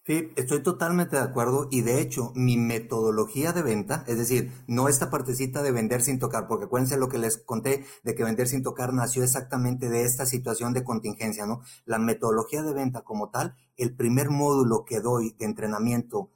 Sí, 0.04 0.32
estoy 0.34 0.64
totalmente 0.64 1.14
de 1.14 1.22
acuerdo 1.22 1.68
y 1.70 1.82
de 1.82 2.00
hecho 2.00 2.32
mi 2.34 2.56
metodología 2.56 3.52
de 3.52 3.62
venta, 3.62 4.02
es 4.08 4.18
decir, 4.18 4.50
no 4.66 4.88
esta 4.88 5.10
partecita 5.10 5.62
de 5.62 5.70
vender 5.70 6.02
sin 6.02 6.18
tocar, 6.18 6.48
porque 6.48 6.64
acuérdense 6.64 6.96
lo 6.96 7.08
que 7.08 7.18
les 7.18 7.38
conté 7.38 7.84
de 8.02 8.16
que 8.16 8.24
vender 8.24 8.48
sin 8.48 8.64
tocar 8.64 8.92
nació 8.92 9.22
exactamente 9.22 9.88
de 9.88 10.02
esta 10.02 10.26
situación 10.26 10.72
de 10.72 10.82
contingencia, 10.82 11.46
¿no? 11.46 11.60
La 11.84 12.00
metodología 12.00 12.64
de 12.64 12.72
venta 12.72 13.02
como 13.02 13.30
tal, 13.30 13.54
el 13.76 13.94
primer 13.94 14.30
módulo 14.30 14.84
que 14.84 15.00
doy 15.00 15.36
de 15.38 15.44
entrenamiento 15.44 16.30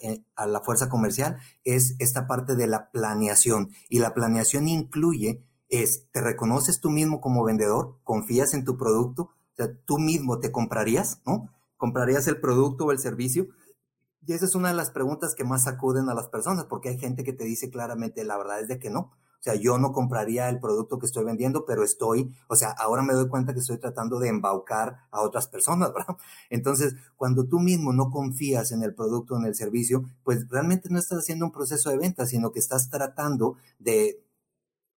eh, 0.00 0.24
a, 0.36 0.46
la 0.46 0.60
fuerza 0.60 0.88
comercial 0.88 1.38
es 1.64 1.96
esta 1.98 2.26
parte 2.26 2.54
de 2.54 2.66
la 2.66 2.90
planeación. 2.90 3.70
Y 3.88 3.98
la 3.98 4.14
planeación 4.14 4.68
incluye, 4.68 5.44
es, 5.68 6.06
te 6.12 6.20
reconoces 6.20 6.80
tú 6.80 6.90
mismo 6.90 7.20
como 7.20 7.44
vendedor, 7.44 7.98
confías 8.04 8.54
en 8.54 8.64
tu 8.64 8.76
producto, 8.76 9.22
o 9.22 9.56
sea, 9.56 9.68
tú 9.84 9.98
mismo 9.98 10.38
te 10.38 10.52
comprarías, 10.52 11.20
¿no? 11.26 11.50
¿Comprarías 11.76 12.26
el 12.28 12.40
producto 12.40 12.86
o 12.86 12.92
el 12.92 12.98
servicio? 12.98 13.48
Y 14.26 14.32
esa 14.32 14.44
es 14.44 14.54
una 14.54 14.68
de 14.68 14.74
las 14.74 14.90
preguntas 14.90 15.34
que 15.34 15.44
más 15.44 15.66
acuden 15.66 16.08
a 16.08 16.14
las 16.14 16.28
personas, 16.28 16.64
porque 16.64 16.90
hay 16.90 16.98
gente 16.98 17.24
que 17.24 17.32
te 17.32 17.44
dice 17.44 17.70
claramente, 17.70 18.24
la 18.24 18.36
verdad 18.36 18.60
es 18.60 18.68
de 18.68 18.78
que 18.78 18.90
no. 18.90 19.12
O 19.40 19.42
sea, 19.42 19.54
yo 19.54 19.78
no 19.78 19.92
compraría 19.92 20.48
el 20.48 20.60
producto 20.60 20.98
que 20.98 21.06
estoy 21.06 21.24
vendiendo, 21.24 21.64
pero 21.64 21.84
estoy, 21.84 22.32
o 22.48 22.56
sea, 22.56 22.70
ahora 22.70 23.02
me 23.02 23.14
doy 23.14 23.28
cuenta 23.28 23.52
que 23.52 23.60
estoy 23.60 23.78
tratando 23.78 24.18
de 24.18 24.28
embaucar 24.28 24.98
a 25.10 25.20
otras 25.20 25.48
personas, 25.48 25.92
¿verdad? 25.94 26.16
Entonces, 26.50 26.94
cuando 27.16 27.46
tú 27.46 27.60
mismo 27.60 27.92
no 27.92 28.10
confías 28.10 28.72
en 28.72 28.82
el 28.82 28.94
producto, 28.94 29.34
o 29.34 29.38
en 29.38 29.46
el 29.46 29.54
servicio, 29.54 30.04
pues 30.24 30.48
realmente 30.48 30.88
no 30.90 30.98
estás 30.98 31.18
haciendo 31.18 31.46
un 31.46 31.52
proceso 31.52 31.90
de 31.90 31.98
venta, 31.98 32.26
sino 32.26 32.52
que 32.52 32.58
estás 32.58 32.90
tratando 32.90 33.56
de 33.78 34.22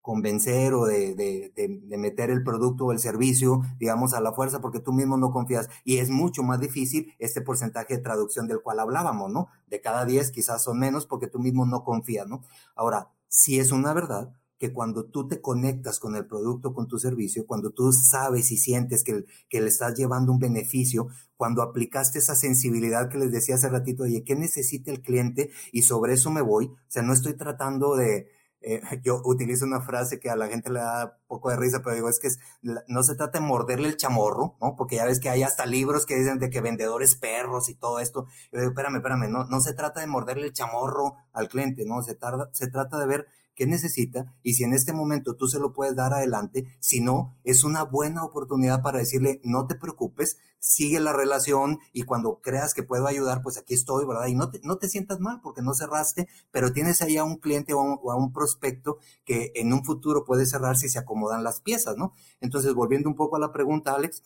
convencer 0.02 0.73
o 0.73 0.86
de, 0.86 1.13
de, 1.13 1.52
de, 1.56 1.97
meter 1.97 2.32
el 2.32 2.43
producto 2.43 2.86
o 2.86 2.91
el 2.91 2.99
servicio, 2.99 3.62
digamos, 3.78 4.13
a 4.13 4.21
la 4.21 4.34
fuerza 4.34 4.62
porque 4.62 4.80
tú 4.80 4.93
mismo 4.93 5.17
no 5.17 5.32
confías. 5.32 5.69
Y 5.84 5.97
es 5.97 6.10
mucho 6.10 6.41
más 6.41 6.60
difícil 6.60 7.13
este 7.19 7.41
porcentaje 7.41 7.97
de 7.97 8.02
traducción 8.02 8.47
del 8.47 8.62
cual 8.62 8.80
hablábamos, 8.80 9.32
¿no? 9.32 9.49
De 9.67 9.82
cada 9.82 10.06
10 10.06 10.32
quizás 10.32 10.63
son 10.63 10.80
menos 10.80 11.06
porque 11.06 11.28
tú 11.28 11.39
mismo 11.39 11.65
no 11.65 11.84
confías, 11.84 12.28
¿no? 12.28 12.41
Ahora, 12.75 13.10
si 13.29 13.59
es 13.59 13.71
una 13.71 13.93
verdad 13.93 14.33
que 14.57 14.73
cuando 14.73 15.05
tú 15.05 15.27
te 15.27 15.39
conectas 15.39 15.99
con 15.99 16.17
el 16.17 16.27
producto, 16.27 16.73
con 16.73 16.87
tu 16.87 16.99
servicio, 16.99 17.47
cuando 17.47 17.71
tú 17.71 17.93
sabes 17.93 18.51
y 18.51 18.57
sientes 18.57 19.05
que, 19.05 19.23
que 19.47 19.61
le 19.61 19.69
estás 19.69 19.95
llevando 19.95 20.33
un 20.33 20.39
beneficio, 20.39 21.07
cuando 21.37 21.61
aplicaste 21.61 22.19
esa 22.19 22.35
sensibilidad 22.35 23.07
que 23.07 23.17
les 23.17 23.31
decía 23.31 23.55
hace 23.55 23.69
ratito, 23.69 24.03
oye, 24.03 24.25
¿qué 24.25 24.35
necesita 24.35 24.91
el 24.91 25.01
cliente? 25.01 25.51
Y 25.71 25.83
sobre 25.83 26.13
eso 26.13 26.29
me 26.29 26.41
voy. 26.41 26.65
O 26.65 26.77
sea, 26.89 27.03
no 27.03 27.13
estoy 27.13 27.35
tratando 27.35 27.95
de, 27.95 28.27
eh, 28.62 28.82
yo 29.04 29.22
utilizo 29.26 29.65
una 29.65 29.82
frase 29.82 30.19
que 30.19 30.30
a 30.30 30.36
la 30.36 30.48
gente 30.48 30.72
le 30.72 30.80
da 30.80 31.17
poco 31.28 31.50
de 31.50 31.58
risa, 31.58 31.82
pero 31.84 31.95
digo, 31.95 32.10
es 32.10 32.19
que 32.19 32.28
es, 32.28 32.39
no 32.88 33.04
se 33.04 33.15
trata 33.15 33.39
de 33.39 33.45
morderle 33.45 33.88
el 33.88 33.98
chamorro, 33.98 34.58
¿no? 34.62 34.76
Porque 34.76 34.98
ya 34.98 35.06
ves 35.06 35.19
que 35.19 35.30
hay 35.30 35.43
hasta 35.43 35.65
libros 35.65 36.06
que 36.06 36.15
dicen 36.15 36.39
de 36.39 36.50
que 36.50 36.62
vendedores 36.62 37.15
perros 37.15 37.69
y 37.69 37.76
todo 37.76 38.00
esto. 38.00 38.26
Yo 38.52 38.60
digo, 38.60 38.72
espérame, 38.72 38.98
espérame, 38.98 39.30
no, 39.30 39.45
no 39.45 39.62
se 39.62 39.74
trata 39.74 40.02
de 40.02 40.08
morderle 40.08 40.48
el 40.48 40.54
chamorro 40.54 41.15
al 41.34 41.48
cliente, 41.48 41.86
¿no? 41.86 42.02
Se, 42.02 42.15
tarda, 42.15 42.50
se 42.54 42.67
trata 42.67 42.98
de 42.98 43.06
ver 43.06 43.28
qué 43.60 43.67
necesita 43.67 44.34
y 44.41 44.54
si 44.54 44.63
en 44.63 44.74
este 44.74 44.93
momento 44.93 45.36
tú 45.36 45.50
se 45.50 45.60
lo 45.60 45.74
puedes 45.74 45.93
dar 45.93 46.13
adelante, 46.13 46.65
si 46.80 47.02
no, 47.02 47.36
es 47.43 47.65
una 47.65 47.84
buena 47.84 48.24
oportunidad 48.24 48.82
para 48.82 49.00
decirle, 49.00 49.41
no 49.43 49.67
te 49.67 49.76
preocupes, 49.76 50.38
sigue 50.60 51.00
la 51.00 51.13
relación 51.13 51.80
y 51.93 52.04
cuando 52.04 52.41
creas 52.41 52.74
que 52.74 52.84
puedo 52.84 53.08
ayudar, 53.08 53.41
pues 53.41 53.58
aquí 53.58 53.74
estoy, 53.74 54.06
¿verdad? 54.06 54.28
Y 54.28 54.36
no 54.36 54.50
te, 54.50 54.60
no 54.63 54.78
te 54.78 54.89
sientas 54.89 55.19
mal 55.19 55.39
porque 55.41 55.62
no 55.62 55.74
cerraste, 55.74 56.28
pero 56.52 56.74
tienes 56.74 57.02
ahí 57.02 57.17
a 57.17 57.24
un 57.24 57.38
cliente 57.38 57.74
o 57.74 58.12
a 58.12 58.15
un, 58.15 58.34
prospecto 58.34 59.00
que 59.26 59.52
en 59.56 59.74
un 59.74 59.84
futuro 59.84 60.24
puede 60.24 60.45
cerrar 60.45 60.78
si 60.78 60.89
se 60.89 61.00
acomodan 61.00 61.43
las 61.43 61.62
piezas, 61.62 61.98
¿no? 61.98 62.13
Entonces, 62.41 62.74
volviendo 62.74 63.10
un 63.10 63.15
poco 63.15 63.38
a 63.38 63.39
la 63.39 63.52
pregunta, 63.52 63.95
Alex, 63.95 64.24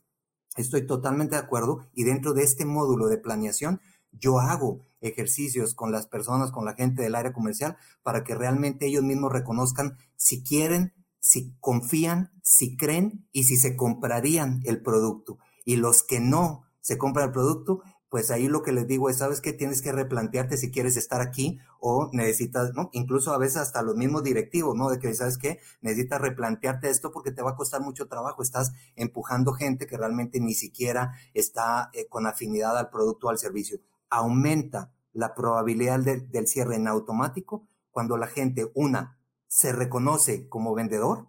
estoy 0.58 0.86
totalmente 0.86 1.36
de 1.36 1.42
acuerdo 1.42 1.88
y 1.94 2.04
dentro 2.04 2.34
de 2.34 2.44
este 2.44 2.66
módulo 2.66 3.08
de 3.08 3.18
planeación, 3.18 3.80
yo 4.12 4.40
hago 4.40 4.82
ejercicios 5.02 5.74
con 5.74 5.92
las 5.92 6.08
personas, 6.08 6.52
con 6.52 6.66
la 6.66 6.74
gente 6.74 7.02
del 7.02 7.16
área 7.16 7.34
comercial, 7.34 7.78
para 8.04 8.24
que 8.24 8.36
realmente 8.36 8.88
ellos 8.88 9.04
mismos 9.04 9.32
reconozcan 9.32 9.98
si 10.16 10.44
quieren, 10.44 10.94
si 11.20 11.56
confían, 11.60 12.32
si 12.42 12.76
creen 12.76 13.28
y 13.32 13.46
si 13.46 13.58
se 13.58 13.76
comprarían 13.76 14.62
el 14.66 14.82
producto. 14.82 15.40
Y 15.66 15.78
los 15.78 16.04
que 16.04 16.20
no 16.20 16.66
se 16.82 16.98
compran 16.98 17.28
el 17.28 17.32
producto, 17.32 17.82
pues 18.10 18.30
ahí 18.30 18.48
lo 18.48 18.62
que 18.62 18.72
les 18.72 18.88
digo 18.88 19.10
es, 19.10 19.18
sabes 19.18 19.42
que 19.42 19.54
tienes 19.54 19.82
que 19.82 19.92
replantearte 19.92 20.58
si 20.58 20.70
quieres 20.70 20.98
estar 20.98 21.22
aquí 21.22 21.60
o 21.80 22.10
necesitas, 22.14 22.74
¿no? 22.74 22.90
Incluso 22.94 23.34
a 23.34 23.38
veces 23.38 23.58
hasta 23.58 23.82
los 23.82 23.96
mismos 23.96 24.24
directivos, 24.24 24.76
¿no? 24.76 24.90
De 24.90 25.00
que, 25.00 25.14
¿sabes 25.16 25.38
qué? 25.38 25.60
Necesitas 25.82 26.22
replantearte 26.22 26.90
esto 26.90 27.12
porque 27.12 27.32
te 27.32 27.42
va 27.42 27.52
a 27.52 27.56
costar 27.56 27.82
mucho 27.82 28.08
trabajo. 28.08 28.44
Estás 28.44 28.74
empujando 28.96 29.54
gente 29.54 29.88
que 29.88 29.98
realmente 29.98 30.40
ni 30.40 30.54
siquiera 30.54 31.14
está 31.34 31.90
eh, 31.94 32.08
con 32.08 32.28
afinidad 32.28 32.78
al 32.78 32.90
producto 32.90 33.28
o 33.28 33.30
al 33.32 33.40
servicio 33.40 33.80
aumenta 34.14 34.94
la 35.12 35.34
probabilidad 35.34 36.00
del 36.00 36.48
cierre 36.48 36.76
en 36.76 36.88
automático 36.88 37.68
cuando 37.92 38.18
la 38.18 38.28
gente, 38.28 38.72
una, 38.76 39.20
se 39.48 39.72
reconoce 39.72 40.48
como 40.50 40.74
vendedor, 40.76 41.28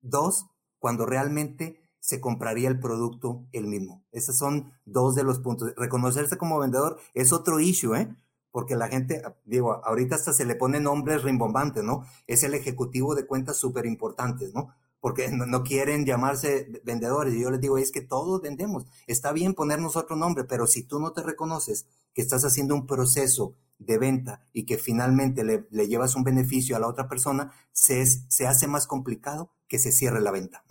dos, 0.00 0.46
cuando 0.78 1.04
realmente 1.04 1.81
se 2.02 2.20
compraría 2.20 2.68
el 2.68 2.80
producto 2.80 3.46
el 3.52 3.68
mismo. 3.68 4.02
Esos 4.10 4.36
son 4.36 4.72
dos 4.84 5.14
de 5.14 5.22
los 5.22 5.38
puntos. 5.38 5.72
Reconocerse 5.76 6.36
como 6.36 6.58
vendedor 6.58 6.98
es 7.14 7.32
otro 7.32 7.60
issue, 7.60 7.94
¿eh? 7.94 8.12
Porque 8.50 8.74
la 8.74 8.88
gente, 8.88 9.22
digo, 9.44 9.80
ahorita 9.84 10.16
hasta 10.16 10.32
se 10.32 10.44
le 10.44 10.56
pone 10.56 10.80
nombres 10.80 11.22
rimbombantes, 11.22 11.84
¿no? 11.84 12.04
Es 12.26 12.42
el 12.42 12.54
ejecutivo 12.54 13.14
de 13.14 13.24
cuentas 13.24 13.56
súper 13.56 13.86
importantes, 13.86 14.52
¿no? 14.52 14.74
porque 15.02 15.32
no, 15.32 15.64
quieren 15.64 16.06
llamarse 16.06 16.80
vendedores. 16.84 17.34
Y 17.34 17.42
yo 17.42 17.50
les 17.50 17.60
digo, 17.60 17.76
es 17.76 17.90
que 17.90 18.02
todos 18.02 18.40
vendemos. 18.40 18.86
Está 19.08 19.32
bien 19.32 19.52
ponernos 19.52 19.96
otro 19.96 20.14
nombre, 20.14 20.44
pero 20.44 20.68
si 20.68 20.84
tú 20.84 21.00
no 21.00 21.12
te 21.12 21.24
reconoces 21.24 21.86
que 22.14 22.22
estás 22.22 22.44
haciendo 22.44 22.76
un 22.76 22.86
proceso 22.86 23.56
de 23.78 23.98
venta 23.98 24.46
y 24.52 24.64
que 24.64 24.78
finalmente 24.78 25.42
le, 25.42 25.66
llevas 25.88 26.14
un 26.14 26.22
beneficio 26.22 26.76
a 26.76 26.78
la 26.78 26.86
otra 26.86 27.08
persona, 27.08 27.52
se, 27.72 28.06
se 28.06 28.46
hace 28.46 28.68
más 28.68 28.86
complicado 28.86 29.50
que 29.66 29.80
se 29.80 29.90
cierre 29.90 30.20
la 30.20 30.30
venta. 30.30 30.64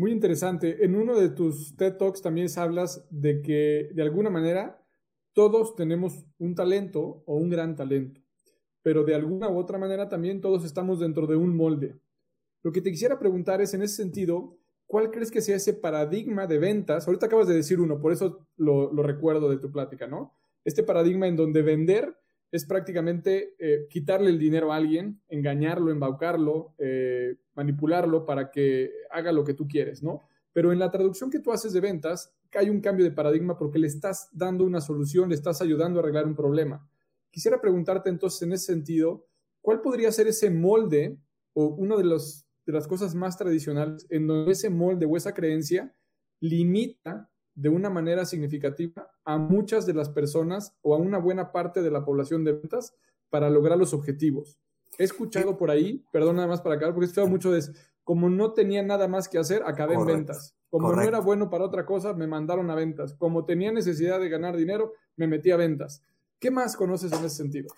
Muy 0.00 0.12
interesante. 0.12 0.82
En 0.82 0.96
uno 0.96 1.14
de 1.14 1.28
tus 1.28 1.76
TED 1.76 1.98
Talks 1.98 2.22
también 2.22 2.48
hablas 2.56 3.06
de 3.10 3.42
que 3.42 3.90
de 3.92 4.00
alguna 4.00 4.30
manera 4.30 4.82
todos 5.34 5.76
tenemos 5.76 6.24
un 6.38 6.54
talento 6.54 7.22
o 7.26 7.36
un 7.36 7.50
gran 7.50 7.76
talento, 7.76 8.18
pero 8.80 9.04
de 9.04 9.14
alguna 9.14 9.50
u 9.50 9.58
otra 9.58 9.76
manera 9.76 10.08
también 10.08 10.40
todos 10.40 10.64
estamos 10.64 11.00
dentro 11.00 11.26
de 11.26 11.36
un 11.36 11.54
molde. 11.54 12.00
Lo 12.62 12.72
que 12.72 12.80
te 12.80 12.90
quisiera 12.90 13.18
preguntar 13.18 13.60
es, 13.60 13.74
en 13.74 13.82
ese 13.82 13.96
sentido, 13.96 14.56
¿cuál 14.86 15.10
crees 15.10 15.30
que 15.30 15.42
sea 15.42 15.56
ese 15.56 15.74
paradigma 15.74 16.46
de 16.46 16.58
ventas? 16.58 17.06
Ahorita 17.06 17.26
acabas 17.26 17.46
de 17.46 17.56
decir 17.56 17.78
uno, 17.78 18.00
por 18.00 18.12
eso 18.12 18.48
lo, 18.56 18.90
recuerdo 19.02 19.50
de 19.50 19.58
tu 19.58 19.70
plática, 19.70 20.06
¿no? 20.06 20.32
Este 20.64 20.82
paradigma 20.82 21.28
en 21.28 21.36
donde 21.36 21.60
vender 21.60 22.16
es 22.52 22.66
prácticamente 22.66 23.54
eh, 23.58 23.86
quitarle 23.88 24.30
el 24.30 24.38
dinero 24.38 24.72
a 24.72 24.76
alguien, 24.76 25.20
engañarlo, 25.28 25.90
embaucarlo, 25.90 26.74
eh, 26.78 27.36
manipularlo 27.54 28.24
para 28.24 28.50
que 28.50 28.90
haga 29.10 29.32
lo 29.32 29.44
que 29.44 29.54
tú 29.54 29.68
quieres, 29.68 30.02
¿no? 30.02 30.22
Pero 30.52 30.72
en 30.72 30.80
la 30.80 30.90
traducción 30.90 31.30
que 31.30 31.38
tú 31.38 31.52
haces 31.52 31.72
de 31.72 31.80
ventas, 31.80 32.34
hay 32.54 32.68
un 32.68 32.80
cambio 32.80 33.04
de 33.04 33.12
paradigma 33.12 33.56
porque 33.56 33.78
le 33.78 33.86
estás 33.86 34.28
dando 34.32 34.64
una 34.64 34.80
solución, 34.80 35.28
le 35.28 35.36
estás 35.36 35.62
ayudando 35.62 36.00
a 36.00 36.02
arreglar 36.02 36.26
un 36.26 36.34
problema. 36.34 36.84
Quisiera 37.30 37.60
preguntarte 37.60 38.10
entonces 38.10 38.42
en 38.42 38.52
ese 38.52 38.66
sentido, 38.66 39.28
¿cuál 39.60 39.80
podría 39.80 40.10
ser 40.10 40.26
ese 40.26 40.50
molde 40.50 41.16
o 41.52 41.66
uno 41.66 41.96
de 41.96 42.04
de 42.66 42.72
las 42.72 42.86
cosas 42.86 43.14
más 43.14 43.36
tradicionales 43.38 44.06
en 44.10 44.26
donde 44.26 44.52
ese 44.52 44.70
molde 44.70 45.06
o 45.06 45.16
esa 45.16 45.34
creencia 45.34 45.94
limita 46.40 47.29
de 47.54 47.68
una 47.68 47.90
manera 47.90 48.24
significativa 48.24 49.10
a 49.24 49.38
muchas 49.38 49.86
de 49.86 49.94
las 49.94 50.08
personas 50.08 50.76
o 50.82 50.94
a 50.94 50.98
una 50.98 51.18
buena 51.18 51.52
parte 51.52 51.82
de 51.82 51.90
la 51.90 52.04
población 52.04 52.44
de 52.44 52.52
ventas 52.52 52.94
para 53.28 53.50
lograr 53.50 53.78
los 53.78 53.94
objetivos. 53.94 54.58
He 54.98 55.04
escuchado 55.04 55.56
por 55.56 55.70
ahí, 55.70 56.04
perdón 56.12 56.36
nada 56.36 56.48
más 56.48 56.60
para 56.60 56.76
acá, 56.76 56.86
porque 56.86 57.04
he 57.04 57.06
escuchado 57.06 57.28
mucho 57.28 57.52
de 57.52 57.62
como 58.04 58.28
no 58.28 58.52
tenía 58.52 58.82
nada 58.82 59.08
más 59.08 59.28
que 59.28 59.38
hacer, 59.38 59.62
acabé 59.64 59.94
en 59.94 60.04
ventas. 60.04 60.56
Como 60.68 60.92
no 60.92 61.02
era 61.02 61.20
bueno 61.20 61.50
para 61.50 61.64
otra 61.64 61.84
cosa, 61.84 62.12
me 62.12 62.26
mandaron 62.26 62.70
a 62.70 62.74
ventas. 62.74 63.14
Como 63.14 63.44
tenía 63.44 63.72
necesidad 63.72 64.20
de 64.20 64.28
ganar 64.28 64.56
dinero, 64.56 64.94
me 65.16 65.26
metí 65.26 65.50
a 65.50 65.56
ventas. 65.56 66.02
¿Qué 66.38 66.50
más 66.50 66.76
conoces 66.76 67.12
en 67.12 67.18
ese 67.24 67.36
sentido? 67.36 67.68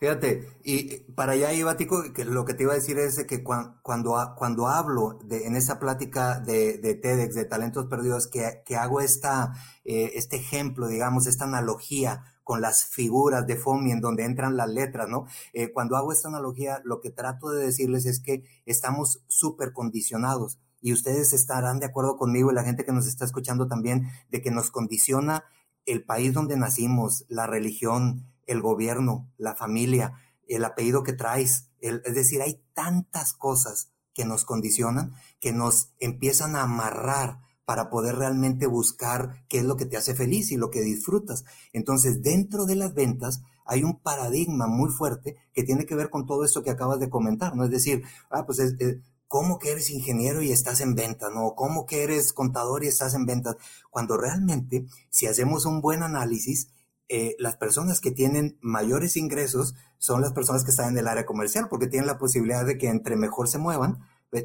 Fíjate, 0.00 0.48
y 0.64 0.98
para 1.12 1.32
allá 1.32 1.52
iba, 1.52 1.76
Tico, 1.76 2.12
que 2.12 2.24
lo 2.24 2.44
que 2.44 2.54
te 2.54 2.64
iba 2.64 2.72
a 2.72 2.76
decir 2.76 2.98
es 2.98 3.24
que 3.24 3.42
cuando, 3.42 3.80
cuando, 3.82 4.68
hablo 4.68 5.18
de, 5.24 5.46
en 5.46 5.56
esa 5.56 5.78
plática 5.78 6.40
de, 6.40 6.78
de 6.78 6.94
TEDx, 6.94 7.34
de 7.34 7.44
talentos 7.44 7.86
perdidos, 7.86 8.26
que, 8.26 8.62
que 8.66 8.76
hago 8.76 9.00
esta, 9.00 9.54
eh, 9.84 10.12
este 10.14 10.36
ejemplo, 10.36 10.88
digamos, 10.88 11.26
esta 11.26 11.44
analogía 11.44 12.24
con 12.44 12.60
las 12.60 12.84
figuras 12.84 13.46
de 13.46 13.56
FOMI 13.56 13.92
en 13.92 14.00
donde 14.00 14.24
entran 14.24 14.56
las 14.56 14.68
letras, 14.68 15.08
¿no? 15.08 15.26
Eh, 15.54 15.72
cuando 15.72 15.96
hago 15.96 16.12
esta 16.12 16.28
analogía, 16.28 16.80
lo 16.84 17.00
que 17.00 17.10
trato 17.10 17.50
de 17.50 17.64
decirles 17.64 18.04
es 18.04 18.20
que 18.20 18.44
estamos 18.66 19.24
súper 19.28 19.72
condicionados 19.72 20.58
y 20.82 20.92
ustedes 20.92 21.32
estarán 21.32 21.78
de 21.80 21.86
acuerdo 21.86 22.18
conmigo 22.18 22.50
y 22.50 22.54
la 22.54 22.62
gente 22.62 22.84
que 22.84 22.92
nos 22.92 23.06
está 23.06 23.24
escuchando 23.24 23.66
también, 23.66 24.08
de 24.30 24.42
que 24.42 24.50
nos 24.50 24.70
condiciona 24.70 25.44
el 25.86 26.04
país 26.04 26.34
donde 26.34 26.58
nacimos, 26.58 27.24
la 27.28 27.46
religión, 27.46 28.26
el 28.46 28.60
gobierno, 28.60 29.30
la 29.36 29.54
familia, 29.54 30.14
el 30.48 30.64
apellido 30.64 31.02
que 31.02 31.12
traes. 31.12 31.70
es 31.80 32.14
decir, 32.14 32.42
hay 32.42 32.62
tantas 32.74 33.32
cosas 33.32 33.90
que 34.14 34.24
nos 34.24 34.44
condicionan, 34.44 35.14
que 35.40 35.52
nos 35.52 35.90
empiezan 35.98 36.56
a 36.56 36.62
amarrar 36.62 37.40
para 37.64 37.88
poder 37.90 38.16
realmente 38.16 38.66
buscar 38.66 39.44
qué 39.48 39.58
es 39.58 39.64
lo 39.64 39.76
que 39.76 39.86
te 39.86 39.96
hace 39.96 40.14
feliz 40.14 40.52
y 40.52 40.56
lo 40.56 40.70
que 40.70 40.82
disfrutas. 40.82 41.44
Entonces, 41.72 42.22
dentro 42.22 42.66
de 42.66 42.76
las 42.76 42.94
ventas 42.94 43.42
hay 43.64 43.82
un 43.82 43.98
paradigma 43.98 44.66
muy 44.66 44.90
fuerte 44.90 45.36
que 45.52 45.62
tiene 45.62 45.86
que 45.86 45.94
ver 45.94 46.10
con 46.10 46.26
todo 46.26 46.44
esto 46.44 46.62
que 46.62 46.70
acabas 46.70 47.00
de 47.00 47.08
comentar, 47.08 47.56
¿no? 47.56 47.64
Es 47.64 47.70
decir, 47.70 48.02
ah, 48.30 48.44
pues, 48.44 48.60
¿cómo 49.26 49.58
que 49.58 49.72
eres 49.72 49.90
ingeniero 49.90 50.42
y 50.42 50.52
estás 50.52 50.80
en 50.80 50.94
ventas? 50.94 51.30
¿No? 51.34 51.54
¿Cómo 51.54 51.86
que 51.86 52.04
eres 52.04 52.32
contador 52.32 52.84
y 52.84 52.88
estás 52.88 53.14
en 53.14 53.24
ventas? 53.24 53.56
Cuando 53.90 54.16
realmente, 54.16 54.86
si 55.10 55.26
hacemos 55.26 55.64
un 55.64 55.80
buen 55.80 56.02
análisis, 56.02 56.68
eh, 57.08 57.36
las 57.38 57.56
personas 57.56 58.00
que 58.00 58.10
tienen 58.10 58.58
mayores 58.60 59.16
ingresos 59.16 59.74
son 59.98 60.20
las 60.20 60.32
personas 60.32 60.64
que 60.64 60.70
están 60.70 60.90
en 60.90 60.98
el 60.98 61.08
área 61.08 61.26
comercial, 61.26 61.68
porque 61.68 61.86
tienen 61.86 62.06
la 62.06 62.18
posibilidad 62.18 62.64
de 62.64 62.78
que 62.78 62.88
entre 62.88 63.16
mejor 63.16 63.48
se 63.48 63.58
muevan. 63.58 63.98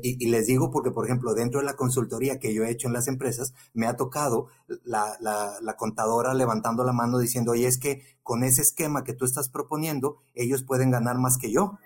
Y, 0.03 0.28
les 0.28 0.45
digo 0.45 0.70
porque, 0.70 0.91
por 0.91 1.05
ejemplo, 1.05 1.34
dentro 1.34 1.62
de 1.62 1.66
la 1.66 1.76
consultoría 1.76 2.38
que 2.38 2.53
yo 2.53 2.64
he 2.64 2.70
hecho 2.70 2.88
en 2.88 2.93
las 2.93 3.07
empresas, 3.07 3.55
me 3.74 3.88
ha 3.88 3.95
tocado 3.95 4.47
la, 4.84 5.18
la 5.20 5.78
contadora 5.78 6.36
levantando 6.36 6.84
la 6.84 6.93
mano 6.93 7.18
diciendo, 7.18 7.53
oye, 7.53 7.66
es 7.66 7.80
que 7.80 8.03
con 8.22 8.43
ese 8.43 8.62
esquema 8.62 9.03
que 9.03 9.14
tú 9.14 9.26
estás 9.26 9.49
proponiendo, 9.49 10.18
ellos 10.36 10.62
pueden 10.64 10.91
ganar 10.91 11.18
más 11.18 11.39
que 11.39 11.51
yo. 11.51 11.80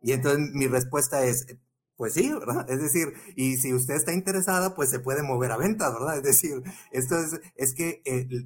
Y 0.00 0.12
entonces 0.12 0.40
mi 0.54 0.68
respuesta 0.68 1.24
es, 1.24 1.46
pues 1.96 2.14
sí, 2.14 2.32
¿verdad? 2.32 2.68
Es 2.68 2.80
decir, 2.80 3.14
y 3.36 3.56
si 3.56 3.72
usted 3.72 3.94
está 3.94 4.12
interesada, 4.12 4.74
pues 4.74 4.90
se 4.90 4.98
puede 4.98 5.22
mover 5.22 5.52
a 5.52 5.56
venta, 5.56 5.90
¿verdad? 5.90 6.16
Es 6.18 6.22
decir, 6.22 6.62
esto 6.90 7.16
es, 7.18 7.40
es 7.56 7.74
que 7.74 8.02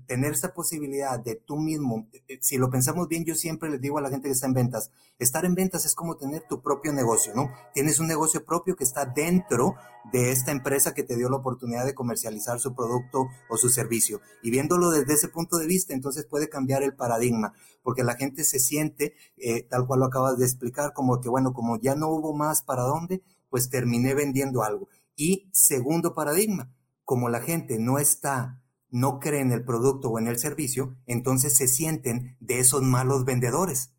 tener 0.07 0.33
esa 0.33 0.53
posibilidad 0.53 1.19
de 1.19 1.37
tú 1.37 1.57
mismo, 1.57 2.09
eh, 2.29 2.39
si 2.41 2.59
lo 2.59 2.71
pensamos 2.71 3.09
bien, 3.09 3.25
yo 3.25 3.35
siempre 3.35 3.71
les 3.71 3.81
digo 3.81 3.99
a 3.99 4.03
la 4.03 4.11
gente 4.11 4.29
que 4.29 4.33
está 4.33 4.47
en 4.47 4.55
ventas, 4.55 4.91
estar 5.19 5.45
en 5.45 5.55
ventas 5.55 5.85
es 5.85 5.95
como 5.95 6.17
tener 6.17 6.43
tu 6.49 6.61
propio 6.61 6.93
negocio, 6.93 7.35
¿no? 7.35 7.51
Tienes 7.73 7.99
un 8.01 8.07
negocio 8.07 8.45
propio 8.45 8.77
que 8.77 8.85
está 8.85 9.07
dentro 9.07 9.77
de 10.13 10.31
esta 10.31 10.53
empresa 10.53 10.95
que 10.95 11.03
te 11.03 11.17
dio 11.17 11.29
la 11.29 11.37
oportunidad 11.37 11.85
de 11.85 11.95
comercializar 11.95 12.61
su 12.61 12.75
producto 12.75 13.29
o 13.49 13.57
su 13.57 13.69
servicio. 13.69 14.21
Y 14.43 14.51
viéndolo 14.51 14.91
desde 14.91 15.15
ese 15.15 15.29
punto 15.29 15.59
de 15.59 15.67
vista, 15.67 15.95
entonces 15.95 16.25
puede 16.25 16.49
cambiar 16.49 16.83
el 16.83 16.95
paradigma, 16.95 17.53
porque 17.83 18.05
la 18.05 18.15
gente 18.15 18.45
se 18.45 18.59
siente, 18.59 19.15
eh, 19.37 19.63
tal 19.69 19.87
cual 19.87 20.01
lo 20.01 20.07
acabas 20.07 20.39
de 20.39 20.45
explicar, 20.45 20.93
como 20.93 21.21
que, 21.21 21.29
bueno, 21.29 21.53
como 21.53 21.79
ya 21.81 21.95
no 21.95 22.09
hubo 22.09 22.35
más 22.35 22.63
para 22.63 22.83
dónde, 22.83 23.23
pues 23.49 23.71
terminé 23.71 24.15
vendiendo 24.15 24.63
algo. 24.63 24.89
Y 25.17 25.51
segundo 25.53 26.15
paradigma, 26.15 26.73
como 27.05 27.29
la 27.29 27.41
gente 27.41 27.79
no 27.79 27.99
está, 27.99 28.63
no 28.91 29.19
cree 29.19 29.41
en 29.41 29.53
el 29.53 29.65
producto 29.65 30.11
o 30.11 30.19
en 30.19 30.29
el 30.29 30.39
servicio, 30.39 30.97
entonces 31.07 31.57
se 31.57 31.69
sienten 31.69 32.37
de 32.41 32.61
esos 32.61 32.83
malos 32.83 33.25
vendedores. 33.25 33.93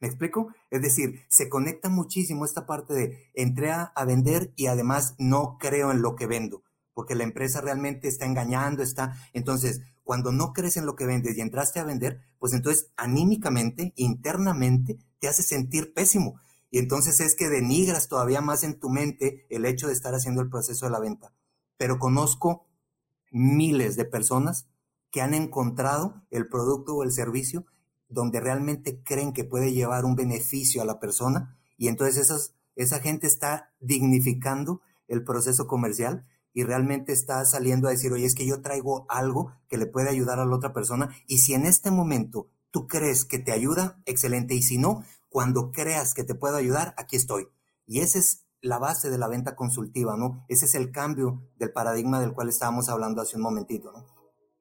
¿Me 0.00 0.08
explico? 0.08 0.48
Es 0.70 0.82
decir, 0.82 1.22
se 1.28 1.48
conecta 1.48 1.88
muchísimo 1.88 2.44
esta 2.44 2.66
parte 2.66 2.92
de 2.92 3.30
entré 3.32 3.70
a, 3.70 3.92
vender 4.06 4.52
y 4.56 4.66
además 4.66 5.14
no 5.18 5.56
creo 5.58 5.92
en 5.92 6.02
lo 6.02 6.14
que 6.16 6.26
vendo, 6.26 6.62
porque 6.92 7.14
la 7.14 7.24
empresa 7.24 7.60
realmente 7.60 8.08
está 8.08 8.26
engañando, 8.26 8.82
está... 8.82 9.16
Entonces, 9.32 9.80
cuando 10.02 10.30
no 10.30 10.52
crees 10.52 10.76
en 10.76 10.84
lo 10.84 10.96
que 10.96 11.06
vendes 11.06 11.38
y 11.38 11.40
entraste 11.40 11.80
a 11.80 11.84
vender, 11.84 12.20
pues 12.38 12.52
entonces 12.52 12.90
anímicamente, 12.96 13.94
internamente, 13.96 14.98
te 15.20 15.28
hace 15.28 15.42
sentir 15.42 15.94
pésimo. 15.94 16.38
Y 16.74 16.78
entonces 16.78 17.20
es 17.20 17.36
que 17.36 17.48
denigras 17.48 18.08
todavía 18.08 18.40
más 18.40 18.64
en 18.64 18.80
tu 18.80 18.90
mente 18.90 19.46
el 19.48 19.64
hecho 19.64 19.86
de 19.86 19.92
estar 19.92 20.12
haciendo 20.12 20.42
el 20.42 20.50
proceso 20.50 20.86
de 20.86 20.90
la 20.90 20.98
venta. 20.98 21.32
Pero 21.76 22.00
conozco 22.00 22.66
miles 23.30 23.94
de 23.94 24.04
personas 24.04 24.66
que 25.12 25.22
han 25.22 25.34
encontrado 25.34 26.24
el 26.32 26.48
producto 26.48 26.96
o 26.96 27.04
el 27.04 27.12
servicio 27.12 27.64
donde 28.08 28.40
realmente 28.40 29.00
creen 29.04 29.32
que 29.32 29.44
puede 29.44 29.72
llevar 29.72 30.04
un 30.04 30.16
beneficio 30.16 30.82
a 30.82 30.84
la 30.84 30.98
persona 30.98 31.56
y 31.76 31.86
entonces 31.86 32.52
esa 32.74 32.98
gente 32.98 33.28
está 33.28 33.72
dignificando 33.78 34.80
el 35.06 35.22
proceso 35.22 35.68
comercial 35.68 36.26
y 36.52 36.64
realmente 36.64 37.12
está 37.12 37.44
saliendo 37.44 37.86
a 37.86 37.92
decir, 37.92 38.12
oye, 38.12 38.26
es 38.26 38.34
que 38.34 38.48
yo 38.48 38.62
traigo 38.62 39.06
algo 39.08 39.52
que 39.68 39.78
le 39.78 39.86
puede 39.86 40.10
ayudar 40.10 40.40
a 40.40 40.44
la 40.44 40.56
otra 40.56 40.72
persona 40.72 41.10
y 41.28 41.38
si 41.38 41.54
en 41.54 41.66
este 41.66 41.92
momento 41.92 42.48
tú 42.72 42.88
crees 42.88 43.24
que 43.24 43.38
te 43.38 43.52
ayuda, 43.52 44.02
excelente, 44.06 44.54
y 44.54 44.62
si 44.62 44.78
no, 44.78 45.04
cuando 45.34 45.72
creas 45.72 46.14
que 46.14 46.22
te 46.22 46.36
puedo 46.36 46.54
ayudar, 46.54 46.94
aquí 46.96 47.16
estoy. 47.16 47.48
Y 47.88 47.98
esa 47.98 48.20
es 48.20 48.46
la 48.60 48.78
base 48.78 49.10
de 49.10 49.18
la 49.18 49.26
venta 49.26 49.56
consultiva, 49.56 50.16
¿no? 50.16 50.46
Ese 50.48 50.66
es 50.66 50.76
el 50.76 50.92
cambio 50.92 51.50
del 51.56 51.72
paradigma 51.72 52.20
del 52.20 52.34
cual 52.34 52.48
estábamos 52.48 52.88
hablando 52.88 53.20
hace 53.20 53.36
un 53.36 53.42
momentito, 53.42 53.90
¿no? 53.90 54.06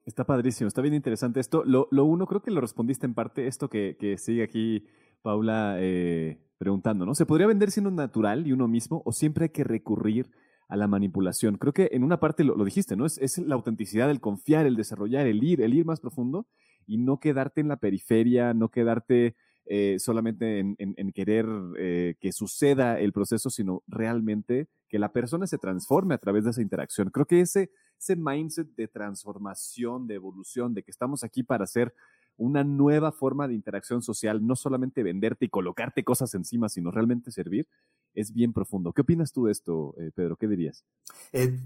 Está 0.03 0.25
padrísimo, 0.25 0.67
está 0.67 0.81
bien 0.81 0.95
interesante 0.95 1.39
esto. 1.39 1.63
Lo, 1.63 1.87
uno, 1.91 2.25
creo 2.25 2.41
que 2.41 2.49
lo 2.49 2.59
respondiste 2.59 3.05
en 3.05 3.13
parte, 3.13 3.45
esto 3.45 3.69
que, 3.69 4.15
sigue 4.17 4.41
aquí 4.41 4.87
Paula 5.21 5.75
eh, 5.77 6.43
preguntando, 6.57 7.05
¿no? 7.05 7.13
¿Se 7.13 7.27
podría 7.27 7.45
vender 7.45 7.69
siendo 7.69 7.91
natural 7.91 8.47
y 8.47 8.51
uno 8.51 8.67
mismo 8.67 9.03
o 9.05 9.11
siempre 9.11 9.43
hay 9.43 9.49
que 9.49 9.63
recurrir 9.63 10.31
a 10.69 10.75
la 10.75 10.87
manipulación? 10.87 11.59
Creo 11.59 11.73
que 11.73 11.89
en 11.91 12.03
una 12.03 12.19
parte 12.19 12.43
lo, 12.43 12.55
dijiste, 12.65 12.95
¿no? 12.95 13.05
Es, 13.05 13.19
es, 13.19 13.37
la 13.37 13.53
autenticidad, 13.53 14.09
el 14.09 14.21
confiar, 14.21 14.65
el 14.65 14.75
desarrollar, 14.75 15.27
el 15.27 15.43
ir, 15.43 15.61
el 15.61 15.75
ir 15.75 15.85
más 15.85 15.99
profundo 15.99 16.47
y 16.87 16.97
no 16.97 17.19
quedarte 17.19 17.61
en 17.61 17.67
la 17.67 17.77
periferia, 17.77 18.55
no 18.55 18.69
quedarte 18.69 19.35
eh, 19.75 19.97
solamente 19.97 20.59
en, 20.59 21.11
querer 21.13 21.47
eh, 21.79 22.13
que 22.19 22.31
suceda 22.31 22.99
el 22.99 23.11
proceso, 23.11 23.49
sino 23.49 23.81
realmente 23.87 24.67
que 24.87 24.99
la 24.99 25.11
persona 25.11 25.47
se 25.47 25.57
transforme 25.57 26.13
a 26.13 26.19
través 26.19 26.43
de 26.43 26.51
esa 26.51 26.61
interacción. 26.61 27.09
Creo 27.09 27.25
que 27.25 27.41
ese, 27.41 27.71
ese 27.97 28.15
mindset 28.15 28.67
de 28.75 28.87
transformación, 28.87 30.05
de 30.05 30.13
evolución, 30.13 30.75
de 30.75 30.83
que 30.83 30.91
estamos 30.91 31.23
aquí 31.23 31.41
para 31.41 31.63
hacer 31.63 31.91
una 32.37 32.63
nueva 32.63 33.11
forma 33.11 33.47
de 33.47 33.55
interacción 33.55 34.03
social, 34.03 34.45
no 34.45 34.55
solamente 34.55 35.01
venderte 35.01 35.45
y 35.45 35.49
colocarte 35.49 36.03
cosas 36.03 36.35
encima, 36.35 36.69
sino 36.69 36.91
realmente 36.91 37.31
servir, 37.31 37.67
es 38.13 38.31
bien 38.31 38.53
profundo. 38.53 38.93
¿Qué 38.93 39.01
opinas 39.01 39.31
tú 39.31 39.45
de 39.45 39.53
esto, 39.53 39.95
eh, 39.97 40.11
Pedro? 40.13 40.35
¿Qué 40.35 40.47
dirías? 40.47 40.85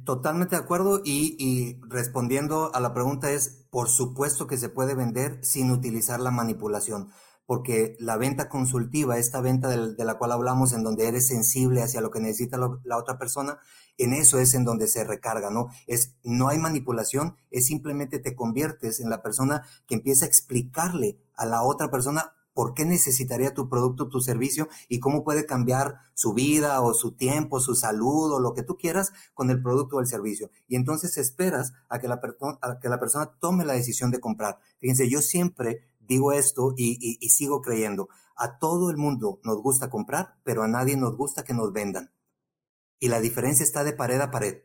Totalmente 0.05 0.55
de 0.55 0.61
acuerdo 0.61 1.01
y, 1.03 1.77
respondiendo 1.89 2.73
a 2.73 2.79
la 2.79 2.93
pregunta 2.93 3.31
es, 3.31 3.67
por 3.69 3.89
supuesto 3.89 4.47
que 4.47 4.57
se 4.57 4.69
puede 4.69 4.95
vender 4.95 5.43
sin 5.43 5.71
utilizar 5.71 6.21
la 6.21 6.31
manipulación, 6.31 7.09
porque 7.47 7.95
la 7.99 8.17
venta 8.17 8.49
consultiva, 8.49 9.17
esta 9.17 9.41
venta 9.41 9.69
de 9.69 10.05
la 10.05 10.17
cual 10.19 10.33
hablamos 10.33 10.73
en 10.73 10.83
donde 10.83 11.07
eres 11.07 11.27
sensible 11.27 11.81
hacia 11.81 12.01
lo 12.01 12.11
que 12.11 12.19
necesita 12.19 12.57
la 12.57 12.97
otra 12.97 13.17
persona, 13.17 13.57
en 13.97 14.13
eso 14.13 14.37
es 14.37 14.53
en 14.53 14.65
donde 14.65 14.87
se 14.87 15.03
recarga, 15.05 15.49
¿no? 15.49 15.69
Es, 15.87 16.13
no 16.23 16.49
hay 16.49 16.59
manipulación, 16.59 17.35
es 17.49 17.65
simplemente 17.65 18.19
te 18.19 18.35
conviertes 18.35 18.99
en 18.99 19.09
la 19.09 19.23
persona 19.23 19.63
que 19.87 19.95
empieza 19.95 20.25
a 20.25 20.27
explicarle 20.27 21.17
a 21.35 21.45
la 21.45 21.63
otra 21.63 21.89
persona 21.89 22.33
por 22.53 22.73
qué 22.73 22.85
necesitaría 22.85 23.53
tu 23.53 23.69
producto, 23.69 24.09
tu 24.09 24.19
servicio 24.19 24.67
y 24.89 24.99
cómo 24.99 25.23
puede 25.23 25.45
cambiar 25.45 25.99
su 26.15 26.33
vida 26.33 26.81
o 26.81 26.93
su 26.95 27.11
tiempo, 27.11 27.59
su 27.59 27.75
salud 27.75 28.33
o 28.33 28.39
lo 28.39 28.55
que 28.55 28.63
tú 28.63 28.77
quieras 28.77 29.13
con 29.35 29.51
el 29.51 29.61
producto 29.61 29.97
o 29.97 29.99
el 29.99 30.07
servicio. 30.07 30.49
Y 30.67 30.75
entonces 30.75 31.17
esperas 31.17 31.73
a 31.87 31.99
que 31.99 32.07
la, 32.07 32.19
a 32.61 32.79
que 32.79 32.89
la 32.89 32.99
persona 32.99 33.31
tome 33.39 33.63
la 33.63 33.73
decisión 33.73 34.09
de 34.09 34.19
comprar. 34.19 34.57
Fíjense, 34.79 35.07
yo 35.07 35.21
siempre 35.21 35.81
digo 36.07 36.31
esto 36.31 36.73
y, 36.75 37.17
sigo 37.29 37.61
creyendo. 37.61 38.09
A 38.35 38.59
todo 38.59 38.89
el 38.89 38.97
mundo 38.97 39.39
nos 39.43 39.61
gusta 39.61 39.89
comprar, 39.89 40.35
pero 40.43 40.63
a 40.63 40.67
nadie 40.67 40.97
nos 40.97 41.15
gusta 41.15 41.43
que 41.43 41.53
nos 41.53 41.73
vendan. 41.73 42.11
Y 42.99 43.09
la 43.09 43.19
diferencia 43.19 43.63
está 43.63 43.83
de 43.83 43.93
pared 43.93 44.19
a 44.21 44.31
pared. 44.31 44.63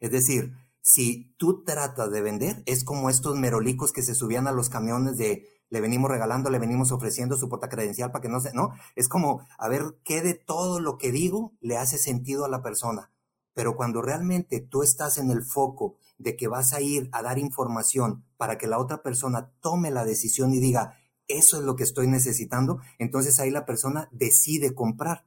Es 0.00 0.10
decir, 0.10 0.54
si 0.80 1.34
tú 1.38 1.64
tratas 1.64 2.10
de 2.10 2.20
vender, 2.20 2.62
es 2.66 2.84
como 2.84 3.10
estos 3.10 3.36
merolicos 3.36 3.92
que 3.92 4.02
se 4.02 4.14
subían 4.14 4.46
a 4.46 4.52
los 4.52 4.68
camiones 4.68 5.16
de 5.16 5.48
le 5.70 5.80
venimos 5.80 6.10
regalando, 6.10 6.50
le 6.50 6.58
venimos 6.58 6.92
ofreciendo 6.92 7.36
su 7.36 7.48
porta 7.48 7.68
credencial 7.68 8.12
para 8.12 8.22
que 8.22 8.28
no 8.28 8.40
se, 8.40 8.52
¿no? 8.52 8.74
Es 8.94 9.08
como, 9.08 9.44
a 9.58 9.68
ver, 9.68 9.98
¿qué 10.04 10.22
de 10.22 10.34
todo 10.34 10.78
lo 10.78 10.98
que 10.98 11.10
digo 11.10 11.52
le 11.60 11.76
hace 11.76 11.98
sentido 11.98 12.44
a 12.44 12.48
la 12.48 12.62
persona? 12.62 13.10
Pero 13.54 13.74
cuando 13.74 14.02
realmente 14.02 14.60
tú 14.60 14.82
estás 14.82 15.18
en 15.18 15.30
el 15.30 15.42
foco 15.42 15.96
de 16.18 16.36
que 16.36 16.48
vas 16.48 16.72
a 16.72 16.80
ir 16.80 17.08
a 17.12 17.22
dar 17.22 17.38
información 17.38 18.24
para 18.36 18.58
que 18.58 18.66
la 18.66 18.78
otra 18.78 19.02
persona 19.02 19.52
tome 19.60 19.90
la 19.90 20.04
decisión 20.04 20.52
y 20.52 20.60
diga, 20.60 20.96
eso 21.28 21.58
es 21.58 21.64
lo 21.64 21.76
que 21.76 21.84
estoy 21.84 22.06
necesitando, 22.06 22.80
entonces 22.98 23.40
ahí 23.40 23.50
la 23.50 23.66
persona 23.66 24.08
decide 24.12 24.74
comprar. 24.74 25.24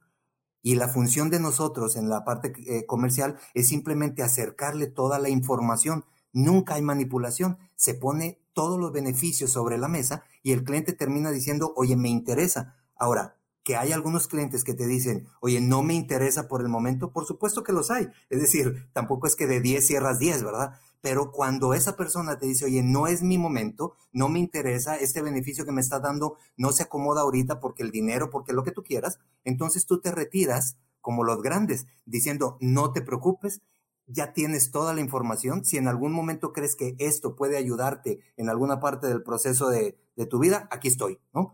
Y 0.62 0.74
la 0.74 0.88
función 0.88 1.30
de 1.30 1.40
nosotros 1.40 1.96
en 1.96 2.08
la 2.08 2.24
parte 2.24 2.52
eh, 2.66 2.84
comercial 2.84 3.38
es 3.54 3.68
simplemente 3.68 4.22
acercarle 4.22 4.86
toda 4.86 5.18
la 5.18 5.28
información. 5.28 6.04
Nunca 6.32 6.74
hay 6.74 6.82
manipulación. 6.82 7.58
Se 7.76 7.94
pone 7.94 8.42
todos 8.52 8.78
los 8.78 8.92
beneficios 8.92 9.52
sobre 9.52 9.78
la 9.78 9.88
mesa 9.88 10.24
y 10.42 10.52
el 10.52 10.64
cliente 10.64 10.92
termina 10.92 11.30
diciendo, 11.30 11.72
oye, 11.76 11.96
me 11.96 12.08
interesa. 12.08 12.76
Ahora, 12.96 13.37
que 13.68 13.76
hay 13.76 13.92
algunos 13.92 14.28
clientes 14.28 14.64
que 14.64 14.72
te 14.72 14.86
dicen, 14.86 15.28
oye, 15.42 15.60
no 15.60 15.82
me 15.82 15.92
interesa 15.92 16.48
por 16.48 16.62
el 16.62 16.70
momento, 16.70 17.12
por 17.12 17.26
supuesto 17.26 17.62
que 17.62 17.74
los 17.74 17.90
hay. 17.90 18.08
Es 18.30 18.40
decir, 18.40 18.88
tampoco 18.94 19.26
es 19.26 19.36
que 19.36 19.46
de 19.46 19.60
10 19.60 19.86
cierras 19.86 20.18
10, 20.18 20.42
¿verdad? 20.42 20.72
Pero 21.02 21.32
cuando 21.32 21.74
esa 21.74 21.94
persona 21.94 22.38
te 22.38 22.46
dice, 22.46 22.64
oye, 22.64 22.82
no 22.82 23.08
es 23.08 23.20
mi 23.20 23.36
momento, 23.36 23.92
no 24.10 24.30
me 24.30 24.38
interesa, 24.38 24.96
este 24.96 25.20
beneficio 25.20 25.66
que 25.66 25.72
me 25.72 25.82
está 25.82 26.00
dando 26.00 26.38
no 26.56 26.72
se 26.72 26.84
acomoda 26.84 27.20
ahorita 27.20 27.60
porque 27.60 27.82
el 27.82 27.90
dinero, 27.90 28.30
porque 28.30 28.54
lo 28.54 28.64
que 28.64 28.72
tú 28.72 28.82
quieras, 28.82 29.18
entonces 29.44 29.84
tú 29.84 30.00
te 30.00 30.12
retiras 30.12 30.78
como 31.02 31.22
los 31.22 31.42
grandes, 31.42 31.84
diciendo, 32.06 32.56
no 32.62 32.94
te 32.94 33.02
preocupes, 33.02 33.60
ya 34.06 34.32
tienes 34.32 34.70
toda 34.70 34.94
la 34.94 35.02
información. 35.02 35.66
Si 35.66 35.76
en 35.76 35.88
algún 35.88 36.12
momento 36.12 36.54
crees 36.54 36.74
que 36.74 36.96
esto 36.98 37.36
puede 37.36 37.58
ayudarte 37.58 38.20
en 38.38 38.48
alguna 38.48 38.80
parte 38.80 39.08
del 39.08 39.22
proceso 39.22 39.68
de, 39.68 39.98
de 40.16 40.24
tu 40.24 40.38
vida, 40.38 40.68
aquí 40.70 40.88
estoy, 40.88 41.18
¿no? 41.34 41.52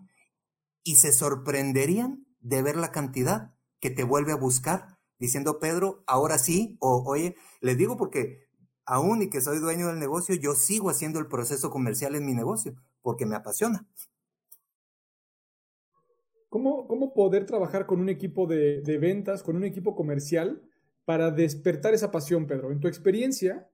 Y 0.84 0.96
se 0.96 1.12
sorprenderían 1.12 2.26
de 2.40 2.62
ver 2.62 2.76
la 2.76 2.92
cantidad 2.92 3.54
que 3.80 3.90
te 3.90 4.04
vuelve 4.04 4.32
a 4.32 4.36
buscar 4.36 4.98
diciendo, 5.18 5.58
Pedro, 5.58 6.04
ahora 6.06 6.38
sí, 6.38 6.76
o 6.80 7.02
oye, 7.06 7.34
les 7.60 7.76
digo 7.76 7.96
porque 7.96 8.44
aún 8.84 9.22
y 9.22 9.30
que 9.30 9.40
soy 9.40 9.58
dueño 9.58 9.88
del 9.88 9.98
negocio, 9.98 10.34
yo 10.34 10.54
sigo 10.54 10.90
haciendo 10.90 11.18
el 11.18 11.26
proceso 11.26 11.70
comercial 11.70 12.14
en 12.14 12.26
mi 12.26 12.34
negocio 12.34 12.74
porque 13.00 13.26
me 13.26 13.36
apasiona. 13.36 13.86
¿Cómo, 16.48 16.86
cómo 16.86 17.12
poder 17.14 17.46
trabajar 17.46 17.86
con 17.86 18.00
un 18.00 18.08
equipo 18.08 18.46
de, 18.46 18.80
ventas, 19.00 19.42
con 19.42 19.56
un 19.56 19.64
equipo 19.64 19.96
comercial 19.96 20.62
para 21.04 21.30
despertar 21.30 21.94
esa 21.94 22.12
pasión, 22.12 22.46
Pedro? 22.46 22.70
En 22.70 22.80
tu 22.80 22.86
experiencia, 22.86 23.68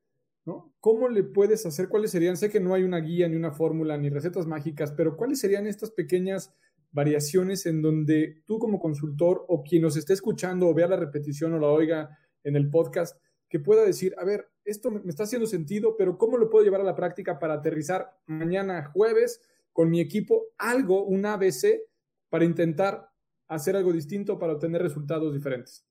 ¿no? 0.47 0.75
¿cómo 0.81 1.09
le 1.09 1.23
puedes 1.23 1.67
hacer? 1.67 1.89
¿Cuáles 1.89 2.11
serían? 2.11 2.39
Sé 2.39 2.49
que 2.49 2.59
no 2.59 2.73
hay 2.73 2.83
una 2.85 2.99
guía, 2.99 3.29
ni 3.29 3.37
una 3.37 3.53
fórmula, 3.53 3.99
ni 3.99 4.09
recetas 4.09 4.47
mágicas, 4.47 4.93
pero 4.93 5.17
¿cuáles 5.17 5.41
serían 5.41 5.67
estas 5.67 5.91
pequeñas 5.91 6.55
variaciones 6.93 7.67
en 7.67 7.83
donde 7.83 8.43
tú 8.47 8.59
como 8.59 8.81
consultor 8.81 9.45
o 9.49 9.63
quien 9.63 9.83
nos 9.83 9.97
esté 9.97 10.13
escuchando 10.13 10.69
o 10.69 10.75
vea 10.75 10.89
la 10.89 10.97
repetición 10.97 11.53
o 11.55 11.59
la 11.59 11.69
oiga 11.69 12.19
en 12.43 12.57
el 12.57 12.71
podcast, 12.71 13.21
que 13.49 13.61
pueda 13.61 13.85
decir, 13.85 14.15
a 14.19 14.25
ver, 14.25 14.49
esto 14.65 14.91
me 14.91 15.09
está 15.09 15.25
haciendo 15.25 15.47
sentido, 15.47 15.97
pero 15.97 16.17
¿cómo 16.17 16.37
lo 16.37 16.51
puedo 16.51 16.65
llevar 16.65 16.81
a 16.81 16.85
la 16.85 16.95
práctica 16.95 17.39
para 17.39 17.55
aterrizar 17.55 18.17
mañana 18.27 18.91
jueves 18.93 19.41
con 19.73 19.91
mi 19.91 20.01
equipo 20.01 20.47
algo, 20.59 21.05
un 21.05 21.27
ABC, 21.27 21.81
para 22.29 22.45
intentar 22.45 23.11
hacer 23.49 23.77
algo 23.77 23.93
distinto 23.93 24.39
para 24.39 24.55
obtener 24.55 24.83
resultados 24.83 25.35
diferentes? 25.35 25.85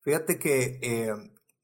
Fíjate 0.00 0.38
que 0.38 0.78
eh, 0.82 1.12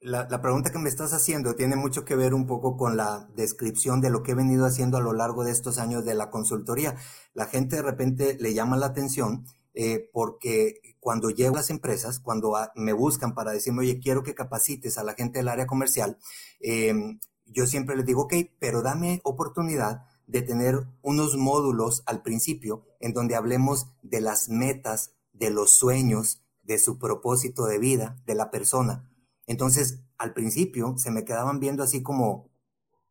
la, 0.01 0.41
pregunta 0.41 0.73
que 0.73 0.79
me 0.79 0.89
estás 0.89 1.13
haciendo 1.13 1.55
tiene 1.55 1.77
mucho 1.77 2.05
que 2.05 2.17
ver 2.17 2.33
un 2.33 2.47
poco 2.47 2.77
con 2.77 2.97
la 2.97 3.29
descripción 3.37 4.01
de 4.01 4.11
lo 4.11 4.23
que 4.23 4.33
he 4.33 4.35
venido 4.35 4.65
haciendo 4.65 4.97
a 4.97 5.01
lo 5.01 5.13
largo 5.13 5.45
de 5.45 5.53
estos 5.53 5.79
años 5.79 6.05
de 6.05 6.15
la 6.15 6.31
consultoría. 6.31 6.97
La 7.35 7.47
gente 7.47 7.77
de 7.77 7.83
repente 7.83 8.37
le 8.41 8.55
llama 8.55 8.79
la 8.79 8.87
atención 8.87 9.45
eh, 9.75 10.09
porque 10.13 10.97
cuando 11.01 11.31
llego 11.31 11.55
a 11.55 11.59
las 11.59 11.71
empresas, 11.71 12.19
cuando 12.19 12.55
me 12.75 12.93
buscan 12.93 13.35
para 13.35 13.53
decirme, 13.53 13.81
oye, 13.81 14.01
quiero 14.01 14.23
que 14.23 14.35
capacites 14.35 14.97
a 14.97 15.05
la 15.05 15.15
gente 15.15 15.39
del 15.39 15.49
área 15.49 15.67
comercial, 15.67 16.19
eh, 16.61 17.19
yo 17.45 17.67
siempre 17.67 17.97
les 17.97 18.07
digo, 18.07 18.23
ok, 18.23 18.35
pero 18.59 18.83
dame 18.83 19.21
oportunidad 19.23 20.07
de 20.27 20.43
tener 20.43 20.87
unos 21.03 21.37
módulos 21.37 22.03
al 22.07 22.23
principio 22.23 22.87
en 23.01 23.13
donde 23.13 23.35
hablemos 23.35 23.89
de 24.03 24.21
las 24.21 24.49
metas, 24.49 25.13
de 25.33 25.51
los 25.51 25.73
sueños, 25.73 26.43
de 26.63 26.79
su 26.79 26.99
propósito 26.99 27.67
de 27.67 27.79
vida, 27.79 28.23
de 28.27 28.35
la 28.35 28.51
persona. 28.51 29.10
Entonces, 29.51 30.05
al 30.17 30.33
principio 30.33 30.95
se 30.97 31.11
me 31.11 31.25
quedaban 31.25 31.59
viendo 31.59 31.83
así 31.83 32.05
como, 32.05 32.49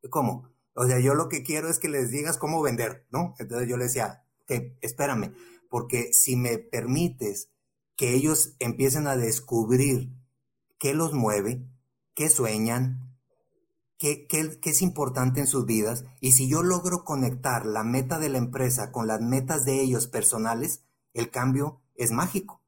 ¿cómo? 0.09 0.49
O 0.73 0.85
sea, 0.85 0.97
yo 0.97 1.13
lo 1.13 1.27
que 1.27 1.43
quiero 1.43 1.67
es 1.67 1.79
que 1.79 1.89
les 1.89 2.11
digas 2.11 2.37
cómo 2.37 2.61
vender, 2.61 3.05
¿no? 3.11 3.35
Entonces 3.39 3.67
yo 3.67 3.75
les 3.75 3.87
decía, 3.87 4.23
ok, 4.43 4.77
espérame, 4.79 5.33
porque 5.69 6.13
si 6.13 6.37
me 6.37 6.57
permites 6.57 7.49
que 7.97 8.13
ellos 8.13 8.55
empiecen 8.59 9.05
a 9.07 9.17
descubrir 9.17 10.13
qué 10.77 10.93
los 10.93 11.11
mueve, 11.11 11.67
qué 12.13 12.29
sueñan, 12.29 13.17
qué, 13.97 14.25
qué, 14.25 14.61
qué, 14.61 14.69
es 14.69 14.81
importante 14.81 15.41
en 15.41 15.47
sus 15.47 15.65
vidas, 15.65 16.05
y 16.21 16.31
si 16.31 16.47
yo 16.47 16.63
logro 16.63 17.03
conectar 17.03 17.65
la 17.65 17.83
meta 17.83 18.17
de 18.17 18.29
la 18.29 18.37
empresa 18.37 18.93
con 18.93 19.07
las 19.07 19.19
metas 19.19 19.65
de 19.65 19.81
ellos 19.81 20.07
personales, 20.07 20.85
el 21.13 21.31
cambio 21.31 21.81
es 21.95 22.11
mágico. 22.11 22.59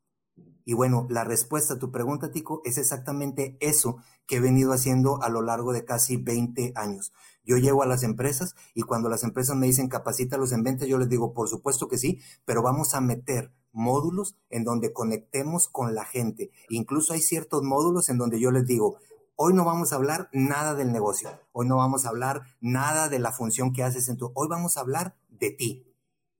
Y 0.71 0.73
bueno, 0.73 1.05
la 1.09 1.25
respuesta 1.25 1.73
a 1.73 1.79
tu 1.79 1.91
pregunta, 1.91 2.31
Tico, 2.31 2.61
es 2.63 2.77
exactamente 2.77 3.57
eso 3.59 3.97
que 4.25 4.37
he 4.37 4.39
venido 4.39 4.71
haciendo 4.71 5.21
a 5.21 5.27
lo 5.27 5.41
largo 5.41 5.73
de 5.73 5.83
casi 5.83 6.15
20 6.15 6.71
años. 6.77 7.11
Yo 7.43 7.57
llego 7.57 7.83
a 7.83 7.85
las 7.85 8.03
empresas 8.03 8.55
y 8.73 8.83
cuando 8.83 9.09
las 9.09 9.25
empresas 9.25 9.57
me 9.57 9.67
dicen 9.67 9.89
capacítalos 9.89 10.53
en 10.53 10.63
venta, 10.63 10.85
yo 10.85 10.97
les 10.97 11.09
digo, 11.09 11.33
por 11.33 11.49
supuesto 11.49 11.89
que 11.89 11.97
sí, 11.97 12.21
pero 12.45 12.61
vamos 12.61 12.93
a 12.93 13.01
meter 13.01 13.51
módulos 13.73 14.37
en 14.49 14.63
donde 14.63 14.93
conectemos 14.93 15.67
con 15.67 15.93
la 15.93 16.05
gente. 16.05 16.51
Incluso 16.69 17.11
hay 17.11 17.19
ciertos 17.19 17.63
módulos 17.63 18.07
en 18.07 18.17
donde 18.17 18.39
yo 18.39 18.51
les 18.51 18.65
digo, 18.65 18.95
hoy 19.35 19.53
no 19.53 19.65
vamos 19.65 19.91
a 19.91 19.97
hablar 19.97 20.29
nada 20.31 20.73
del 20.73 20.93
negocio, 20.93 21.31
hoy 21.51 21.67
no 21.67 21.75
vamos 21.75 22.05
a 22.05 22.09
hablar 22.11 22.43
nada 22.61 23.09
de 23.09 23.19
la 23.19 23.33
función 23.33 23.73
que 23.73 23.83
haces 23.83 24.07
en 24.07 24.15
tu, 24.15 24.31
hoy 24.35 24.47
vamos 24.47 24.77
a 24.77 24.79
hablar 24.79 25.17
de 25.27 25.51
ti. 25.51 25.85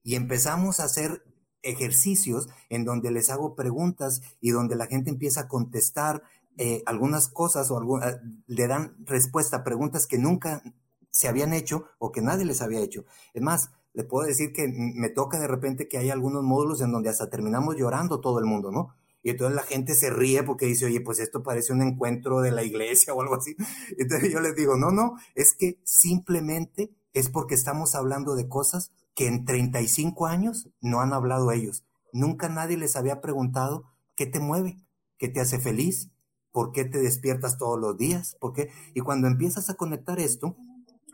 Y 0.04 0.16
empezamos 0.16 0.80
a 0.80 0.86
hacer 0.86 1.22
ejercicios 1.64 2.50
en 2.70 2.86
donde 2.86 3.12
les 3.12 3.30
hago 3.30 3.56
preguntas 3.56 4.22
y 4.40 4.52
donde 4.52 4.76
la 4.76 4.88
gente 4.88 5.10
empieza 5.10 5.42
a 5.42 5.48
contestar 5.48 6.24
eh, 6.58 6.84
algunas 6.86 7.28
cosas 7.28 7.72
o 7.72 8.02
eh, 8.02 8.20
le 8.48 8.68
dan 8.68 8.96
respuesta 9.06 9.58
a 9.58 9.64
preguntas 9.64 10.08
que 10.08 10.18
nunca 10.18 10.64
se 11.10 11.28
habían 11.28 11.54
hecho 11.54 11.86
o 12.00 12.12
que 12.12 12.22
nadie 12.22 12.46
les 12.46 12.62
había 12.62 12.82
hecho. 12.82 13.06
Es 13.34 13.42
más, 13.42 13.72
le 13.94 14.04
puedo 14.04 14.28
decir 14.28 14.54
que 14.54 14.68
me 14.68 15.10
toca 15.10 15.40
de 15.40 15.48
repente 15.48 15.88
que 15.88 15.98
hay 15.98 16.10
algunos 16.10 16.44
módulos 16.44 16.82
en 16.82 16.92
donde 16.92 17.10
hasta 17.10 17.30
terminamos 17.30 17.76
llorando 17.78 18.22
todo 18.22 18.40
el 18.40 18.46
mundo, 18.46 18.72
¿no? 18.72 18.94
Y 19.24 19.30
entonces 19.30 19.56
la 19.56 19.64
gente 19.64 19.94
se 19.94 20.10
ríe 20.10 20.44
porque 20.44 20.66
dice, 20.66 20.86
oye, 20.86 21.02
pues 21.02 21.20
esto 21.20 21.44
parece 21.44 21.74
un 21.74 21.82
encuentro 21.82 22.42
de 22.42 22.52
la 22.52 22.64
iglesia 22.64 23.14
o 23.14 23.22
algo 23.22 23.36
así. 23.36 23.56
Entonces 23.98 24.32
yo 24.32 24.40
les 24.40 24.56
digo, 24.56 24.78
no, 24.78 24.90
no, 24.90 25.16
es 25.36 25.54
que 25.54 25.80
simplemente 25.84 26.90
es 27.14 27.30
porque 27.30 27.54
estamos 27.54 27.94
hablando 27.94 28.36
de 28.36 28.48
cosas 28.48 28.92
que 29.16 29.28
en 29.28 29.46
35 29.46 30.26
años 30.26 30.70
no 30.80 31.02
han 31.02 31.14
hablado 31.14 31.52
ellos. 31.52 31.86
Nunca 32.14 32.50
nadie 32.50 32.78
les 32.78 32.96
había 32.96 33.22
preguntado 33.22 33.86
qué 34.16 34.26
te 34.26 34.40
mueve, 34.40 34.78
qué 35.18 35.28
te 35.30 35.40
hace 35.40 35.60
feliz, 35.60 36.12
por 36.52 36.72
qué 36.72 36.86
te 36.86 37.00
despiertas 37.00 37.58
todos 37.58 37.80
los 37.80 37.98
días, 37.98 38.36
por 38.40 38.54
qué. 38.54 38.70
Y 38.94 39.02
cuando 39.02 39.28
empiezas 39.28 39.70
a 39.70 39.76
conectar 39.76 40.20
esto, 40.20 40.56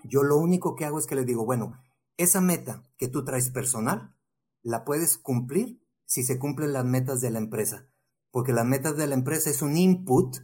yo 0.04 0.24
lo 0.24 0.38
único 0.38 0.76
que 0.76 0.86
hago 0.86 1.00
es 1.00 1.08
que 1.08 1.16
les 1.16 1.26
digo, 1.26 1.45
bueno, 1.45 1.80
esa 2.18 2.41
meta 2.41 2.84
que 2.98 3.08
tú 3.08 3.24
traes 3.24 3.50
personal, 3.50 4.16
la 4.64 4.84
puedes 4.86 5.18
cumplir 5.18 5.80
si 6.06 6.24
se 6.24 6.39
cumplen 6.39 6.74
las 6.74 6.86
metas 6.86 7.22
de 7.22 7.32
la 7.32 7.39
empresa. 7.39 7.88
porque 8.30 8.54
las 8.54 8.66
metas 8.66 8.95
de 8.98 9.08
la 9.08 9.16
empresa 9.16 9.50
es 9.50 9.64
un 9.64 9.78
input 9.78 10.38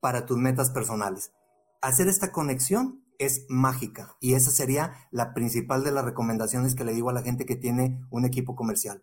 para 0.00 0.24
tus 0.24 0.38
metas 0.38 0.70
personales. 0.70 1.32
Hacer 1.82 2.08
esta 2.08 2.32
conexión 2.32 3.04
es 3.18 3.46
mágica 3.48 4.16
y 4.20 4.34
esa 4.34 4.50
sería 4.50 4.94
la 5.10 5.34
principal 5.34 5.84
de 5.84 5.92
las 5.92 6.04
recomendaciones 6.04 6.74
que 6.74 6.84
le 6.84 6.94
digo 6.94 7.10
a 7.10 7.12
la 7.12 7.22
gente 7.22 7.46
que 7.46 7.56
tiene 7.56 8.00
un 8.10 8.24
equipo 8.24 8.56
comercial. 8.56 9.02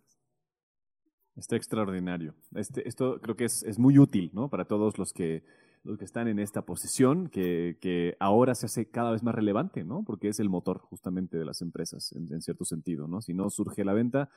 Está 1.35 1.55
extraordinario. 1.55 2.35
Este, 2.53 2.87
esto 2.87 3.19
creo 3.19 3.35
que 3.35 3.45
es, 3.45 3.79
muy 3.79 3.97
útil 3.97 4.29
¿no? 4.33 4.49
para 4.49 4.65
todos 4.65 4.99
los 4.99 5.13
que, 5.13 5.43
los 5.83 5.97
que 5.97 6.05
están 6.05 6.27
en 6.27 6.37
esta 6.37 6.63
posición, 6.63 7.27
que, 7.27 8.15
ahora 8.19 8.53
se 8.53 8.67
hace 8.67 8.89
cada 8.89 9.11
vez 9.11 9.23
más 9.23 9.33
relevante, 9.33 9.83
¿no? 9.83 10.03
porque 10.03 10.27
es 10.27 10.39
el 10.39 10.49
motor 10.49 10.79
justamente 10.79 11.37
de 11.37 11.45
las 11.45 11.61
empresas, 11.61 12.13
en, 12.13 12.41
cierto 12.41 12.65
sentido. 12.65 13.07
¿no? 13.07 13.21
Si 13.21 13.33
no 13.33 13.49
surge 13.49 13.83
la 13.83 13.93
venta, 13.93 14.29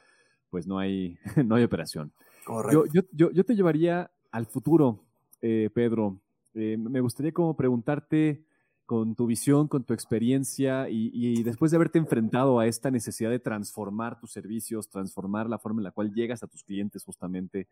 pues 0.48 0.66
no 0.66 0.78
hay, 0.78 1.18
no 1.44 1.56
hay 1.56 1.64
operación. 1.64 2.12
Correcto. 2.44 2.84
Yo, 3.12 3.30
yo, 3.30 3.44
te 3.44 3.54
llevaría 3.54 4.10
al 4.30 4.46
futuro, 4.46 5.04
eh, 5.42 5.68
Pedro. 5.74 6.20
Eh, 6.54 6.78
me 6.78 7.00
gustaría 7.00 7.32
como 7.32 7.54
preguntarte 7.56 8.45
con 8.86 9.16
tu 9.16 9.26
visión, 9.26 9.66
con 9.66 9.84
tu 9.84 9.92
experiencia 9.92 10.88
y, 10.88 11.42
después 11.42 11.70
de 11.70 11.76
haberte 11.76 11.98
enfrentado 11.98 12.60
a 12.60 12.66
esta 12.66 12.90
necesidad 12.90 13.30
de 13.30 13.40
transformar 13.40 14.18
tus 14.18 14.32
servicios, 14.32 14.88
transformar 14.88 15.48
la 15.48 15.58
forma 15.58 15.80
en 15.80 15.84
la 15.84 15.90
cual 15.90 16.14
llegas 16.14 16.44
a 16.44 16.46
tus 16.46 16.62
clientes 16.62 17.04
justamente, 17.04 17.66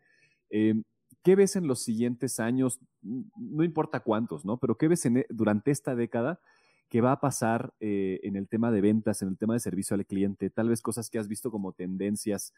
eh, 0.51 0.75
¿qué 1.23 1.37
ves 1.37 1.55
en 1.55 1.69
los 1.69 1.83
siguientes 1.83 2.41
años? 2.41 2.81
No 3.01 3.63
importa 3.63 4.01
cuántos, 4.01 4.45
¿no? 4.45 4.59
Pero 4.59 4.77
¿qué 4.77 4.89
ves 4.89 5.07
e, 5.07 5.27
durante 5.31 5.71
esta 5.71 5.95
década 5.95 6.41
que 6.89 7.01
va 7.01 7.13
a 7.13 7.21
pasar 7.21 7.73
eh, 7.79 8.21
en 8.25 8.35
el 8.35 8.49
tema 8.49 8.73
de 8.73 8.81
ventas, 8.81 9.23
en 9.23 9.29
el 9.29 9.39
tema 9.39 9.55
de 9.55 9.61
servicio 9.61 9.95
al 9.95 10.05
cliente? 10.05 10.51
Tal 10.51 10.69
vez 10.69 10.83
cosas 10.83 11.11
que 11.11 11.21
has 11.21 11.29
visto 11.29 11.53
como 11.53 11.73
tendencias. 11.73 12.53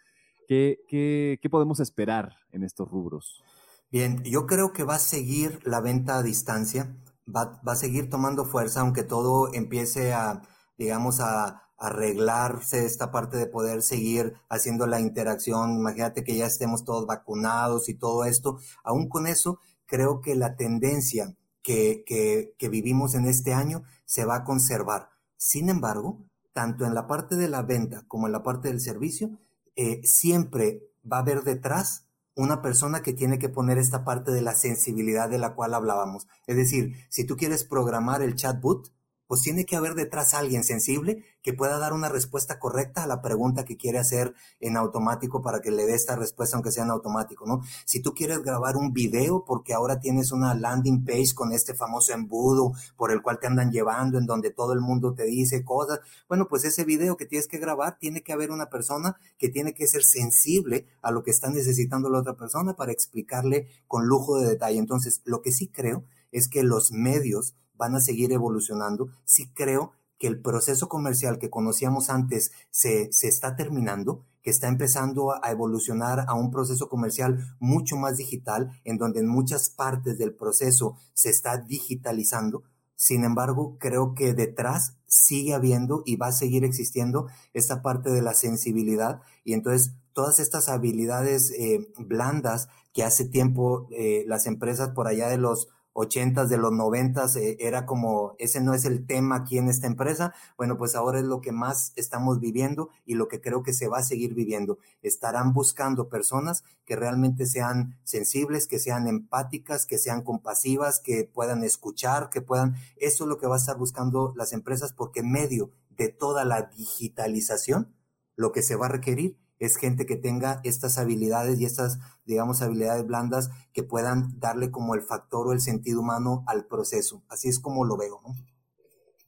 ¿Qué, 0.48 0.80
qué, 0.88 1.38
qué 1.42 1.50
podemos 1.50 1.78
esperar 1.78 2.36
en 2.52 2.62
estos 2.62 2.90
rubros? 2.90 3.42
Bien, 3.90 4.22
yo 4.24 4.46
creo 4.46 4.72
que 4.72 4.82
va 4.82 4.94
a 4.94 4.98
seguir 4.98 5.60
la 5.64 5.80
venta 5.80 6.18
a 6.18 6.22
distancia 6.22 6.96
va, 7.34 7.60
va 7.66 7.72
a 7.72 7.76
seguir 7.76 8.10
tomando 8.10 8.44
fuerza, 8.44 8.80
aunque 8.80 9.02
todo 9.02 9.52
empiece 9.54 10.12
a, 10.12 10.42
digamos, 10.78 11.20
a, 11.20 11.62
arreglarse 11.78 12.86
esta 12.86 13.10
parte 13.10 13.36
de 13.36 13.46
poder 13.46 13.82
seguir 13.82 14.34
haciendo 14.48 14.86
la 14.86 15.00
interacción. 15.00 15.72
Imagínate 15.72 16.24
que 16.24 16.34
ya 16.34 16.46
estemos 16.46 16.84
todos 16.84 17.06
vacunados 17.06 17.88
y 17.88 17.94
todo 17.94 18.24
esto. 18.24 18.58
Aún 18.82 19.08
con 19.08 19.26
eso, 19.26 19.58
creo 19.84 20.20
que 20.20 20.34
la 20.36 20.56
tendencia 20.56 21.36
que, 21.62 22.02
que, 22.06 22.54
que 22.58 22.68
vivimos 22.68 23.14
en 23.14 23.26
este 23.26 23.52
año 23.52 23.82
se 24.06 24.24
va 24.24 24.36
a 24.36 24.44
conservar. 24.44 25.10
Sin 25.36 25.68
embargo, 25.68 26.24
tanto 26.52 26.86
en 26.86 26.94
la 26.94 27.06
parte 27.06 27.36
de 27.36 27.48
la 27.48 27.62
venta 27.62 28.04
como 28.08 28.26
en 28.26 28.32
la 28.32 28.42
parte 28.42 28.68
del 28.68 28.80
servicio, 28.80 29.38
eh, 29.74 30.00
siempre 30.04 30.82
va 31.10 31.18
a 31.18 31.20
haber 31.20 31.42
detrás 31.42 32.05
una 32.36 32.60
persona 32.60 33.00
que 33.00 33.14
tiene 33.14 33.38
que 33.38 33.48
poner 33.48 33.78
esta 33.78 34.04
parte 34.04 34.30
de 34.30 34.42
la 34.42 34.54
sensibilidad 34.54 35.28
de 35.28 35.38
la 35.38 35.54
cual 35.54 35.74
hablábamos. 35.74 36.28
Es 36.46 36.56
decir, 36.56 36.94
si 37.08 37.24
tú 37.24 37.36
quieres 37.36 37.64
programar 37.64 38.22
el 38.22 38.34
chatbot, 38.34 38.92
pues 39.26 39.40
tiene 39.42 39.64
que 39.64 39.76
haber 39.76 39.94
detrás 39.94 40.34
alguien 40.34 40.64
sensible 40.64 41.24
que 41.42 41.52
pueda 41.52 41.78
dar 41.78 41.92
una 41.92 42.08
respuesta 42.08 42.58
correcta 42.58 43.04
a 43.04 43.06
la 43.06 43.22
pregunta 43.22 43.64
que 43.64 43.76
quiere 43.76 43.98
hacer 43.98 44.34
en 44.60 44.76
automático 44.76 45.42
para 45.42 45.60
que 45.60 45.70
le 45.70 45.86
dé 45.86 45.94
esta 45.94 46.16
respuesta 46.16 46.56
aunque 46.56 46.72
sea 46.72 46.84
en 46.84 46.90
automático, 46.90 47.46
¿no? 47.46 47.62
Si 47.84 48.02
tú 48.02 48.14
quieres 48.14 48.42
grabar 48.42 48.76
un 48.76 48.92
video 48.92 49.44
porque 49.44 49.74
ahora 49.74 50.00
tienes 50.00 50.32
una 50.32 50.54
landing 50.54 51.04
page 51.04 51.34
con 51.34 51.52
este 51.52 51.74
famoso 51.74 52.12
embudo 52.12 52.72
por 52.96 53.12
el 53.12 53.22
cual 53.22 53.38
te 53.38 53.46
andan 53.46 53.70
llevando 53.70 54.18
en 54.18 54.26
donde 54.26 54.50
todo 54.50 54.72
el 54.72 54.80
mundo 54.80 55.14
te 55.14 55.24
dice 55.24 55.64
cosas, 55.64 56.00
bueno, 56.28 56.48
pues 56.48 56.64
ese 56.64 56.84
video 56.84 57.16
que 57.16 57.26
tienes 57.26 57.46
que 57.46 57.58
grabar 57.58 57.98
tiene 57.98 58.22
que 58.22 58.32
haber 58.32 58.50
una 58.50 58.68
persona 58.68 59.16
que 59.38 59.48
tiene 59.48 59.74
que 59.74 59.86
ser 59.86 60.02
sensible 60.02 60.86
a 61.02 61.10
lo 61.10 61.22
que 61.22 61.30
está 61.30 61.48
necesitando 61.48 62.10
la 62.10 62.18
otra 62.18 62.36
persona 62.36 62.74
para 62.74 62.92
explicarle 62.92 63.68
con 63.86 64.06
lujo 64.06 64.38
de 64.38 64.48
detalle. 64.48 64.78
Entonces, 64.78 65.22
lo 65.24 65.42
que 65.42 65.52
sí 65.52 65.68
creo 65.68 66.04
es 66.32 66.48
que 66.48 66.62
los 66.62 66.92
medios 66.92 67.54
van 67.76 67.94
a 67.94 68.00
seguir 68.00 68.32
evolucionando. 68.32 69.08
Sí 69.24 69.48
creo 69.54 69.92
que 70.18 70.26
el 70.26 70.40
proceso 70.40 70.88
comercial 70.88 71.38
que 71.38 71.50
conocíamos 71.50 72.10
antes 72.10 72.52
se, 72.70 73.12
se 73.12 73.28
está 73.28 73.56
terminando, 73.56 74.24
que 74.42 74.50
está 74.50 74.68
empezando 74.68 75.32
a 75.44 75.50
evolucionar 75.50 76.24
a 76.28 76.34
un 76.34 76.50
proceso 76.50 76.88
comercial 76.88 77.56
mucho 77.58 77.96
más 77.96 78.16
digital, 78.16 78.70
en 78.84 78.96
donde 78.96 79.20
en 79.20 79.28
muchas 79.28 79.68
partes 79.70 80.18
del 80.18 80.34
proceso 80.34 80.96
se 81.12 81.30
está 81.30 81.58
digitalizando. 81.58 82.62
Sin 82.96 83.24
embargo, 83.24 83.76
creo 83.78 84.14
que 84.14 84.32
detrás 84.32 84.96
sigue 85.06 85.52
habiendo 85.52 86.02
y 86.06 86.16
va 86.16 86.28
a 86.28 86.32
seguir 86.32 86.64
existiendo 86.64 87.28
esta 87.52 87.82
parte 87.82 88.10
de 88.10 88.22
la 88.22 88.34
sensibilidad 88.34 89.20
y 89.44 89.52
entonces 89.52 89.92
todas 90.12 90.40
estas 90.40 90.68
habilidades 90.70 91.50
eh, 91.50 91.88
blandas 91.98 92.68
que 92.94 93.04
hace 93.04 93.26
tiempo 93.26 93.86
eh, 93.90 94.24
las 94.26 94.46
empresas 94.46 94.90
por 94.90 95.08
allá 95.08 95.28
de 95.28 95.36
los 95.36 95.68
ochentas, 95.98 96.50
de 96.50 96.58
los 96.58 96.72
noventas, 96.72 97.36
eh, 97.36 97.56
era 97.58 97.86
como, 97.86 98.34
ese 98.38 98.60
no 98.60 98.74
es 98.74 98.84
el 98.84 99.06
tema 99.06 99.36
aquí 99.36 99.56
en 99.56 99.68
esta 99.68 99.86
empresa. 99.86 100.34
Bueno, 100.58 100.76
pues 100.76 100.94
ahora 100.94 101.18
es 101.18 101.24
lo 101.24 101.40
que 101.40 101.52
más 101.52 101.92
estamos 101.96 102.38
viviendo 102.38 102.90
y 103.06 103.14
lo 103.14 103.28
que 103.28 103.40
creo 103.40 103.62
que 103.62 103.72
se 103.72 103.88
va 103.88 103.98
a 103.98 104.02
seguir 104.02 104.34
viviendo. 104.34 104.78
Estarán 105.00 105.54
buscando 105.54 106.10
personas 106.10 106.64
que 106.84 106.96
realmente 106.96 107.46
sean 107.46 107.98
sensibles, 108.04 108.66
que 108.66 108.78
sean 108.78 109.08
empáticas, 109.08 109.86
que 109.86 109.96
sean 109.96 110.22
compasivas, 110.22 111.00
que 111.00 111.24
puedan 111.24 111.64
escuchar, 111.64 112.28
que 112.28 112.42
puedan, 112.42 112.76
eso 112.96 113.24
es 113.24 113.28
lo 113.28 113.38
que 113.38 113.46
va 113.46 113.54
a 113.54 113.58
estar 113.58 113.78
buscando 113.78 114.34
las 114.36 114.52
empresas 114.52 114.92
porque 114.92 115.20
en 115.20 115.32
medio 115.32 115.72
de 115.88 116.10
toda 116.10 116.44
la 116.44 116.62
digitalización, 116.76 117.94
lo 118.36 118.52
que 118.52 118.60
se 118.60 118.76
va 118.76 118.86
a 118.86 118.90
requerir 118.90 119.38
es 119.58 119.76
gente 119.76 120.06
que 120.06 120.16
tenga 120.16 120.60
estas 120.64 120.98
habilidades 120.98 121.60
y 121.60 121.64
estas, 121.64 121.98
digamos, 122.24 122.62
habilidades 122.62 123.06
blandas 123.06 123.50
que 123.72 123.82
puedan 123.82 124.38
darle 124.38 124.70
como 124.70 124.94
el 124.94 125.02
factor 125.02 125.48
o 125.48 125.52
el 125.52 125.60
sentido 125.60 126.00
humano 126.00 126.44
al 126.46 126.66
proceso. 126.66 127.22
Así 127.28 127.48
es 127.48 127.58
como 127.58 127.84
lo 127.84 127.96
veo. 127.96 128.20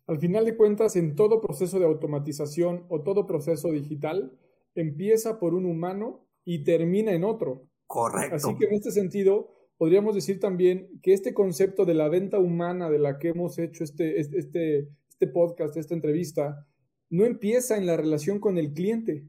Al 0.06 0.18
final 0.18 0.44
de 0.44 0.56
cuentas, 0.56 0.96
en 0.96 1.16
todo 1.16 1.40
proceso 1.40 1.78
de 1.78 1.84
automatización 1.84 2.86
o 2.88 3.02
todo 3.02 3.26
proceso 3.26 3.70
digital, 3.70 4.38
empieza 4.74 5.38
por 5.38 5.54
un 5.54 5.66
humano 5.66 6.26
y 6.44 6.64
termina 6.64 7.12
en 7.12 7.24
otro. 7.24 7.68
Correcto. 7.86 8.36
Así 8.36 8.56
que 8.56 8.66
en 8.66 8.74
este 8.74 8.90
sentido, 8.90 9.54
podríamos 9.76 10.14
decir 10.14 10.40
también 10.40 11.00
que 11.02 11.12
este 11.12 11.34
concepto 11.34 11.84
de 11.84 11.94
la 11.94 12.08
venta 12.08 12.38
humana 12.38 12.90
de 12.90 12.98
la 12.98 13.18
que 13.18 13.28
hemos 13.28 13.58
hecho 13.58 13.84
este, 13.84 14.20
este, 14.20 14.88
este 15.08 15.26
podcast, 15.26 15.76
esta 15.76 15.94
entrevista, 15.94 16.66
no 17.10 17.24
empieza 17.24 17.76
en 17.76 17.86
la 17.86 17.96
relación 17.96 18.40
con 18.40 18.58
el 18.58 18.72
cliente, 18.72 19.26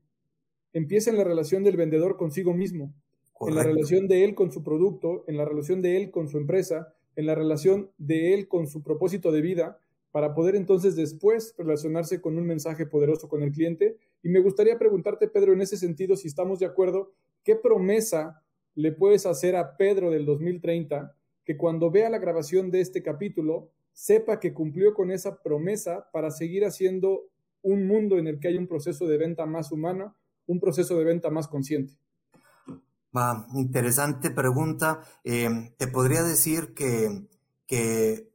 empieza 0.74 1.10
en 1.10 1.18
la 1.18 1.24
relación 1.24 1.64
del 1.64 1.78
vendedor 1.78 2.18
consigo 2.18 2.54
mismo, 2.54 2.94
en 3.42 3.56
la 3.56 3.64
relación 3.64 4.08
de 4.08 4.26
él 4.26 4.36
con 4.36 4.52
su 4.52 4.64
producto, 4.64 5.24
en 5.28 5.38
la 5.38 5.46
relación 5.46 5.82
de 5.82 5.98
él 5.98 6.12
con 6.12 6.28
su 6.28 6.38
empresa, 6.38 6.94
en 7.16 7.26
la 7.26 7.36
relación 7.36 7.92
de 7.98 8.34
él 8.34 8.48
con 8.48 8.68
su 8.68 8.84
propósito 8.84 9.32
de 9.32 9.42
vida, 9.42 9.80
para 10.12 10.34
poder 10.34 10.56
entonces 10.56 10.96
después 10.96 11.54
relacionarse 11.58 12.20
con 12.22 12.38
un 12.38 12.46
mensaje 12.46 12.86
poderoso 12.86 13.30
con 13.30 13.44
el 13.44 13.52
cliente. 13.52 13.98
Y 14.24 14.30
me 14.30 14.40
gustaría 14.40 14.78
preguntarte, 14.78 15.28
Pedro, 15.28 15.54
en 15.54 15.62
ese 15.62 15.78
sentido, 15.78 16.16
si 16.16 16.28
estamos 16.28 16.60
de 16.60 16.66
acuerdo, 16.66 17.12
¿qué 17.44 17.56
promesa 17.56 18.42
le 18.76 18.92
puedes 18.92 19.26
hacer 19.26 19.56
a 19.56 19.78
Pedro 19.78 20.10
del 20.10 20.26
2030 20.26 21.16
que 21.46 21.58
cuando 21.58 21.92
vea 21.92 22.10
la 22.10 22.20
grabación 22.20 22.72
de 22.72 22.82
este 22.82 23.02
capítulo 23.02 23.70
sepa 23.92 24.40
que 24.40 24.54
cumplió 24.54 24.94
con 24.94 25.12
esa 25.12 25.42
promesa 25.42 26.10
para 26.12 26.32
seguir 26.32 26.64
haciendo 26.64 27.26
un 27.62 27.88
mundo 27.88 28.18
en 28.18 28.28
el 28.28 28.40
que 28.40 28.48
hay 28.48 28.58
un 28.58 28.68
proceso 28.68 29.08
de 29.08 29.18
venta 29.18 29.46
más 29.46 29.72
humano, 29.72 30.16
un 30.50 30.60
proceso 30.60 30.98
de 30.98 31.06
venta 31.06 31.30
más 31.30 31.48
consciente? 31.48 31.94
Va, 33.16 33.48
interesante 33.54 34.32
pregunta. 34.32 35.02
Eh, 35.24 35.74
te 35.78 35.88
podría 35.88 36.24
decir 36.24 36.74
que, 36.74 37.28
que 37.66 38.32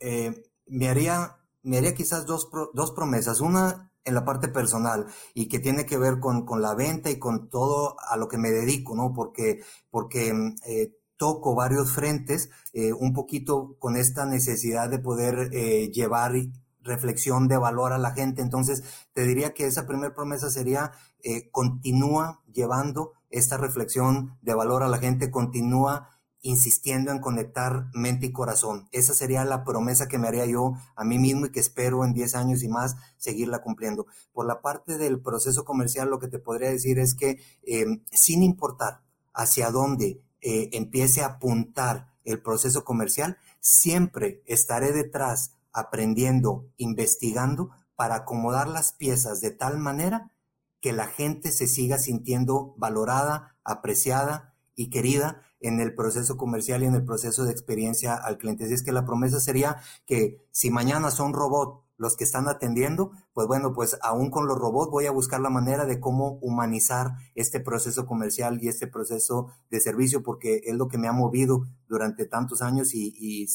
eh, 0.00 0.44
me, 0.66 0.88
haría, 0.88 1.36
me 1.62 1.78
haría 1.78 1.94
quizás 1.94 2.26
dos, 2.26 2.48
dos 2.74 2.92
promesas. 2.92 3.40
Una 3.40 3.90
en 4.04 4.14
la 4.14 4.24
parte 4.24 4.48
personal 4.48 5.06
y 5.34 5.46
que 5.46 5.60
tiene 5.60 5.86
que 5.86 5.96
ver 5.96 6.18
con, 6.18 6.44
con, 6.44 6.60
la 6.60 6.74
venta 6.74 7.10
y 7.10 7.20
con 7.20 7.48
todo 7.48 7.96
a 8.00 8.16
lo 8.16 8.26
que 8.26 8.38
me 8.38 8.50
dedico, 8.50 8.96
¿no? 8.96 9.12
Porque, 9.12 9.62
porque 9.90 10.32
eh, 10.66 10.96
toco 11.16 11.54
varios 11.54 11.92
frentes, 11.92 12.50
un 12.98 13.12
poquito 13.12 13.76
con 13.78 13.96
esta 13.96 14.26
necesidad 14.26 14.90
de 14.90 14.98
poder 14.98 15.50
llevar 15.92 16.34
reflexión 16.82 17.48
de 17.48 17.56
valor 17.56 17.92
a 17.92 17.98
la 17.98 18.12
gente. 18.12 18.42
Entonces, 18.42 18.82
te 19.12 19.26
diría 19.26 19.54
que 19.54 19.66
esa 19.66 19.86
primera 19.86 20.14
promesa 20.14 20.50
sería 20.50 20.92
eh, 21.22 21.50
continúa 21.50 22.42
llevando 22.52 23.12
esta 23.30 23.56
reflexión 23.56 24.38
de 24.42 24.54
valor 24.54 24.82
a 24.82 24.88
la 24.88 24.98
gente, 24.98 25.30
continúa 25.30 26.10
insistiendo 26.42 27.12
en 27.12 27.20
conectar 27.20 27.86
mente 27.94 28.26
y 28.26 28.32
corazón. 28.32 28.88
Esa 28.90 29.14
sería 29.14 29.44
la 29.44 29.64
promesa 29.64 30.08
que 30.08 30.18
me 30.18 30.26
haría 30.26 30.44
yo 30.44 30.74
a 30.96 31.04
mí 31.04 31.18
mismo 31.18 31.46
y 31.46 31.52
que 31.52 31.60
espero 31.60 32.04
en 32.04 32.12
10 32.12 32.34
años 32.34 32.62
y 32.64 32.68
más 32.68 32.96
seguirla 33.16 33.62
cumpliendo. 33.62 34.06
Por 34.32 34.46
la 34.46 34.60
parte 34.60 34.98
del 34.98 35.20
proceso 35.20 35.64
comercial, 35.64 36.10
lo 36.10 36.18
que 36.18 36.26
te 36.26 36.40
podría 36.40 36.70
decir 36.70 36.98
es 36.98 37.14
que 37.14 37.40
eh, 37.62 37.86
sin 38.10 38.42
importar 38.42 39.02
hacia 39.32 39.70
dónde 39.70 40.20
eh, 40.40 40.70
empiece 40.72 41.22
a 41.22 41.26
apuntar 41.26 42.08
el 42.24 42.42
proceso 42.42 42.84
comercial, 42.84 43.38
siempre 43.60 44.42
estaré 44.46 44.92
detrás 44.92 45.56
aprendiendo, 45.72 46.68
investigando 46.76 47.70
para 47.96 48.16
acomodar 48.16 48.68
las 48.68 48.92
piezas 48.92 49.40
de 49.40 49.50
tal 49.50 49.78
manera 49.78 50.32
que 50.80 50.92
la 50.92 51.06
gente 51.06 51.52
se 51.52 51.66
siga 51.66 51.98
sintiendo 51.98 52.74
valorada, 52.76 53.56
apreciada, 53.64 54.52
y 54.74 54.90
querida 54.90 55.42
en 55.60 55.80
el 55.80 55.94
proceso 55.94 56.36
comercial 56.36 56.82
y 56.82 56.86
en 56.86 56.94
el 56.94 57.04
proceso 57.04 57.44
de 57.44 57.52
experiencia 57.52 58.14
al 58.14 58.38
cliente. 58.38 58.64
Así 58.64 58.74
es 58.74 58.82
que 58.82 58.92
la 58.92 59.04
promesa 59.04 59.40
sería 59.40 59.76
que 60.06 60.44
si 60.50 60.70
mañana 60.70 61.10
son 61.10 61.32
robot 61.32 61.84
los 61.98 62.16
que 62.16 62.24
están 62.24 62.48
atendiendo, 62.48 63.12
pues 63.32 63.46
bueno, 63.46 63.72
pues 63.72 63.96
aún 64.02 64.30
con 64.30 64.48
los 64.48 64.58
robots 64.58 64.90
voy 64.90 65.06
a 65.06 65.12
buscar 65.12 65.40
la 65.40 65.50
manera 65.50 65.84
de 65.84 66.00
cómo 66.00 66.38
humanizar 66.40 67.12
este 67.36 67.60
proceso 67.60 68.06
comercial 68.06 68.58
y 68.60 68.68
este 68.68 68.88
proceso 68.88 69.48
de 69.70 69.80
servicio 69.80 70.22
porque 70.22 70.62
es 70.64 70.74
lo 70.74 70.88
que 70.88 70.98
me 70.98 71.06
ha 71.06 71.12
movido 71.12 71.66
durante 71.86 72.26
tantos 72.26 72.60
años 72.60 72.90
y 72.92 73.46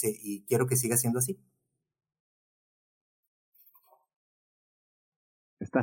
quiero 0.47 0.67
que 0.67 0.77
siga 0.77 0.95
siendo 0.95 1.19
así. 1.19 1.37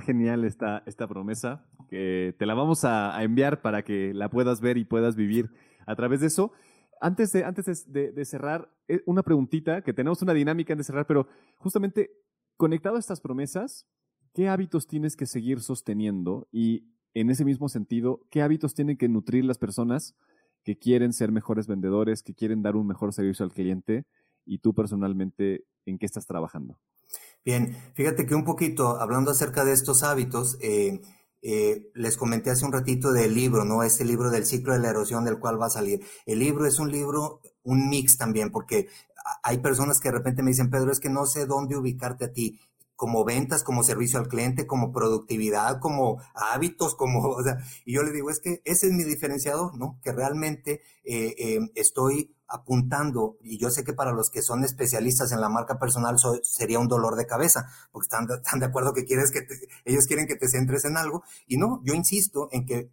Genial 0.00 0.44
esta, 0.44 0.82
esta 0.86 1.06
promesa, 1.06 1.66
que 1.88 2.34
te 2.38 2.46
la 2.46 2.54
vamos 2.54 2.84
a, 2.84 3.22
enviar 3.22 3.62
para 3.62 3.82
que 3.82 4.12
la 4.14 4.30
puedas 4.30 4.60
ver 4.60 4.78
y 4.78 4.84
puedas 4.84 5.16
vivir 5.16 5.50
a 5.86 5.96
través 5.96 6.20
de 6.20 6.26
eso. 6.26 6.52
Antes 7.00 7.32
de, 7.32 7.44
antes 7.44 7.86
de, 7.86 8.24
cerrar, 8.24 8.70
eh, 8.88 9.02
una 9.06 9.22
preguntita, 9.22 9.82
que 9.82 9.92
tenemos 9.92 10.22
una 10.22 10.32
dinámica 10.32 10.74
de 10.74 10.84
cerrar, 10.84 11.06
pero 11.06 11.26
justamente 11.58 12.10
conectado 12.56 12.96
a 12.96 13.00
estas 13.00 13.20
promesas, 13.20 13.86
¿qué 14.32 14.48
hábitos 14.48 14.86
tienes 14.86 15.16
que 15.16 15.26
seguir 15.26 15.60
sosteniendo? 15.60 16.48
Y 16.50 16.88
en 17.14 17.30
ese 17.30 17.44
mismo 17.44 17.68
sentido, 17.68 18.26
¿qué 18.30 18.42
hábitos 18.42 18.74
tienen 18.74 18.96
que 18.96 19.08
nutrir 19.08 19.44
las 19.44 19.58
personas 19.58 20.16
que 20.62 20.78
quieren 20.78 21.12
ser 21.12 21.30
mejores 21.30 21.66
vendedores, 21.66 22.22
que 22.22 22.34
quieren 22.34 22.62
dar 22.62 22.76
un 22.76 22.86
mejor 22.86 23.12
servicio 23.12 23.44
al 23.44 23.52
cliente? 23.52 24.04
Y 24.46 24.58
tú 24.58 24.74
personalmente, 24.74 25.64
¿en 25.86 25.98
qué 25.98 26.06
estás 26.06 26.26
trabajando? 26.26 26.78
Bien, 27.44 27.76
fíjate 27.94 28.26
que 28.26 28.34
un 28.34 28.44
poquito 28.44 28.98
hablando 29.00 29.30
acerca 29.30 29.64
de 29.64 29.72
estos 29.72 30.02
hábitos, 30.02 30.56
eh, 30.62 31.00
eh, 31.42 31.90
les 31.94 32.16
comenté 32.16 32.50
hace 32.50 32.64
un 32.64 32.72
ratito 32.72 33.12
del 33.12 33.34
libro, 33.34 33.66
¿no? 33.66 33.82
Este 33.82 34.04
libro 34.04 34.30
del 34.30 34.46
ciclo 34.46 34.72
de 34.72 34.78
la 34.78 34.88
erosión 34.88 35.24
del 35.26 35.38
cual 35.38 35.60
va 35.60 35.66
a 35.66 35.70
salir. 35.70 36.00
El 36.24 36.38
libro 36.38 36.66
es 36.66 36.78
un 36.78 36.90
libro, 36.90 37.42
un 37.62 37.90
mix 37.90 38.16
también, 38.16 38.50
porque 38.50 38.88
hay 39.42 39.58
personas 39.58 40.00
que 40.00 40.08
de 40.08 40.16
repente 40.16 40.42
me 40.42 40.50
dicen, 40.52 40.70
Pedro, 40.70 40.90
es 40.90 41.00
que 41.00 41.10
no 41.10 41.26
sé 41.26 41.44
dónde 41.44 41.76
ubicarte 41.76 42.26
a 42.26 42.32
ti 42.32 42.58
como 42.96 43.24
ventas, 43.24 43.62
como 43.64 43.82
servicio 43.82 44.18
al 44.18 44.28
cliente, 44.28 44.66
como 44.66 44.92
productividad, 44.92 45.80
como 45.80 46.20
hábitos, 46.34 46.94
como, 46.94 47.28
o 47.30 47.42
sea, 47.42 47.58
y 47.84 47.94
yo 47.94 48.02
le 48.02 48.12
digo, 48.12 48.30
es 48.30 48.40
que 48.40 48.62
ese 48.64 48.86
es 48.86 48.92
mi 48.92 49.04
diferenciador, 49.04 49.76
¿no? 49.76 49.98
Que 50.02 50.12
realmente 50.12 50.82
eh, 51.04 51.58
estoy 51.74 52.34
apuntando, 52.46 53.36
y 53.42 53.58
yo 53.58 53.70
sé 53.70 53.84
que 53.84 53.94
para 53.94 54.12
los 54.12 54.30
que 54.30 54.42
son 54.42 54.64
especialistas 54.64 55.32
en 55.32 55.40
la 55.40 55.48
marca 55.48 55.78
personal 55.78 56.16
sería 56.42 56.78
un 56.78 56.88
dolor 56.88 57.16
de 57.16 57.26
cabeza, 57.26 57.68
porque 57.90 58.06
están, 58.06 58.28
están 58.30 58.60
de 58.60 58.66
acuerdo 58.66 58.92
que 58.92 59.04
quieres 59.04 59.30
que 59.30 59.46
ellos 59.84 60.06
quieren 60.06 60.26
que 60.26 60.36
te 60.36 60.48
centres 60.48 60.84
en 60.84 60.96
algo, 60.96 61.24
y 61.46 61.56
no, 61.56 61.80
yo 61.84 61.94
insisto 61.94 62.48
en 62.52 62.66
que 62.66 62.90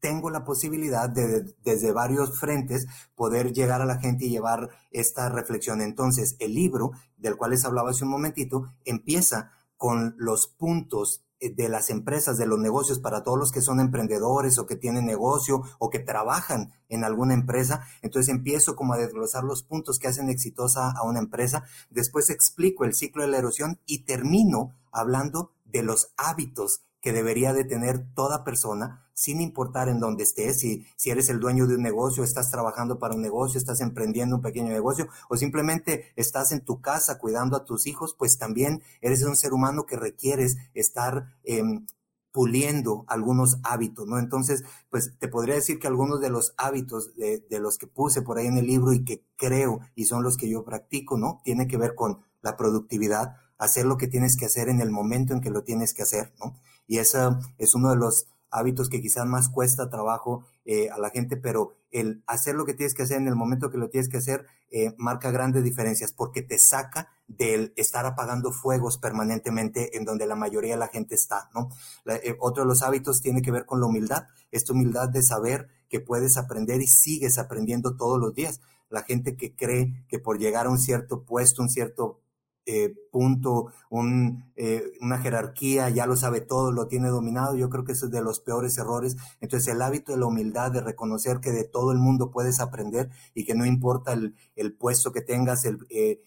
tengo 0.00 0.30
la 0.30 0.44
posibilidad 0.44 1.08
de, 1.08 1.54
desde 1.62 1.92
varios 1.92 2.38
frentes 2.38 2.86
poder 3.14 3.52
llegar 3.52 3.82
a 3.82 3.86
la 3.86 3.98
gente 3.98 4.26
y 4.26 4.30
llevar 4.30 4.70
esta 4.90 5.28
reflexión. 5.28 5.80
Entonces, 5.80 6.36
el 6.38 6.54
libro, 6.54 6.92
del 7.16 7.36
cual 7.36 7.52
les 7.52 7.64
hablaba 7.64 7.90
hace 7.90 8.04
un 8.04 8.10
momentito, 8.10 8.72
empieza 8.84 9.50
con 9.76 10.14
los 10.18 10.46
puntos 10.46 11.24
eh, 11.40 11.54
de 11.54 11.68
las 11.68 11.90
empresas, 11.90 12.38
de 12.38 12.46
los 12.46 12.58
negocios, 12.58 13.00
para 13.00 13.22
todos 13.22 13.38
los 13.38 13.52
que 13.52 13.60
son 13.60 13.80
emprendedores 13.80 14.58
o 14.58 14.66
que 14.66 14.76
tienen 14.76 15.04
negocio 15.04 15.62
o 15.78 15.90
que 15.90 15.98
trabajan 15.98 16.72
en 16.88 17.04
alguna 17.04 17.34
empresa. 17.34 17.86
Entonces 18.02 18.34
empiezo 18.34 18.76
como 18.76 18.94
a 18.94 18.98
desglosar 18.98 19.44
los 19.44 19.62
puntos 19.62 19.98
que 19.98 20.08
hacen 20.08 20.30
exitosa 20.30 20.90
a 20.90 21.02
una 21.02 21.18
empresa. 21.18 21.64
Después 21.90 22.30
explico 22.30 22.84
el 22.84 22.94
ciclo 22.94 23.22
de 23.22 23.28
la 23.28 23.38
erosión 23.38 23.80
y 23.84 24.04
termino 24.04 24.74
hablando 24.92 25.52
de 25.64 25.82
los 25.82 26.12
hábitos 26.16 26.84
que 27.00 27.12
debería 27.12 27.52
de 27.52 27.64
tener 27.64 28.14
toda 28.14 28.44
persona, 28.44 29.03
sin 29.14 29.40
importar 29.40 29.88
en 29.88 30.00
dónde 30.00 30.24
estés, 30.24 30.58
si, 30.58 30.86
si 30.96 31.10
eres 31.10 31.28
el 31.28 31.40
dueño 31.40 31.66
de 31.66 31.76
un 31.76 31.82
negocio, 31.82 32.24
estás 32.24 32.50
trabajando 32.50 32.98
para 32.98 33.14
un 33.14 33.22
negocio, 33.22 33.58
estás 33.58 33.80
emprendiendo 33.80 34.36
un 34.36 34.42
pequeño 34.42 34.72
negocio, 34.72 35.08
o 35.28 35.36
simplemente 35.36 36.12
estás 36.16 36.52
en 36.52 36.60
tu 36.64 36.80
casa 36.80 37.18
cuidando 37.18 37.56
a 37.56 37.64
tus 37.64 37.86
hijos, 37.86 38.14
pues 38.18 38.38
también 38.38 38.82
eres 39.00 39.22
un 39.22 39.36
ser 39.36 39.54
humano 39.54 39.86
que 39.86 39.96
requieres 39.96 40.56
estar 40.74 41.34
em, 41.44 41.86
puliendo 42.32 43.04
algunos 43.06 43.58
hábitos, 43.62 44.08
¿no? 44.08 44.18
Entonces, 44.18 44.64
pues 44.90 45.12
te 45.20 45.28
podría 45.28 45.54
decir 45.54 45.78
que 45.78 45.86
algunos 45.86 46.20
de 46.20 46.30
los 46.30 46.52
hábitos 46.56 47.14
de, 47.14 47.38
de 47.48 47.60
los 47.60 47.78
que 47.78 47.86
puse 47.86 48.22
por 48.22 48.38
ahí 48.38 48.46
en 48.46 48.58
el 48.58 48.66
libro 48.66 48.92
y 48.92 49.04
que 49.04 49.22
creo 49.36 49.78
y 49.94 50.06
son 50.06 50.24
los 50.24 50.36
que 50.36 50.48
yo 50.48 50.64
practico, 50.64 51.16
¿no? 51.16 51.40
Tiene 51.44 51.68
que 51.68 51.76
ver 51.76 51.94
con 51.94 52.18
la 52.42 52.56
productividad, 52.56 53.36
hacer 53.56 53.86
lo 53.86 53.98
que 53.98 54.08
tienes 54.08 54.36
que 54.36 54.46
hacer 54.46 54.68
en 54.68 54.80
el 54.80 54.90
momento 54.90 55.32
en 55.32 55.40
que 55.40 55.50
lo 55.50 55.62
tienes 55.62 55.94
que 55.94 56.02
hacer, 56.02 56.34
¿no? 56.40 56.56
Y 56.88 56.98
ese 56.98 57.20
es 57.56 57.76
uno 57.76 57.90
de 57.90 57.96
los 57.96 58.26
hábitos 58.54 58.88
que 58.88 59.02
quizás 59.02 59.26
más 59.26 59.48
cuesta 59.48 59.90
trabajo 59.90 60.46
eh, 60.64 60.88
a 60.88 60.98
la 60.98 61.10
gente, 61.10 61.36
pero 61.36 61.74
el 61.90 62.22
hacer 62.26 62.54
lo 62.54 62.64
que 62.64 62.72
tienes 62.72 62.94
que 62.94 63.02
hacer 63.02 63.18
en 63.18 63.26
el 63.26 63.34
momento 63.34 63.70
que 63.70 63.78
lo 63.78 63.90
tienes 63.90 64.08
que 64.08 64.18
hacer 64.18 64.46
eh, 64.70 64.94
marca 64.96 65.30
grandes 65.30 65.64
diferencias 65.64 66.12
porque 66.12 66.42
te 66.42 66.58
saca 66.58 67.08
del 67.26 67.72
estar 67.76 68.06
apagando 68.06 68.52
fuegos 68.52 68.96
permanentemente 68.98 69.96
en 69.96 70.04
donde 70.04 70.26
la 70.26 70.36
mayoría 70.36 70.74
de 70.74 70.80
la 70.80 70.88
gente 70.88 71.14
está, 71.14 71.50
¿no? 71.54 71.68
Eh, 72.06 72.36
otro 72.40 72.62
de 72.62 72.68
los 72.68 72.82
hábitos 72.82 73.20
tiene 73.20 73.42
que 73.42 73.50
ver 73.50 73.66
con 73.66 73.80
la 73.80 73.86
humildad, 73.86 74.26
esta 74.50 74.72
humildad 74.72 75.08
de 75.08 75.22
saber 75.22 75.68
que 75.88 76.00
puedes 76.00 76.36
aprender 76.36 76.80
y 76.80 76.86
sigues 76.86 77.38
aprendiendo 77.38 77.96
todos 77.96 78.18
los 78.18 78.34
días. 78.34 78.60
La 78.88 79.02
gente 79.02 79.36
que 79.36 79.54
cree 79.54 80.06
que 80.08 80.18
por 80.18 80.38
llegar 80.38 80.66
a 80.66 80.70
un 80.70 80.78
cierto 80.78 81.24
puesto, 81.24 81.62
un 81.62 81.68
cierto 81.68 82.20
eh, 82.66 82.94
punto, 83.10 83.66
un, 83.90 84.50
eh, 84.56 84.92
una 85.02 85.18
jerarquía, 85.18 85.90
ya 85.90 86.06
lo 86.06 86.16
sabe 86.16 86.40
todo, 86.40 86.72
lo 86.72 86.88
tiene 86.88 87.08
dominado. 87.08 87.56
Yo 87.56 87.68
creo 87.68 87.84
que 87.84 87.92
ese 87.92 88.06
es 88.06 88.10
de 88.10 88.22
los 88.22 88.40
peores 88.40 88.78
errores. 88.78 89.16
Entonces, 89.40 89.74
el 89.74 89.82
hábito 89.82 90.12
de 90.12 90.18
la 90.18 90.26
humildad, 90.26 90.72
de 90.72 90.80
reconocer 90.80 91.40
que 91.40 91.52
de 91.52 91.64
todo 91.64 91.92
el 91.92 91.98
mundo 91.98 92.30
puedes 92.30 92.60
aprender 92.60 93.10
y 93.34 93.44
que 93.44 93.54
no 93.54 93.66
importa 93.66 94.14
el, 94.14 94.34
el 94.56 94.72
puesto 94.74 95.12
que 95.12 95.20
tengas, 95.20 95.66
el, 95.66 95.86
eh, 95.90 96.22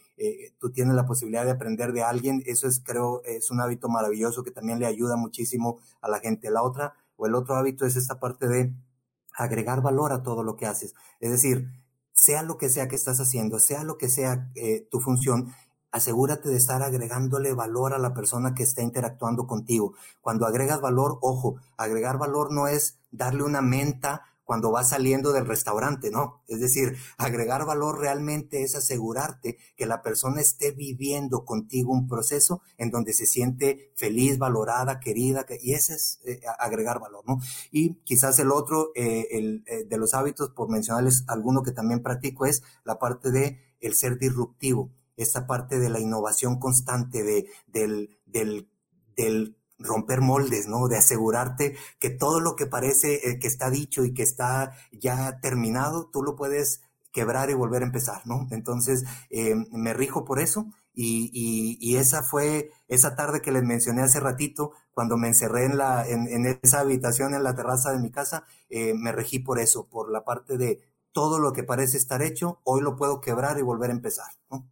tú 0.59 0.71
tienes 0.71 0.95
la 0.95 1.07
posibilidad 1.07 1.43
de 1.43 1.51
aprender 1.51 1.91
de 1.91 2.03
alguien. 2.03 2.43
Eso 2.45 2.67
es, 2.67 2.81
creo, 2.85 3.23
es 3.23 3.49
un 3.49 3.59
hábito 3.59 3.89
maravilloso 3.89 4.43
que 4.43 4.51
también 4.51 4.79
le 4.79 4.85
ayuda 4.85 5.17
muchísimo 5.17 5.79
a 6.01 6.09
la 6.09 6.19
gente. 6.19 6.51
La 6.51 6.61
otra, 6.61 6.93
o 7.15 7.25
el 7.25 7.33
otro 7.33 7.55
hábito 7.55 7.85
es 7.85 7.95
esta 7.95 8.19
parte 8.19 8.47
de 8.47 8.73
agregar 9.33 9.81
valor 9.81 10.13
a 10.13 10.21
todo 10.21 10.43
lo 10.43 10.55
que 10.55 10.67
haces. 10.67 10.93
Es 11.19 11.31
decir, 11.31 11.67
sea 12.13 12.43
lo 12.43 12.57
que 12.57 12.69
sea 12.69 12.88
que 12.88 12.95
estás 12.95 13.19
haciendo, 13.19 13.59
sea 13.59 13.83
lo 13.83 13.99
que 13.99 14.09
sea 14.09 14.51
tu 14.89 14.99
función, 14.99 15.53
asegúrate 15.91 16.49
de 16.49 16.57
estar 16.57 16.81
agregándole 16.83 17.53
valor 17.53 17.93
a 17.93 17.99
la 17.99 18.13
persona 18.13 18.53
que 18.53 18.63
está 18.63 18.81
interactuando 18.81 19.47
contigo. 19.47 19.93
Cuando 20.21 20.45
agregas 20.45 20.81
valor, 20.81 21.17
ojo, 21.21 21.55
agregar 21.77 22.17
valor 22.17 22.51
no 22.51 22.67
es 22.67 22.99
darle 23.11 23.43
una 23.43 23.61
menta 23.61 24.23
cuando 24.47 24.71
vas 24.71 24.89
saliendo 24.89 25.33
del 25.33 25.45
restaurante, 25.45 26.09
¿no? 26.09 26.41
Es 26.47 26.61
decir, 26.61 26.95
agregar 27.17 27.65
valor 27.65 27.99
realmente 27.99 28.63
es 28.63 28.75
asegurarte 28.75 29.57
que 29.75 29.85
la 29.85 30.01
persona 30.01 30.39
esté 30.39 30.71
viviendo 30.71 31.43
contigo 31.43 31.91
un 31.91 32.07
proceso 32.07 32.61
en 32.77 32.89
donde 32.89 33.11
se 33.11 33.25
siente 33.25 33.91
feliz, 33.95 34.38
valorada, 34.38 35.01
querida, 35.01 35.45
y 35.61 35.73
ese 35.73 35.95
es 35.95 36.21
eh, 36.25 36.39
agregar 36.59 37.01
valor, 37.01 37.25
¿no? 37.27 37.39
Y 37.71 37.95
quizás 38.05 38.39
el 38.39 38.51
otro, 38.51 38.91
eh, 38.95 39.27
el, 39.31 39.65
eh, 39.67 39.83
de 39.83 39.97
los 39.97 40.13
hábitos, 40.13 40.51
por 40.51 40.69
mencionarles 40.69 41.25
alguno 41.27 41.61
que 41.61 41.73
también 41.73 42.01
practico, 42.01 42.45
es 42.45 42.63
la 42.85 42.99
parte 42.99 43.31
de 43.31 43.59
el 43.81 43.95
ser 43.95 44.17
disruptivo 44.17 44.91
esa 45.18 45.45
parte 45.47 45.80
de 45.80 45.89
la 45.89 45.99
innovación 45.99 46.59
constante, 46.59 47.24
de, 47.24 47.47
del, 47.68 48.18
del, 48.26 48.70
del 49.15 49.57
romper 49.80 50.22
moldes, 50.22 50.68
¿no? 50.68 50.88
De 50.88 50.97
asegurarte 50.97 51.76
que 51.99 52.09
todo 52.09 52.39
lo 52.39 52.55
que 52.55 52.65
parece 52.65 53.30
eh, 53.30 53.39
que 53.39 53.47
está 53.47 53.70
dicho 53.70 54.05
y 54.05 54.13
que 54.13 54.24
está 54.24 54.72
ya 54.91 55.39
terminado, 55.41 56.09
tú 56.09 56.24
lo 56.24 56.36
puedes 56.36 56.82
quebrar 57.11 57.49
y 57.49 57.53
volver 57.53 57.82
a 57.82 57.86
empezar, 57.86 58.22
¿no? 58.26 58.47
Entonces, 58.51 59.03
eh, 59.30 59.55
me 59.72 59.93
rijo 59.93 60.24
por 60.24 60.39
eso 60.39 60.68
y, 60.93 61.78
y, 61.80 61.97
esa 61.97 62.24
fue 62.24 62.72
esa 62.88 63.15
tarde 63.15 63.41
que 63.41 63.51
les 63.51 63.63
mencioné 63.63 64.01
hace 64.01 64.20
ratito, 64.20 64.72
cuando 64.93 65.15
me 65.15 65.28
encerré 65.28 65.65
en, 65.65 65.78
la, 65.78 66.07
en 66.07 66.59
esa 66.63 66.80
habitación 66.80 67.36
en 67.36 67.43
la 67.43 67.55
terraza 67.55 67.91
de 67.91 67.99
mi 67.99 68.09
casa, 68.09 68.45
eh, 68.70 68.95
me 68.95 69.11
regí 69.11 69.38
por 69.39 69.59
eso, 69.59 69.88
por 69.88 70.11
la 70.11 70.24
parte 70.26 70.57
de 70.57 70.82
todo 71.11 71.39
lo 71.39 71.53
que 71.53 71.63
parece 71.63 71.97
estar 71.97 72.24
hecho, 72.24 72.61
hoy 72.63 72.82
lo 72.82 72.95
puedo 72.95 73.22
quebrar 73.22 73.59
y 73.59 73.61
volver 73.61 73.91
a 73.91 73.93
empezar, 73.93 74.32
¿no? 74.49 74.68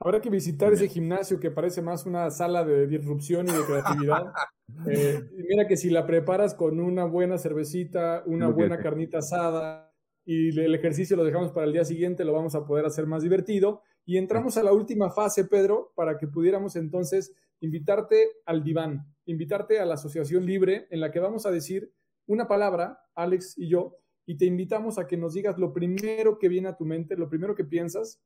Habrá 0.00 0.20
que 0.20 0.30
visitar 0.30 0.72
ese 0.72 0.88
gimnasio 0.88 1.40
que 1.40 1.50
parece 1.50 1.80
más 1.80 2.04
una 2.04 2.30
sala 2.30 2.64
de 2.64 2.86
disrupción 2.86 3.48
y 3.48 3.52
de 3.52 3.64
creatividad. 3.64 4.32
Eh, 4.90 5.22
mira 5.46 5.68
que 5.68 5.76
si 5.76 5.90
la 5.90 6.06
preparas 6.06 6.54
con 6.54 6.80
una 6.80 7.04
buena 7.04 7.36
cervecita, 7.36 8.22
una 8.24 8.48
buena 8.48 8.78
carnita 8.78 9.18
asada 9.18 9.92
y 10.24 10.58
el 10.58 10.74
ejercicio 10.74 11.16
lo 11.16 11.22
dejamos 11.22 11.52
para 11.52 11.66
el 11.66 11.74
día 11.74 11.84
siguiente, 11.84 12.24
lo 12.24 12.32
vamos 12.32 12.54
a 12.54 12.64
poder 12.64 12.86
hacer 12.86 13.06
más 13.06 13.22
divertido. 13.22 13.82
Y 14.06 14.16
entramos 14.16 14.56
a 14.56 14.62
la 14.62 14.72
última 14.72 15.10
fase, 15.10 15.44
Pedro, 15.44 15.92
para 15.94 16.16
que 16.16 16.26
pudiéramos 16.26 16.76
entonces 16.76 17.34
invitarte 17.60 18.30
al 18.46 18.64
diván, 18.64 19.06
invitarte 19.26 19.80
a 19.80 19.86
la 19.86 19.94
asociación 19.94 20.46
libre 20.46 20.86
en 20.90 21.00
la 21.00 21.10
que 21.10 21.20
vamos 21.20 21.44
a 21.44 21.50
decir 21.50 21.92
una 22.26 22.48
palabra, 22.48 23.00
Alex 23.14 23.58
y 23.58 23.68
yo, 23.68 23.98
y 24.26 24.36
te 24.36 24.46
invitamos 24.46 24.98
a 24.98 25.06
que 25.06 25.16
nos 25.16 25.34
digas 25.34 25.58
lo 25.58 25.72
primero 25.72 26.38
que 26.38 26.48
viene 26.48 26.68
a 26.68 26.76
tu 26.76 26.84
mente, 26.86 27.16
lo 27.16 27.28
primero 27.28 27.54
que 27.54 27.64
piensas 27.64 28.22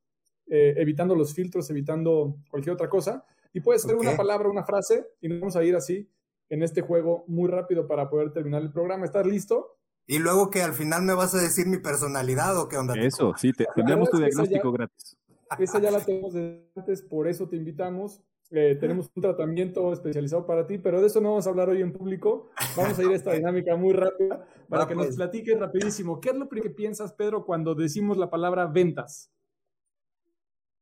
eh, 0.51 0.74
evitando 0.76 1.14
los 1.14 1.34
filtros, 1.34 1.68
evitando 1.70 2.36
cualquier 2.51 2.74
otra 2.74 2.88
cosa. 2.88 3.24
Y 3.53 3.61
puede 3.61 3.78
ser 3.78 3.96
una 3.96 4.16
palabra, 4.16 4.49
una 4.49 4.64
frase, 4.64 5.07
y 5.20 5.28
nos 5.28 5.40
vamos 5.40 5.57
a 5.57 5.64
ir 5.64 5.74
así 5.74 6.09
en 6.49 6.62
este 6.62 6.80
juego 6.80 7.24
muy 7.26 7.49
rápido 7.49 7.86
para 7.86 8.09
poder 8.09 8.32
terminar 8.32 8.62
el 8.62 8.70
programa. 8.70 9.05
¿Estás 9.05 9.26
listo? 9.26 9.78
Y 10.07 10.18
luego 10.18 10.51
que 10.51 10.62
al 10.62 10.72
final 10.72 11.03
me 11.03 11.12
vas 11.12 11.34
a 11.34 11.40
decir 11.40 11.66
mi 11.66 11.78
personalidad 11.78 12.59
o 12.59 12.68
qué 12.68 12.78
onda. 12.78 12.94
Eso, 12.94 13.34
sí, 13.36 13.53
te, 13.53 13.66
tu 14.11 14.18
diagnóstico 14.18 14.72
gratis. 14.72 15.16
Esa 15.59 15.80
ya 15.80 15.90
la 15.90 16.01
tenemos 16.01 16.32
de 16.32 16.70
antes, 16.76 17.03
por 17.03 17.28
eso 17.28 17.49
te 17.49 17.57
invitamos. 17.57 18.22
Eh, 18.51 18.78
tenemos 18.80 19.11
un 19.14 19.22
tratamiento 19.22 19.92
especializado 19.92 20.46
para 20.46 20.66
ti, 20.66 20.78
pero 20.78 21.03
de 21.03 21.09
eso 21.09 21.20
no 21.20 21.30
vamos 21.30 21.46
a 21.46 21.51
hablar 21.51 21.68
hoy 21.68 21.82
en 21.82 21.92
público. 21.92 22.49
Vamos 22.76 22.99
a 22.99 23.03
ir 23.03 23.11
a 23.11 23.14
esta 23.14 23.32
dinámica 23.34 23.76
muy 23.76 23.92
rápida 23.92 24.46
para 24.68 24.86
que 24.86 24.94
nos 24.94 25.07
pues. 25.07 25.16
platiques 25.16 25.59
rapidísimo. 25.59 26.20
¿Qué 26.20 26.30
es 26.30 26.36
lo 26.36 26.49
primero 26.49 26.70
que 26.70 26.74
piensas, 26.74 27.12
Pedro, 27.12 27.44
cuando 27.44 27.74
decimos 27.74 28.16
la 28.16 28.30
palabra 28.30 28.66
ventas? 28.66 29.30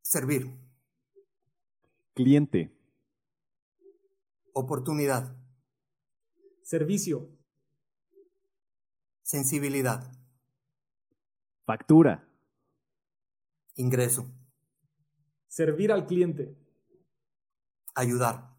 Servir. 0.07 0.48
Cliente. 2.14 2.72
Oportunidad. 4.52 5.36
Servicio. 6.62 7.28
Sensibilidad. 9.22 10.12
Factura. 11.64 12.24
Ingreso. 13.74 14.30
Servir 15.48 15.90
al 15.90 16.07
cliente. 16.07 16.57
Ayudar. 17.96 18.57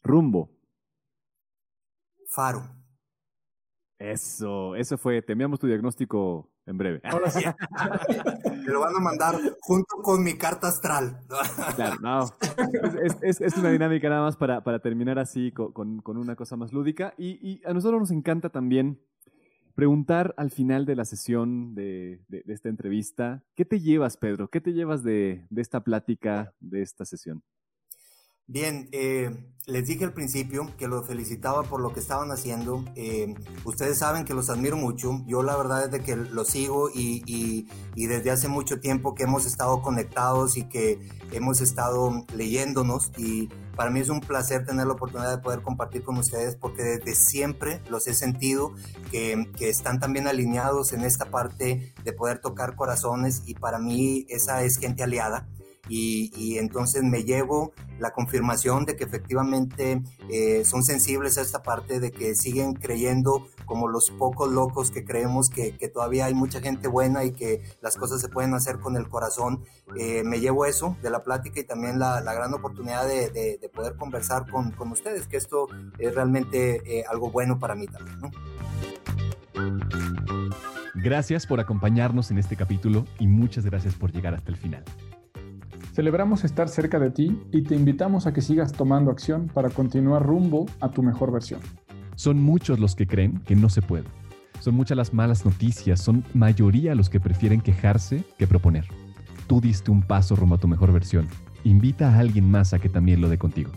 Rumbo. 0.00 0.48
Faro. 2.28 2.62
Eso, 3.98 4.76
eso 4.76 4.96
fue. 4.96 5.22
Te 5.22 5.32
enviamos 5.32 5.58
tu 5.58 5.66
diagnóstico 5.66 6.49
en 6.66 6.78
breve. 6.78 7.00
Ahora 7.04 7.30
sí. 7.30 7.42
Te 8.64 8.70
lo 8.70 8.80
van 8.80 8.96
a 8.96 9.00
mandar 9.00 9.36
junto 9.60 9.96
con 10.02 10.22
mi 10.22 10.36
carta 10.36 10.68
astral. 10.68 11.20
Claro, 11.76 11.96
no. 12.00 12.24
Es, 13.22 13.56
una 13.56 13.70
dinámica 13.70 14.08
nada 14.08 14.22
más 14.22 14.36
para, 14.36 14.78
terminar 14.80 15.18
así 15.18 15.52
con, 15.52 16.02
una 16.04 16.36
cosa 16.36 16.56
más 16.56 16.72
lúdica. 16.72 17.14
Y, 17.18 17.60
a 17.64 17.72
nosotros 17.72 18.00
nos 18.00 18.10
encanta 18.10 18.50
también 18.50 19.00
preguntar 19.74 20.34
al 20.36 20.50
final 20.50 20.84
de 20.84 20.96
la 20.96 21.04
sesión 21.04 21.74
de, 21.74 22.20
esta 22.46 22.68
entrevista, 22.68 23.42
¿qué 23.54 23.64
te 23.64 23.80
llevas, 23.80 24.16
Pedro? 24.16 24.48
¿Qué 24.48 24.60
te 24.60 24.72
llevas 24.72 25.02
de 25.02 25.46
esta 25.56 25.80
plática, 25.80 26.52
de 26.60 26.82
esta 26.82 27.04
sesión? 27.04 27.42
Bien, 28.50 28.88
eh, 28.90 29.30
les 29.66 29.86
dije 29.86 30.04
al 30.04 30.12
principio 30.12 30.74
que 30.76 30.88
los 30.88 31.06
felicitaba 31.06 31.62
por 31.62 31.80
lo 31.80 31.92
que 31.92 32.00
estaban 32.00 32.32
haciendo. 32.32 32.84
Eh, 32.96 33.32
ustedes 33.64 33.98
saben 33.98 34.24
que 34.24 34.34
los 34.34 34.50
admiro 34.50 34.76
mucho. 34.76 35.22
Yo 35.24 35.44
la 35.44 35.56
verdad 35.56 35.84
es 35.84 35.92
de 35.92 36.00
que 36.00 36.16
los 36.16 36.48
sigo 36.48 36.90
y, 36.92 37.68
desde 37.94 38.28
hace 38.32 38.48
mucho 38.48 38.80
tiempo 38.80 39.14
que 39.14 39.22
hemos 39.22 39.46
estado 39.46 39.82
conectados 39.82 40.56
y 40.56 40.64
que 40.64 40.98
hemos 41.30 41.60
estado 41.60 42.26
leyéndonos 42.34 43.12
y 43.16 43.48
para 43.76 43.90
mí 43.90 44.00
es 44.00 44.08
un 44.08 44.18
placer 44.18 44.66
tener 44.66 44.88
la 44.88 44.94
oportunidad 44.94 45.36
de 45.36 45.40
poder 45.40 45.62
compartir 45.62 46.02
con 46.02 46.18
ustedes 46.18 46.56
porque 46.56 46.82
desde 46.82 47.14
siempre 47.14 47.80
los 47.88 48.08
he 48.08 48.14
sentido 48.14 48.74
que, 49.12 49.48
que 49.56 49.68
están 49.68 50.00
también 50.00 50.26
alineados 50.26 50.92
en 50.92 51.02
esta 51.02 51.30
parte 51.30 51.94
de 52.02 52.12
poder 52.12 52.40
tocar 52.40 52.74
corazones 52.74 53.42
y 53.46 53.54
para 53.54 53.78
mí 53.78 54.26
esa 54.28 54.64
es 54.64 54.76
gente 54.76 55.04
aliada 55.04 55.46
y, 55.90 56.58
entonces 56.58 57.02
me 57.02 57.24
llevo 57.24 57.72
la 57.98 58.12
confirmación 58.12 58.86
de 58.86 58.96
que 58.96 59.04
efectivamente 59.04 60.00
eh, 60.30 60.64
son 60.64 60.84
sensibles 60.84 61.36
a 61.36 61.42
esta 61.42 61.62
parte 61.62 61.98
de 61.98 62.12
que 62.12 62.34
siguen 62.34 62.74
creyendo 62.74 63.48
como 63.66 63.88
los 63.88 64.10
pocos 64.10 64.50
locos 64.50 64.90
que 64.90 65.04
creemos 65.04 65.50
que, 65.50 65.72
todavía 65.92 66.26
hay 66.26 66.34
mucha 66.34 66.60
gente 66.60 66.86
buena 66.86 67.24
y 67.24 67.32
que 67.32 67.62
las 67.82 67.96
cosas 67.96 68.20
se 68.20 68.28
pueden 68.28 68.54
hacer 68.54 68.78
con 68.78 68.96
el 68.96 69.08
corazón. 69.08 69.64
Eh, 69.98 70.22
me 70.24 70.38
llevo 70.38 70.64
eso 70.64 70.96
de 71.02 71.10
la 71.10 71.24
plática 71.24 71.60
y 71.60 71.64
también 71.64 71.98
la, 71.98 72.20
gran 72.22 72.54
oportunidad 72.54 73.06
de, 73.06 73.70
poder 73.74 73.96
conversar 73.96 74.48
con, 74.48 74.72
ustedes, 74.92 75.26
que 75.26 75.36
esto 75.36 75.68
es 75.98 76.14
realmente 76.14 76.82
eh, 76.84 77.04
algo 77.08 77.30
bueno 77.30 77.58
para 77.58 77.74
mí 77.74 77.86
también. 77.86 78.32
Gracias 80.94 81.46
por 81.46 81.60
acompañarnos 81.60 82.30
en 82.30 82.38
este 82.38 82.56
capítulo 82.56 83.04
y 83.18 83.26
muchas 83.26 83.64
gracias 83.64 83.94
por 83.94 84.12
llegar 84.12 84.34
hasta 84.34 84.50
el 84.50 84.56
final. 84.56 84.84
Celebramos 85.92 86.44
estar 86.44 86.68
cerca 86.68 87.00
de 87.00 87.10
ti 87.10 87.36
y 87.50 87.62
te 87.62 87.74
invitamos 87.74 88.26
a 88.26 88.32
que 88.32 88.42
sigas 88.42 88.72
tomando 88.72 89.10
acción 89.10 89.50
para 89.52 89.70
continuar 89.70 90.24
rumbo 90.24 90.66
a 90.80 90.90
tu 90.90 91.02
mejor 91.02 91.32
versión. 91.32 91.60
Son 92.14 92.40
muchos 92.40 92.78
los 92.78 92.94
que 92.94 93.06
creen 93.06 93.40
que 93.44 93.56
no 93.56 93.68
se 93.68 93.82
puede. 93.82 94.04
Son 94.60 94.74
muchas 94.74 94.96
las 94.96 95.12
malas 95.12 95.44
noticias, 95.44 96.00
son 96.00 96.22
mayoría 96.32 96.94
los 96.94 97.08
que 97.08 97.18
prefieren 97.18 97.60
quejarse 97.60 98.24
que 98.38 98.46
proponer. 98.46 98.86
Tú 99.48 99.60
diste 99.60 99.90
un 99.90 100.02
paso 100.02 100.36
rumbo 100.36 100.54
a 100.54 100.58
tu 100.58 100.68
mejor 100.68 100.92
versión. 100.92 101.26
Invita 101.64 102.14
a 102.14 102.18
alguien 102.20 102.48
más 102.48 102.72
a 102.72 102.78
que 102.78 102.88
también 102.88 103.20
lo 103.20 103.28
dé 103.28 103.38
contigo. 103.38 103.70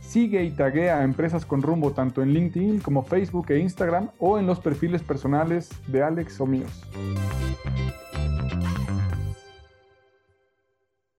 Sigue 0.00 0.44
y 0.44 0.50
taguea 0.52 1.00
a 1.00 1.04
Empresas 1.04 1.44
con 1.44 1.60
Rumbo 1.60 1.90
tanto 1.90 2.22
en 2.22 2.32
LinkedIn 2.32 2.80
como 2.80 3.02
Facebook 3.02 3.50
e 3.50 3.58
Instagram 3.58 4.10
o 4.18 4.38
en 4.38 4.46
los 4.46 4.60
perfiles 4.60 5.02
personales 5.02 5.68
de 5.86 6.02
Alex 6.02 6.40
o 6.40 6.46
míos. 6.46 6.82